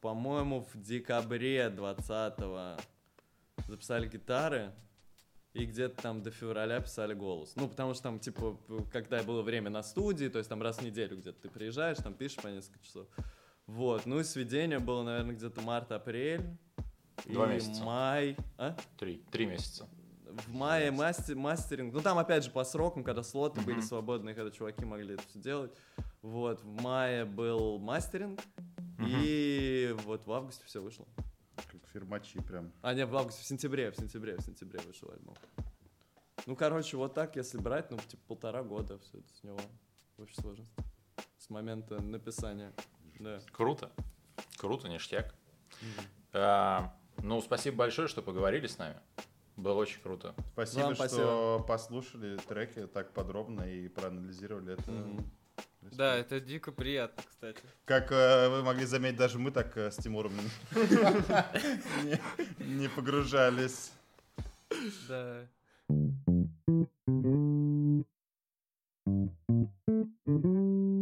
По-моему, 0.00 0.64
в 0.72 0.80
декабре 0.80 1.66
20-го 1.76 2.80
записали 3.66 4.06
гитары. 4.06 4.72
И 5.54 5.64
где-то 5.64 6.00
там 6.00 6.22
до 6.22 6.30
февраля 6.30 6.78
писали 6.80 7.14
голос. 7.14 7.56
Ну, 7.56 7.68
потому 7.68 7.94
что 7.94 8.04
там, 8.04 8.20
типа, 8.20 8.56
когда 8.92 9.24
было 9.24 9.42
время 9.42 9.70
на 9.70 9.82
студии, 9.82 10.28
то 10.28 10.38
есть 10.38 10.48
там 10.48 10.62
раз 10.62 10.78
в 10.78 10.82
неделю 10.82 11.16
где-то 11.16 11.40
ты 11.40 11.48
приезжаешь, 11.48 11.96
там 11.96 12.14
пишешь 12.14 12.36
по 12.40 12.46
несколько 12.46 12.78
часов. 12.84 13.08
Вот, 13.68 14.06
ну 14.06 14.18
и 14.18 14.24
сведение 14.24 14.78
было, 14.78 15.02
наверное, 15.02 15.34
где-то 15.34 15.60
март-апрель. 15.60 16.42
Два 17.26 17.52
и 17.52 17.56
месяца. 17.56 17.84
май. 17.84 18.36
А? 18.56 18.74
Три, 18.96 19.22
три 19.30 19.44
месяца. 19.44 19.86
В 20.24 20.54
мае 20.54 20.90
мастер, 20.90 21.36
мастеринг. 21.36 21.92
Ну, 21.92 22.00
там, 22.00 22.16
опять 22.16 22.44
же, 22.44 22.50
по 22.50 22.64
срокам, 22.64 23.04
когда 23.04 23.22
слоты 23.22 23.60
были 23.60 23.80
свободные, 23.80 24.34
когда 24.34 24.50
чуваки 24.50 24.86
могли 24.86 25.14
это 25.14 25.22
все 25.28 25.38
делать. 25.38 25.72
Вот, 26.22 26.62
в 26.62 26.82
мае 26.82 27.26
был 27.26 27.78
мастеринг. 27.78 28.40
И 29.06 29.94
вот 30.04 30.26
в 30.26 30.32
августе 30.32 30.64
все 30.64 30.80
вышло. 30.80 31.06
Как 31.54 31.86
фирмачи 31.92 32.40
прям. 32.40 32.72
А, 32.80 32.94
не, 32.94 33.04
в 33.04 33.14
августе, 33.14 33.42
в 33.42 33.46
сентябре, 33.46 33.90
в 33.90 33.96
сентябре, 33.96 34.36
в 34.38 34.40
сентябре 34.40 34.80
вышел 34.86 35.10
альбом. 35.10 35.36
Ну, 36.46 36.56
короче, 36.56 36.96
вот 36.96 37.12
так, 37.12 37.36
если 37.36 37.58
брать, 37.58 37.90
ну, 37.90 37.98
типа, 37.98 38.22
полтора 38.28 38.62
года 38.62 38.98
все 38.98 39.18
это 39.18 39.28
с 39.34 39.42
него. 39.42 39.60
В 40.16 40.22
общей 40.22 40.40
сложности. 40.40 40.74
С 41.36 41.50
момента 41.50 42.00
написания. 42.02 42.72
Да. 43.18 43.40
Круто. 43.52 43.90
Круто, 44.56 44.88
ништяк. 44.88 45.34
А, 46.32 46.94
ну, 47.22 47.40
спасибо 47.40 47.76
большое, 47.78 48.08
что 48.08 48.22
поговорили 48.22 48.66
с 48.66 48.78
нами. 48.78 48.96
Было 49.56 49.74
очень 49.74 50.00
круто. 50.00 50.34
Спасибо, 50.52 50.82
Вам 50.84 50.94
что 50.94 51.04
спасибо. 51.06 51.58
послушали 51.64 52.36
треки 52.38 52.86
так 52.86 53.12
подробно 53.12 53.62
и 53.62 53.88
проанализировали 53.88 54.74
это. 54.74 54.90
Мгм. 54.90 55.30
Да, 55.92 56.16
это 56.16 56.38
дико 56.40 56.70
приятно, 56.70 57.22
кстати. 57.26 57.60
Как 57.84 58.12
э, 58.12 58.48
вы 58.50 58.62
могли 58.62 58.84
заметить, 58.84 59.18
даже 59.18 59.38
мы 59.38 59.50
так 59.50 59.76
э, 59.76 59.90
с 59.90 59.96
Тимуром 59.96 60.32
не- 60.74 62.20
не 62.64 62.88
погружались. 62.88 63.92
Да. 65.08 65.46
бомбу 70.26 70.97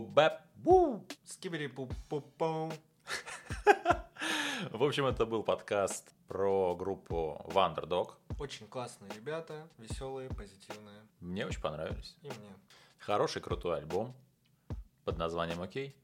бэп 0.00 0.32
бу 0.56 1.00
Скибери 1.24 1.68
пуп 1.68 1.94
пау 2.36 2.70
В 4.72 4.82
общем, 4.82 5.06
это 5.06 5.24
был 5.24 5.42
подкаст 5.42 6.14
про 6.28 6.76
группу 6.76 7.40
Wanderdog. 7.46 8.10
Очень 8.38 8.66
классные 8.66 9.10
ребята, 9.12 9.66
веселые, 9.78 10.28
позитивные. 10.28 11.00
Мне 11.20 11.46
очень 11.46 11.62
понравились. 11.62 12.14
И 12.20 12.26
мне. 12.26 12.54
Хороший, 12.98 13.40
крутой 13.40 13.78
альбом 13.78 14.14
под 15.06 15.16
названием 15.16 15.62
«Окей». 15.62 15.96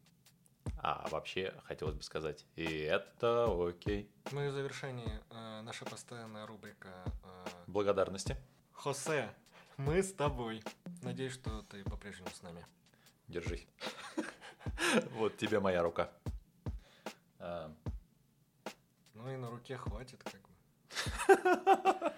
А 0.79 1.09
вообще, 1.11 1.55
хотелось 1.65 1.95
бы 1.95 2.03
сказать, 2.03 2.47
и 2.57 2.65
это 2.65 3.47
окей. 3.69 4.11
Ну 4.33 4.45
и 4.45 4.49
в 4.49 4.53
завершении 4.53 5.21
э, 5.31 5.63
наша 5.63 5.85
постоянная 5.85 6.47
рубрика 6.47 6.89
э, 7.25 7.47
Благодарности. 7.67 8.37
Хосе, 8.73 9.35
мы 9.77 10.03
с 10.03 10.13
тобой. 10.13 10.63
Надеюсь, 11.03 11.33
что 11.33 11.63
ты 11.63 11.83
по-прежнему 11.85 12.29
с 12.33 12.43
нами. 12.43 12.65
Держись. 13.29 13.67
Вот 15.13 15.37
тебе 15.37 15.61
моя 15.61 15.83
рука. 15.83 16.11
А, 17.39 17.73
Ну 19.15 19.33
и 19.33 19.37
на 19.37 19.51
руке 19.51 19.77
хватит, 19.77 20.23
как 20.25 20.41
бы. 20.43 20.49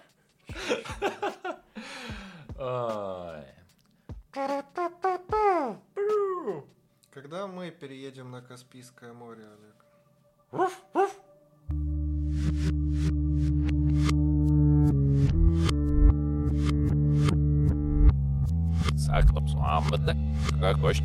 ай. 2.57 3.55
Когда 7.21 7.47
мы 7.47 7.69
переедем 7.69 8.31
на 8.31 8.41
Каспийское 8.41 9.11
море, 9.11 9.43
Олег? 9.43 9.75
Саклапсуамбата, 18.97 20.15
как 20.61 20.77
хочешь. 20.77 21.03